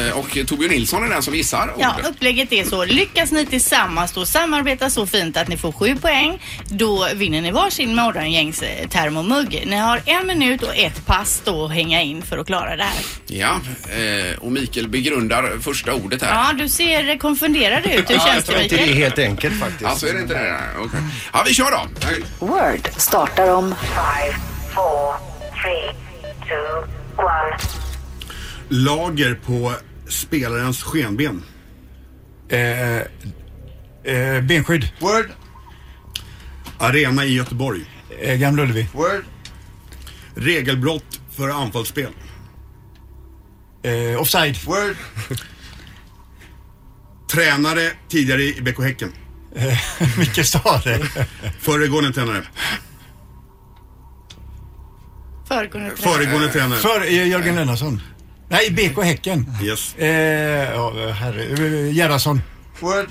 Eh, 0.08 0.18
Och 0.18 0.38
Torbjörn 0.46 0.70
Nilsson 0.70 1.04
är 1.04 1.08
den 1.08 1.22
som 1.22 1.34
gissar 1.34 1.62
ord. 1.74 1.80
Ja, 1.80 1.94
upplägget 2.08 2.52
är 2.52 2.64
så. 2.64 2.84
Lyckas 2.84 3.32
ni 3.32 3.46
tillsammans 3.46 4.12
då 4.12 4.26
samarbeta 4.26 4.90
så 4.90 5.06
fint 5.06 5.36
att 5.36 5.48
ni 5.48 5.56
får 5.56 5.72
sju 5.72 5.96
poäng, 5.96 6.42
då 6.68 7.08
vinner 7.14 7.40
ni 7.40 7.50
varsin 7.50 7.94
morgongängs 7.94 8.62
termomugg. 8.90 9.62
Ni 9.66 9.76
har 9.76 10.00
en 10.06 10.26
minut 10.26 10.62
och 10.62 10.76
ett 10.76 11.06
pass 11.06 11.42
då 11.44 11.64
att 11.64 11.72
hänga 11.72 12.02
in 12.02 12.22
för 12.22 12.38
att 12.38 12.46
klara 12.46 12.76
det 12.76 12.82
här. 12.84 13.04
Ja, 13.26 13.60
eh, 14.30 14.38
och 14.38 14.52
Mikael 14.52 14.88
begrundar 14.88 15.58
första 15.62 15.92
ordet 15.94 16.22
här. 16.22 16.34
Ja, 16.34 16.52
du 16.52 16.68
ser 16.68 17.18
konfunderad 17.18 17.86
ut. 17.86 18.10
Hur 18.10 18.18
känns 18.18 18.44
det 18.44 18.62
inte 18.62 18.76
det 18.76 18.82
är 18.82 18.86
Mikael? 18.86 18.98
helt 19.02 19.18
enkelt 19.18 19.37
faktiskt. 19.40 19.84
Alltså 19.84 20.06
är 20.06 20.14
det 20.14 20.20
inte 20.20 20.34
det? 20.34 20.58
Okej. 20.78 21.00
Ja, 21.32 21.42
vi 21.46 21.54
kör 21.54 21.70
då. 21.70 21.88
Word 22.46 22.88
startar 22.96 23.54
om 23.54 23.74
Lager 28.68 29.34
på 29.34 29.72
spelarens 30.08 30.82
skenben. 30.82 31.42
Eh, 32.48 32.96
eh, 32.96 34.42
benskydd. 34.42 34.88
Word. 35.00 35.30
Arena 36.78 37.24
i 37.24 37.34
Göteborg. 37.34 37.84
Eh, 38.20 38.36
Gamla 38.36 38.62
Ullevi. 38.62 38.88
Word. 38.92 39.24
Regelbrott 40.34 41.20
för 41.36 41.48
anfallsspel. 41.48 42.12
Eh, 43.82 44.20
offside. 44.20 44.56
Word. 44.66 44.96
Tränare 47.32 47.90
tidigare 48.08 48.42
i 48.42 48.60
BK 48.60 48.82
Häcken. 48.82 49.12
Micke 50.18 50.44
sa 50.46 50.80
det. 50.84 51.00
Föregående 51.60 52.12
tränare. 52.12 52.42
Föregående 55.48 55.96
tränare. 55.96 56.14
Föregående 56.14 56.48
tränare. 56.48 56.78
För 56.78 57.00
eh, 57.06 57.28
Jörgen 57.28 57.54
Lennartsson. 57.54 58.02
Nej, 58.48 58.70
BK 58.70 59.02
Häcken. 59.04 59.46
Yes. 59.62 59.94
Eh, 59.94 60.08
ja, 60.72 61.10
herre, 61.12 61.42
eh, 61.44 61.94
Gerhardsson. 61.94 62.42
Word. 62.80 63.08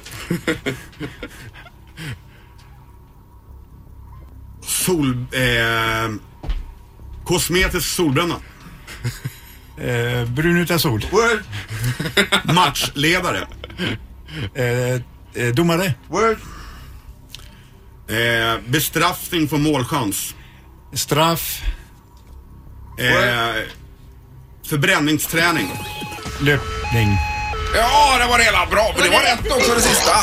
Sol... 4.62 5.26
Eh, 5.32 6.12
kosmetisk 7.26 7.88
solbränna. 7.88 8.36
Eh, 9.78 10.26
brun 10.30 10.58
utan 10.58 10.80
sol. 10.80 11.06
Word. 11.12 11.44
Matchledare. 12.44 13.48
Eh, 14.56 15.02
eh, 15.36 15.48
domare. 15.48 15.94
Word. 16.10 16.38
Eh, 18.10 18.60
bestraffning 18.68 19.48
för 19.50 19.58
målchans. 19.58 20.36
Straff. 20.94 21.62
Eh, 23.00 23.62
förbränningsträning. 24.70 25.72
Löpning. 26.40 27.18
Ja, 27.76 28.18
det 28.20 28.26
var 28.28 28.38
det 28.38 28.44
hela. 28.44 28.66
Bra. 28.66 28.94
Men 28.98 29.04
det 29.04 29.10
var 29.10 29.22
rätt 29.22 29.52
också 29.52 29.74
det 29.76 29.82
sista. 29.82 30.16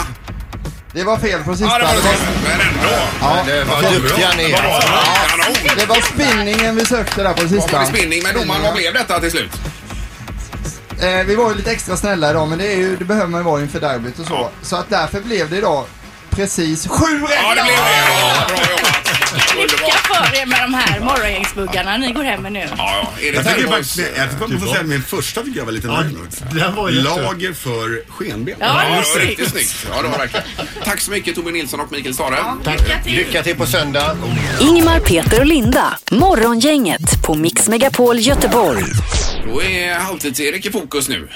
Det 0.92 1.04
var 1.04 1.18
fel 1.18 1.42
på 1.44 1.56
sista. 1.56 1.66
Ja, 1.66 1.78
det 1.78 1.84
var 1.84 2.12
det. 2.12 2.18
Men 2.44 2.60
ändå. 2.68 2.96
Ja, 3.20 3.42
Det 3.46 3.64
var 3.64 3.82
duktiga 3.92 4.30
ni 4.36 4.44
är. 4.44 4.50
Ja, 4.50 5.74
det 5.76 5.86
var 5.86 6.00
spinningen 6.00 6.76
vi 6.76 6.84
sökte 6.84 7.22
där 7.22 7.32
på 7.32 7.40
får 7.40 7.48
sista. 7.48 7.80
vi 7.80 7.86
spinning 7.86 8.22
med 8.22 8.34
domaren? 8.34 8.62
Vad 8.62 8.74
blev 8.74 8.92
detta 8.94 9.20
till 9.20 9.30
slut? 9.30 9.50
Eh, 11.00 11.24
vi 11.26 11.34
var 11.34 11.50
ju 11.50 11.56
lite 11.56 11.70
extra 11.72 11.96
snälla 11.96 12.30
idag, 12.30 12.48
men 12.48 12.58
det, 12.58 12.72
är 12.72 12.76
ju, 12.76 12.96
det 12.96 13.04
behöver 13.04 13.28
man 13.28 13.40
ju 13.40 13.44
vara 13.44 13.60
inför 13.62 13.80
derbyt 13.80 14.18
och 14.18 14.26
så. 14.26 14.50
Så 14.62 14.76
att 14.76 14.90
därför 14.90 15.20
blev 15.20 15.50
det 15.50 15.56
idag 15.56 15.84
precis 16.30 16.88
sju 16.88 17.20
rätt! 17.20 17.38
Ja, 17.42 17.54
det 17.54 17.62
blev 17.62 17.76
det. 17.76 18.02
Ja, 18.20 18.44
bra 18.48 18.56
jobbat. 18.70 19.72
Lycka 19.72 19.98
för 19.98 20.36
er 20.40 20.46
med 20.46 20.63
de 20.74 20.80
här 20.92 21.00
morgongängsbuggarna 21.00 21.96
ni 21.96 22.12
går 22.12 22.22
hem 22.22 22.42
med 22.42 22.52
nu. 22.52 22.58
Ja, 22.58 22.76
ja. 22.78 23.12
Är 23.26 23.32
det 23.32 23.36
Jag 23.36 23.44
tycker 23.46 23.56
termos? 23.56 23.70
faktiskt, 23.74 23.98
jag 24.16 24.30
tycker 24.50 24.66
säga 24.66 24.80
att 24.80 24.86
min 24.86 25.02
första 25.02 25.42
tycker 25.42 25.58
jag 25.58 25.64
var 25.64 25.72
lite 25.72 25.86
Ja, 25.86 26.00
nöjd 26.00 26.12
med. 26.12 26.62
den 26.62 26.74
var 26.74 26.90
jätte- 26.90 27.02
Lager 27.02 27.52
för 27.52 28.02
skenben. 28.08 28.54
Ja, 28.60 28.66
Ja, 28.66 28.74
det 28.74 28.80
är 28.86 28.90
det 28.90 28.96
var 28.96 29.02
snyggt. 29.02 29.28
riktigt 29.28 29.50
snyggt. 29.50 29.86
Ja, 29.90 30.02
det 30.02 30.08
var 30.08 30.18
verkligen. 30.18 30.46
Tack 30.84 31.00
så 31.00 31.10
mycket 31.10 31.34
Tobbe 31.34 31.50
Nilsson 31.50 31.80
och 31.80 31.92
Mikael 31.92 32.14
Stare. 32.14 32.36
Lycka 32.66 33.02
till. 33.04 33.12
Lycka 33.14 33.42
till 33.42 33.56
på 33.56 33.66
söndag. 33.66 34.16
Ingmar, 34.60 35.00
Peter 35.00 35.40
och 35.40 35.46
Linda. 35.46 35.98
Morgongänget 36.10 37.22
på 37.22 37.34
Mix 37.34 37.68
Megapol 37.68 38.18
Göteborg. 38.18 38.84
Då 39.52 39.62
är 39.62 39.94
Halvtids-Erik 39.94 40.66
i 40.66 40.70
fokus 40.70 41.08
nu. 41.08 41.28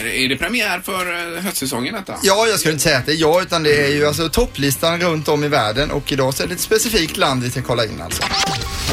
Är 0.00 0.04
det, 0.04 0.18
är 0.18 0.28
det 0.28 0.36
premiär 0.36 0.80
för 0.84 1.36
eh, 1.36 1.42
höstsäsongen 1.42 1.94
detta? 1.94 2.14
Ja, 2.22 2.46
jag 2.46 2.58
skulle 2.58 2.72
inte 2.72 2.84
säga 2.84 2.98
att 2.98 3.06
det 3.06 3.12
är 3.12 3.16
jag 3.20 3.42
utan 3.42 3.62
det 3.62 3.84
är 3.86 3.88
ju 3.88 4.06
alltså 4.06 4.28
topplistan 4.28 5.00
runt 5.00 5.28
om 5.28 5.44
i 5.44 5.48
världen 5.48 5.90
och 5.90 6.12
idag 6.12 6.34
så 6.34 6.42
är 6.42 6.46
det 6.46 6.54
ett 6.54 6.60
specifikt 6.60 7.16
land 7.16 7.42
vi 7.42 7.50
ska 7.50 7.62
kolla 7.62 7.84
in 7.84 8.00
alltså. 8.02 8.22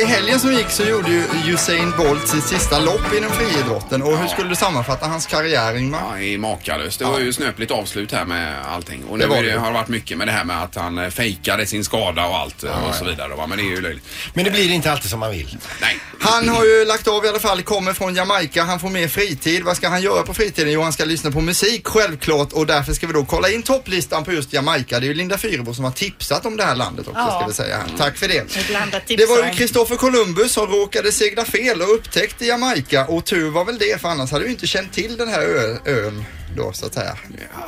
I 0.00 0.04
helgen 0.04 0.40
som 0.40 0.52
gick 0.52 0.70
så 0.70 0.82
gjorde 0.84 1.10
ju 1.10 1.22
Usain 1.54 1.92
Bolt 1.98 2.28
sitt 2.28 2.44
sista 2.44 2.78
lopp 2.78 3.14
inom 3.18 3.30
friidrotten 3.30 4.02
och 4.02 4.18
hur 4.18 4.28
skulle 4.28 4.48
du 4.48 4.54
sammanfatta 4.56 5.06
hans 5.06 5.26
karriär 5.26 5.76
Ingmar? 5.76 6.00
Ja, 6.12 6.18
i 6.20 6.38
makalöst. 6.38 6.98
Det 6.98 7.04
var 7.04 7.18
ju 7.20 7.32
snöpligt 7.32 7.70
avslut 7.70 8.12
här 8.12 8.24
med 8.24 8.54
allting. 8.66 9.04
Och 9.04 9.18
Det 9.18 9.24
nu 9.24 9.30
var 9.30 9.36
är 9.36 9.42
det, 9.42 9.52
det. 9.52 9.58
har 9.58 9.66
det 9.66 9.72
varit 9.74 9.88
mycket 9.88 10.18
med 10.18 10.28
det 10.28 10.32
här 10.32 10.44
med 10.44 10.62
att 10.62 10.74
han 10.74 10.98
eh, 10.98 11.10
fejkade 11.10 11.66
sin 11.66 11.84
skada 11.84 12.26
och 12.26 12.36
allt 12.38 12.64
eh, 12.64 12.88
och 12.88 12.94
så 12.94 13.04
vidare. 13.04 13.34
Va? 13.34 13.46
Men 13.46 13.58
det 13.58 13.64
är 13.64 13.68
ju 13.70 13.80
löjligt. 13.80 14.04
Men 14.34 14.44
det 14.44 14.50
blir 14.50 14.70
inte 14.72 14.92
alltid 14.92 15.10
som 15.10 15.20
man 15.20 15.30
vill. 15.30 15.58
Nej. 15.80 15.98
Han 16.20 16.48
har 16.48 16.64
ju 16.64 16.84
lagt 16.84 17.08
av 17.08 17.24
i 17.24 17.28
alla 17.28 17.38
fall, 17.40 17.62
kommer 17.62 17.92
från 17.92 18.14
Jamaica, 18.14 18.62
han 18.62 18.80
får 18.80 18.88
mer 18.88 19.08
fritid. 19.08 19.62
Vad 19.62 19.76
ska 19.76 19.88
han 19.88 20.02
göra 20.02 20.22
på 20.22 20.34
fritiden? 20.34 20.72
Jo, 20.72 20.82
han 20.82 20.92
ska 20.92 21.04
lyssna 21.04 21.30
på 21.30 21.40
musik 21.40 21.86
självklart 21.86 22.52
och 22.52 22.66
därför 22.66 22.92
ska 22.92 23.06
vi 23.06 23.12
då 23.12 23.24
kolla 23.24 23.50
in 23.50 23.62
topplistan 23.62 24.24
på 24.24 24.32
just 24.32 24.52
Jamaica. 24.52 25.00
Det 25.00 25.06
är 25.06 25.08
ju 25.08 25.14
Linda 25.14 25.38
Fyrebo 25.38 25.74
som 25.74 25.84
har 25.84 25.92
tipsat 25.92 26.46
om 26.46 26.56
det 26.56 26.64
här 26.64 26.74
landet 26.74 27.06
också 27.08 27.20
Ja. 27.20 27.38
ska 27.38 27.46
vi 27.46 27.54
säga. 27.54 27.76
här. 27.76 27.84
Tack 27.98 28.16
för 28.16 28.28
det. 28.28 29.16
Det 29.16 29.26
var 29.26 29.36
ju 29.36 29.42
om. 29.50 29.56
Kristoffer 29.84 30.10
Columbus 30.10 30.52
som 30.52 30.66
råkade 30.66 31.12
segla 31.12 31.44
fel 31.44 31.82
och 31.82 31.94
upptäckte 31.94 32.46
Jamaica. 32.46 33.06
Och 33.06 33.24
tur 33.24 33.50
var 33.50 33.64
väl 33.64 33.78
det 33.78 34.00
för 34.00 34.08
annars 34.08 34.32
hade 34.32 34.44
vi 34.44 34.50
inte 34.50 34.66
känt 34.66 34.92
till 34.92 35.16
den 35.16 35.28
här 35.28 35.42
ö, 35.42 35.78
ön 35.84 36.24
då 36.56 36.72
så 36.72 36.86
att 36.86 36.94
säga. 36.94 37.16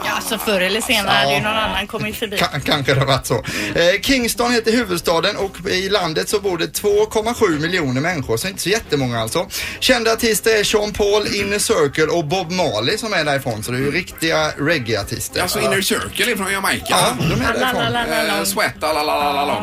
Ja, 0.05 0.21
så 0.29 0.39
förr 0.39 0.61
eller 0.61 0.81
senare 0.81 1.15
hade 1.17 1.35
ju 1.35 1.41
någon 1.41 1.53
annan 1.57 1.87
kommit 1.87 2.17
förbi. 2.17 2.37
Ka- 2.37 2.61
kanske 2.61 2.95
det 2.95 3.01
har 3.01 3.07
varit 3.07 3.27
så. 3.27 3.35
Eh, 3.75 4.01
Kingston 4.03 4.53
heter 4.53 4.73
huvudstaden 4.73 5.37
och 5.37 5.71
i 5.71 5.89
landet 5.89 6.29
så 6.29 6.41
bor 6.41 6.59
det 6.59 6.67
2,7 6.67 7.59
miljoner 7.61 8.01
människor, 8.01 8.37
så 8.37 8.49
inte 8.49 8.63
så 8.63 8.69
jättemånga 8.69 9.21
alltså. 9.21 9.47
Kända 9.81 10.13
artister 10.13 10.57
är 10.61 10.65
Sean 10.65 10.93
Paul, 10.93 11.27
Inner 11.35 11.59
Circle 11.59 12.07
och 12.07 12.25
Bob 12.25 12.51
Marley 12.53 12.99
som 12.99 13.13
är 13.13 13.25
därifrån, 13.25 13.63
så 13.63 13.73
det 13.73 13.79
är 13.79 13.81
ju 13.81 13.91
riktiga 13.91 14.51
reggae-artister. 14.59 15.43
Alltså 15.43 15.61
Inner 15.61 15.81
Circle 15.81 16.33
är 16.33 16.37
från 16.37 16.53
Jamaica. 16.53 16.85
Ja, 16.89 17.17
de 17.19 17.25
är 17.41 17.53
därifrån. 17.53 18.39
Eh, 18.39 18.45
Sweat, 18.45 18.73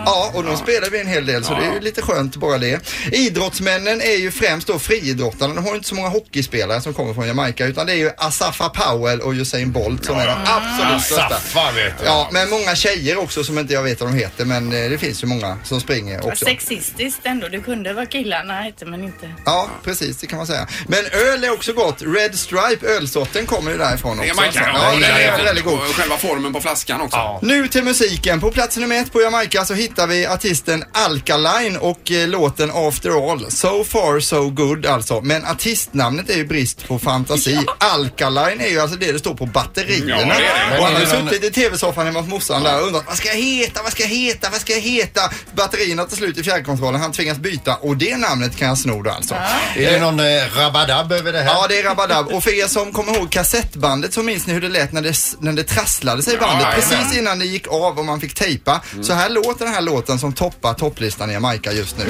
Ja, 0.05 0.31
och 0.33 0.43
de 0.43 0.57
spelar 0.57 0.89
vi 0.89 0.99
en 1.01 1.07
hel 1.07 1.25
del 1.25 1.43
så 1.43 1.53
det 1.53 1.65
är 1.65 1.73
ju 1.73 1.79
lite 1.79 2.01
skönt 2.01 2.35
bara 2.35 2.57
det. 2.57 2.79
Idrottsmännen 3.11 4.01
är 4.01 4.17
ju 4.17 4.31
främst 4.31 4.67
då 4.67 4.79
friidrottarna. 4.79 5.53
De 5.53 5.63
har 5.63 5.71
ju 5.71 5.77
inte 5.77 5.89
så 5.89 5.95
många 5.95 6.09
hockeyspelare 6.09 6.81
som 6.81 6.93
kommer 6.93 7.13
från 7.13 7.27
Jamaica 7.27 7.65
utan 7.65 7.85
det 7.87 7.93
är 7.93 7.97
ju 7.97 8.11
Asafa 8.17 8.69
Powell 9.13 9.27
och 9.27 9.41
Usain 9.41 9.71
Bolt 9.71 10.05
som 10.05 10.17
är 10.17 10.27
de 10.27 10.35
absolut 10.45 11.01
största. 11.01 11.25
Asafa 11.25 11.71
vet 11.71 11.99
du. 11.99 12.05
Ja, 12.05 12.29
men 12.31 12.49
många 12.49 12.75
tjejer 12.75 13.17
också 13.17 13.43
som 13.43 13.59
inte 13.59 13.73
jag 13.73 13.83
vet 13.83 14.01
vad 14.01 14.09
de 14.09 14.17
heter 14.17 14.45
men 14.45 14.73
eh, 14.73 14.89
det 14.89 14.97
finns 14.97 15.23
ju 15.23 15.27
många 15.27 15.57
som 15.63 15.81
springer 15.81 16.27
också. 16.27 16.45
Sexistiskt 16.45 17.19
ändå. 17.23 17.47
Det 17.47 17.59
kunde 17.59 17.93
vara 17.93 18.05
killarna 18.05 18.61
hette 18.61 18.85
men 18.85 19.03
inte. 19.03 19.33
Ja, 19.45 19.69
precis 19.83 20.17
det 20.17 20.27
kan 20.27 20.37
man 20.37 20.47
säga. 20.47 20.67
Men 20.87 21.05
öl 21.05 21.43
är 21.43 21.53
också 21.53 21.73
gott. 21.73 22.01
Red 22.01 22.39
Stripe, 22.39 22.87
ölsorten 22.87 23.45
kommer 23.45 23.71
ju 23.71 23.77
därifrån 23.77 24.19
också. 24.19 24.27
Jamaica, 24.27 24.59
alltså. 24.59 24.59
ja, 24.59 24.93
ja, 24.93 24.99
det 24.99 25.07
den 25.07 25.15
är 25.15 25.39
är 25.39 25.43
väldigt 25.43 25.65
god. 25.65 25.73
Och 25.79 25.95
själva 25.95 26.17
formen 26.17 26.53
på 26.53 26.61
flaskan 26.61 27.01
också. 27.01 27.39
Nu 27.41 27.67
till 27.67 27.83
musiken. 27.83 28.39
På 28.39 28.51
plats 28.51 28.77
nummer 28.77 28.95
ett 28.95 29.11
på 29.11 29.21
Jamaica 29.21 29.65
så 29.65 29.73
hittar 29.73 30.07
vi 30.07 30.25
artisten 30.25 30.83
Alkaline 30.93 31.77
och 31.77 32.11
eh, 32.11 32.27
låten 32.27 32.71
After 32.73 33.31
All. 33.31 33.51
So 33.51 33.83
far 33.83 34.19
so 34.19 34.49
good 34.49 34.85
alltså. 34.85 35.21
Men 35.21 35.45
artistnamnet 35.45 36.29
är 36.29 36.37
ju 36.37 36.45
brist 36.45 36.87
på 36.87 36.99
fantasi. 36.99 37.59
Alkaline 37.77 38.61
är 38.61 38.69
ju 38.69 38.79
alltså 38.79 38.97
det 39.05 39.11
det 39.11 39.19
står 39.19 39.35
på 39.35 39.45
batterierna. 39.45 40.09
Ja, 40.09 40.25
det 40.25 40.45
är 40.45 40.69
det. 40.71 40.79
Och 40.79 40.85
han 40.85 40.93
någon- 40.93 41.29
suttit 41.29 41.43
i 41.43 41.51
tv-soffan 41.61 42.05
hemma 42.05 42.19
hos 42.19 42.29
morsan 42.29 42.63
där 42.63 42.79
och 42.81 42.87
undrat 42.87 43.03
vad 43.07 43.17
ska 43.17 43.27
jag 43.27 43.35
heta, 43.35 43.83
vad 43.83 43.91
ska 43.91 44.03
jag 44.03 44.09
heta, 44.09 44.49
vad 44.51 44.61
ska 44.61 44.73
jag 44.73 44.79
heta? 44.81 45.21
Batterierna 45.55 46.05
tar 46.05 46.15
slut 46.17 46.37
i 46.37 46.43
fjärrkontrollen. 46.43 47.01
Han 47.01 47.11
tvingas 47.11 47.37
byta 47.37 47.75
och 47.75 47.97
det 47.97 48.17
namnet 48.17 48.55
kan 48.55 48.67
jag 48.67 48.77
sno 48.77 49.01
då 49.01 49.09
alltså. 49.11 49.35
Är 49.75 49.91
det 49.91 49.99
någon 49.99 50.19
eh, 50.19 50.25
rabadab 50.57 51.11
över 51.11 51.33
det 51.33 51.39
här? 51.41 51.45
Ja, 51.53 51.65
det 51.69 51.79
är 51.79 51.83
Rabadab. 51.83 52.27
Och 52.27 52.43
för 52.43 52.59
er 52.63 52.67
som 52.67 52.91
kommer 52.91 53.15
ihåg 53.17 53.31
kassettbandet 53.31 54.13
så 54.13 54.23
minns 54.23 54.47
ni 54.47 54.53
hur 54.53 54.61
det 54.61 54.69
lät 54.69 54.91
när 54.91 55.01
det, 55.01 55.15
när 55.39 55.53
det 55.53 55.63
trasslade 55.63 56.23
sig 56.23 56.33
i 56.33 56.37
bandet 56.37 56.67
Ja, 56.69 56.75
precis 56.75 57.17
innan 57.17 57.39
det 57.39 57.45
gick 57.45 57.67
av 57.67 57.99
och 57.99 58.05
man 58.05 58.19
fick 58.21 58.33
tejpa. 58.33 58.81
Så 59.01 59.13
här 59.13 59.29
låter 59.29 59.65
den 59.65 59.73
här 59.73 59.81
låten 59.81 60.19
som 60.19 60.33
toppar 60.33 60.73
topplistan 60.73 61.29
i 61.29 61.33
Jamaica 61.33 61.71
just 61.71 61.97
nu. 61.97 62.05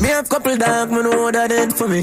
Me 0.00 0.12
have 0.12 0.26
couple 0.28 0.56
me 0.56 1.02
know 1.02 1.32
that 1.32 1.52
it 1.52 1.78
for 1.78 1.88
me. 1.88 2.02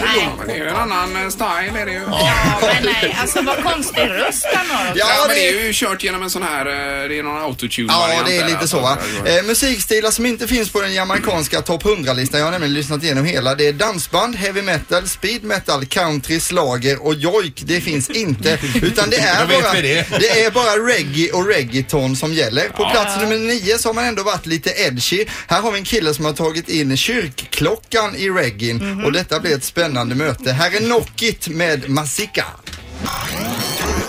Nej. 0.00 0.28
Men 0.38 0.46
det 0.48 0.52
är 0.52 0.56
ju 0.56 0.68
en 0.68 0.76
annan 0.76 1.16
eh, 1.16 1.28
style 1.28 1.80
är 1.80 1.86
det 1.86 1.92
ju. 1.92 2.00
Ja, 2.10 2.58
men 2.62 2.84
nej. 2.84 3.16
Alltså 3.20 3.42
vad 3.42 3.62
konstig 3.64 4.02
röst 4.02 4.46
han 4.54 4.66
har 4.76 4.84
också. 4.90 4.98
Ja, 4.98 5.06
Ja, 5.08 5.24
men 5.26 5.36
det 5.36 5.42
det- 5.42 5.48
är 5.60 5.64
ju 5.66 5.72
kört 5.72 6.02
genom 6.02 6.22
en 6.22 6.30
sån 6.30 6.42
här, 6.42 6.66
eh, 6.66 7.08
det 7.08 7.18
är 7.18 7.22
någon 7.22 7.42
autotune 7.42 7.88
Ja, 7.92 8.22
det 8.26 8.36
är 8.36 8.44
lite 8.44 8.58
alltså. 8.58 8.76
så 8.76 8.82
va. 8.82 8.98
Eh, 9.24 9.42
musikstilar 9.44 10.10
som 10.10 10.26
inte 10.26 10.46
finns 10.48 10.70
på 10.70 10.80
den 10.80 10.94
jamaicanska 10.94 11.62
topp 11.62 11.82
100-listan, 11.84 12.40
jag 12.40 12.46
har 12.46 12.50
nämligen 12.52 12.74
lyssnat 12.74 13.02
igenom 13.02 13.24
hela, 13.24 13.54
det 13.54 13.66
är 13.68 13.72
dansband, 13.72 14.36
heavy 14.36 14.62
metal, 14.62 15.08
speed 15.08 15.44
metal, 15.44 15.86
country, 15.86 16.40
slager 16.40 17.06
och 17.06 17.14
jojk. 17.14 17.62
Det 17.66 17.80
finns 17.80 18.10
inte, 18.10 18.58
utan 18.82 19.10
det 19.10 19.16
är 19.20 19.40
Då 19.40 19.46
vet 19.46 19.62
bara, 19.62 19.72
vi 19.72 19.80
det. 19.82 20.06
det 20.20 20.44
är 20.44 20.50
bara 20.50 20.70
reggae 20.94 21.30
och 21.32 21.46
reggaeton 21.46 22.16
som 22.16 22.32
gäller. 22.34 22.68
På 22.68 22.90
plats 22.90 23.20
nummer 23.20 23.36
nio 23.36 23.78
så 23.78 23.88
har 23.88 23.94
man 23.94 24.04
ändå 24.04 24.22
varit 24.22 24.46
lite 24.46 24.70
edgy. 24.70 25.24
Här 25.48 25.60
har 25.62 25.72
vi 25.72 25.78
en 25.78 25.84
kille 25.84 26.14
som 26.14 26.24
har 26.24 26.32
tagit 26.32 26.68
in 26.68 26.96
kyrkklockan 26.96 28.16
i 28.16 28.30
reggaen 28.30 29.04
och 29.04 29.12
detta 29.12 29.40
blir 29.40 29.54
ett 29.56 29.64
spännande 29.64 29.85
spännande 29.86 30.14
möte. 30.14 30.52
Här 30.52 30.76
är 30.76 30.88
Nockit 30.88 31.48
med 31.48 31.90
Masika. 31.90 32.44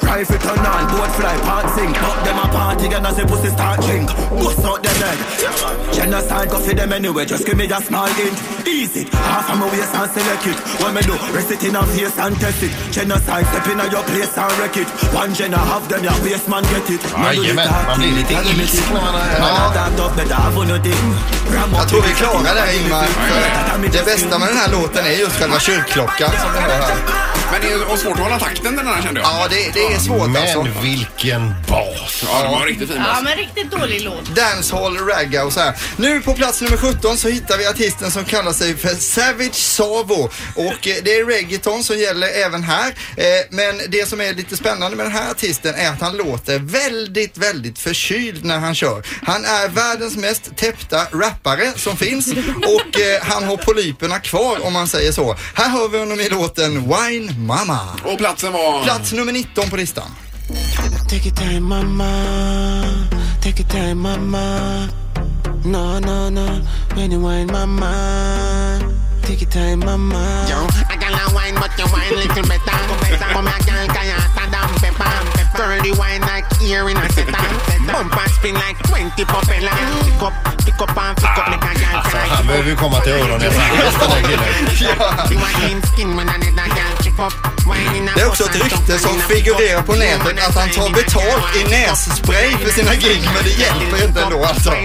Rifle 0.03 0.37
turn 0.37 0.59
on, 0.59 0.83
boat 0.91 1.11
fly, 1.17 1.35
part 1.47 1.69
sink. 1.75 1.95
Up 2.03 2.19
them 2.25 2.39
a 2.39 2.47
party 2.49 2.87
and 2.87 3.07
as 3.07 3.15
the 3.17 3.25
pussy 3.25 3.49
start 3.49 3.81
drink. 3.81 4.07
Bust 4.29 4.65
out 4.65 4.81
them 4.83 4.97
leg 5.01 5.17
Genocide 5.93 6.49
go 6.49 6.59
for 6.59 6.73
them 6.73 6.91
anyway, 6.93 7.25
just 7.25 7.45
give 7.45 7.57
me 7.57 7.65
a 7.65 7.81
small 7.81 8.07
hint. 8.07 8.37
Easy, 8.67 9.03
half 9.11 9.49
of 9.49 9.57
my 9.59 9.65
waist 9.71 9.93
and 9.93 10.09
select 10.11 10.45
it. 10.47 10.57
What 10.81 10.93
me 10.93 11.01
do, 11.01 11.15
rest 11.33 11.51
it 11.51 11.63
in 11.63 11.75
a 11.75 11.83
face 11.87 12.17
and 12.17 12.35
test 12.39 12.63
it. 12.63 12.71
Genocide, 12.91 13.45
step 13.47 13.67
in 13.67 13.79
your 13.91 14.03
place 14.03 14.37
and 14.37 14.53
wreck 14.59 14.77
it. 14.77 14.87
One 15.13 15.33
gen 15.33 15.53
I 15.53 15.57
have 15.71 15.87
them, 15.89 16.03
your 16.03 16.17
waist 16.23 16.47
man 16.47 16.63
get 16.63 16.89
it. 16.89 17.01
Jajamän, 17.01 17.67
man 17.87 17.99
blir 17.99 18.11
lite 18.11 18.33
ilsk 18.33 18.83
när 18.93 19.01
man 19.01 19.13
har... 19.13 19.27
Jag 21.73 21.89
tror 21.89 22.01
vi 22.01 22.09
är 22.11 22.15
klara 22.15 22.53
där 22.53 22.77
Ingmar. 22.77 23.05
För 23.05 23.91
Det 23.91 24.05
bästa 24.05 24.39
med 24.39 24.47
den 24.47 24.57
här 24.57 24.71
låten 24.71 25.05
är 25.05 25.11
just 25.11 25.39
själva 25.39 25.59
kyrkklockan 25.59 26.31
som 26.41 26.53
vi 26.53 26.59
hör 26.59 26.69
här. 26.69 27.27
Men 27.51 27.61
det 27.61 27.67
är 27.67 27.91
och 27.91 27.99
svårt 27.99 28.13
att 28.13 28.19
hålla 28.19 28.39
takten 28.39 28.75
den 28.75 28.87
här 28.87 29.01
kände 29.01 29.19
jag. 29.21 29.29
Ja, 29.29 29.47
det, 29.49 29.71
det 29.73 29.86
är 29.95 29.99
svårt 29.99 30.37
alltså. 30.37 30.63
Men 30.63 30.81
vilken 30.83 31.53
bas! 31.67 32.23
Ja, 32.25 32.43
det 32.43 32.49
var 32.49 32.65
riktigt 32.65 32.89
fin 32.89 32.97
Ja, 33.07 33.13
bas. 33.13 33.23
men 33.23 33.35
riktigt 33.37 33.71
dålig 33.71 34.01
låt. 34.01 34.35
Dancehall, 34.35 34.97
ragga 34.97 35.45
och 35.45 35.53
så 35.53 35.59
här. 35.59 35.73
Nu 35.97 36.21
på 36.21 36.33
plats 36.33 36.61
nummer 36.61 36.77
17 36.77 37.17
så 37.17 37.27
hittar 37.29 37.57
vi 37.57 37.67
artisten 37.67 38.11
som 38.11 38.25
kallar 38.25 38.53
sig 38.53 38.77
för 38.77 38.89
Savage 38.95 39.53
Savo. 39.55 40.29
Och 40.55 40.87
eh, 40.87 40.95
det 41.03 41.15
är 41.15 41.25
reggaeton 41.25 41.83
som 41.83 41.97
gäller 41.97 42.27
även 42.45 42.63
här. 42.63 42.87
Eh, 43.17 43.25
Men 43.49 43.81
det 43.89 44.09
som 44.09 44.21
är 44.21 44.33
lite 44.33 44.57
spännande 44.57 44.97
med 44.97 45.05
den 45.05 45.13
här 45.13 45.31
artisten 45.31 45.75
är 45.75 45.89
att 45.89 46.01
han 46.01 46.17
låter 46.17 46.59
väldigt, 46.59 47.37
väldigt 47.37 47.79
förkyld 47.79 48.45
när 48.45 48.59
han 48.59 48.75
kör. 48.75 49.03
Han 49.23 49.45
är 49.45 49.67
världens 49.69 50.17
mest 50.17 50.55
täppta 50.55 50.97
rappare 51.13 51.71
som 51.75 51.97
finns 51.97 52.27
och 52.57 52.99
eh, 53.01 53.21
han 53.23 53.43
har 53.43 53.57
polyperna 53.57 54.19
kvar 54.19 54.65
om 54.65 54.73
man 54.73 54.87
säger 54.87 55.11
så. 55.11 55.35
Här 55.53 55.69
hör 55.69 55.87
vi 55.87 55.99
honom 55.99 56.19
i 56.19 56.29
låten 56.29 56.73
Wine 56.93 57.33
Mama. 57.39 57.79
Och 58.03 58.17
platsen 58.17 58.53
var... 58.53 58.83
Plats 58.83 59.11
nummer 59.11 59.31
19 59.33 59.69
på 59.69 59.76
listan. 59.77 60.09
Take 61.07 61.25
your 61.25 61.35
time, 61.35 61.63
mama. 61.63 62.09
Take 63.41 63.59
your 63.59 63.67
time, 63.67 63.99
mama. 63.99 64.89
No, 65.63 65.99
no, 65.99 66.29
no. 66.29 66.61
When 66.95 67.11
you 67.11 67.19
wine, 67.21 67.47
mama. 67.47 68.79
Take 69.21 69.41
your 69.41 69.51
time, 69.51 69.79
mama. 69.85 70.47
Yo, 70.49 70.65
I 70.89 70.97
got 70.97 71.13
girl 71.13 71.29
a 71.29 71.35
wine, 71.35 71.53
but 71.61 71.71
you 71.77 71.85
wine 71.93 72.09
little 72.09 72.47
better. 72.49 72.77
Come 73.33 73.45
here, 73.45 73.61
girl, 73.69 73.87
'cause 73.93 74.07
you 74.09 74.17
hotter 74.17 74.47
than 74.49 74.69
pepper. 74.81 75.13
Curly 75.53 75.91
wine 75.99 76.21
like 76.21 76.47
ear 76.65 76.89
in 76.89 76.97
a 76.97 77.07
setter. 77.13 77.45
Bumper 77.85 78.27
spin 78.33 78.55
like 78.55 78.77
20 78.89 79.25
propeller. 79.25 79.77
Pick 80.05 80.21
up, 80.25 80.33
pick 80.65 80.81
up 80.81 80.97
and 80.97 81.17
pick 81.17 81.37
up 81.37 81.47
like 81.53 81.63
a 81.63 81.69
ah, 81.69 81.73
girl. 81.81 81.95
Alltså, 81.97 82.17
ah, 82.17 82.35
han 82.35 82.39
ah, 82.39 82.47
behöver 82.47 82.69
ju 82.69 82.75
komma 82.75 82.99
till 82.99 83.13
öronen 83.13 83.51
faktiskt 83.51 83.99
den 84.01 84.09
här 84.09 84.21
killen. 84.27 85.37
Det 88.15 88.21
är 88.21 88.27
också 88.27 88.43
ett 88.43 88.55
rykte 88.63 88.99
som 88.99 89.19
figurerar 89.21 89.81
på 89.81 89.93
nätet 89.95 90.47
att 90.47 90.55
han 90.55 90.69
tar 90.69 90.89
betalt 90.89 91.55
i 91.55 91.63
nässpray 91.63 92.51
för 92.57 92.69
sina 92.71 92.95
gig 92.95 93.29
men 93.33 93.43
det 93.43 93.49
hjälper 93.49 94.07
inte 94.07 94.21
ändå 94.21 94.43
alltså. 94.43 94.71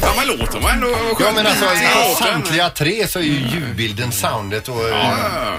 Ja, 0.00 0.12
men 0.16 0.38
låter 0.38 0.60
man 0.60 0.70
ändå 0.70 0.88
Ja 1.20 1.32
men 1.34 1.46
alltså 1.46 1.64
i 1.64 2.14
samtliga 2.18 2.70
tre 2.70 3.08
så 3.08 3.18
är 3.18 3.22
ju 3.22 3.40
ljudbilden, 3.48 4.12
soundet 4.12 4.68
och 4.68 4.88
eh, 4.88 4.96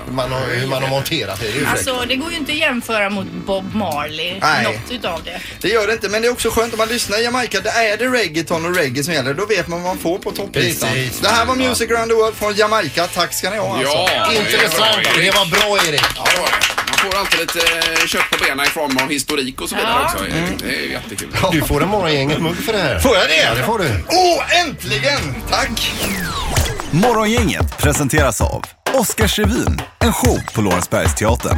hur, 0.05 0.13
man 0.13 0.31
har, 0.31 0.39
hur 0.55 0.67
man 0.67 0.83
har 0.83 0.89
monterat 0.89 1.39
det. 1.39 1.45
Det 1.45 1.51
är 1.51 1.55
ju 1.55 1.65
fräckt. 1.65 1.71
Alltså 1.71 2.05
det 2.07 2.15
går 2.15 2.31
ju 2.31 2.37
inte 2.37 2.51
att 2.51 2.57
jämföra 2.57 3.09
mot 3.09 3.27
Bob 3.45 3.75
Marley, 3.75 4.39
Nej. 4.41 4.63
något 4.63 4.91
utav 4.91 5.23
det. 5.23 5.39
Det 5.61 5.67
gör 5.67 5.87
det 5.87 5.93
inte 5.93 6.09
men 6.09 6.21
det 6.21 6.27
är 6.27 6.31
också 6.31 6.49
skönt 6.49 6.73
om 6.73 6.77
man 6.77 6.87
lyssnar 6.87 7.17
i 7.19 7.23
Jamaica. 7.23 7.61
Det 7.61 7.69
är 7.69 7.97
det 7.97 8.07
reggaeton 8.07 8.65
och 8.65 8.75
reggae 8.75 9.03
som 9.03 9.13
gäller. 9.13 9.33
Då 9.33 9.45
vet 9.45 9.67
man 9.67 9.83
vad 9.83 9.89
man 9.89 9.97
får 9.97 10.17
på 10.17 10.31
topplistan. 10.31 10.89
Precis. 10.89 11.19
Det 11.19 11.29
här 11.29 11.45
var 11.45 11.55
Music 11.55 11.91
around 11.91 12.09
the 12.09 12.15
world 12.15 12.28
från 12.35 12.55
Jamaica. 12.55 13.07
Tack 13.07 13.33
ska 13.33 13.49
ni 13.49 13.57
ha 13.57 13.77
alltså. 13.77 13.93
Ja, 13.93 14.33
Intressant. 14.33 14.97
det 15.15 15.21
Det 15.21 15.31
var 15.31 15.45
bra 15.45 15.77
Erik. 15.87 16.01
Ja, 16.15 16.23
det 16.35 16.39
var 16.41 16.47
det. 16.47 16.55
Man 16.89 17.11
får 17.11 17.19
alltid 17.19 17.39
lite 17.39 17.59
eh, 17.59 18.07
kött 18.07 18.29
på 18.31 18.37
benen 18.43 18.65
i 18.65 18.69
form 18.69 18.97
av 19.03 19.09
historik 19.09 19.61
och 19.61 19.69
så 19.69 19.75
vidare 19.75 19.93
Ja. 19.99 20.05
också. 20.05 20.25
Det 20.63 20.75
är 20.75 20.89
jättekul. 20.91 21.35
Du 21.51 21.61
får 21.61 21.83
en 21.83 21.89
morgongänget-mugg 21.89 22.57
för 22.65 22.73
det 22.73 22.79
här. 22.79 22.99
Får 22.99 23.15
jag 23.15 23.27
det? 23.27 23.35
Ja, 23.43 23.53
det 23.55 23.63
får 23.63 23.79
du. 23.79 24.03
Åh, 24.09 24.59
äntligen! 24.59 25.35
Tack! 25.51 25.91
Morgongänget 26.91 27.77
presenteras 27.77 28.41
av 28.41 28.63
Oscarsrevyn, 28.93 29.81
en 29.99 30.13
show 30.13 30.39
på 30.53 30.61
Lorensbergsteatern. 30.61 31.57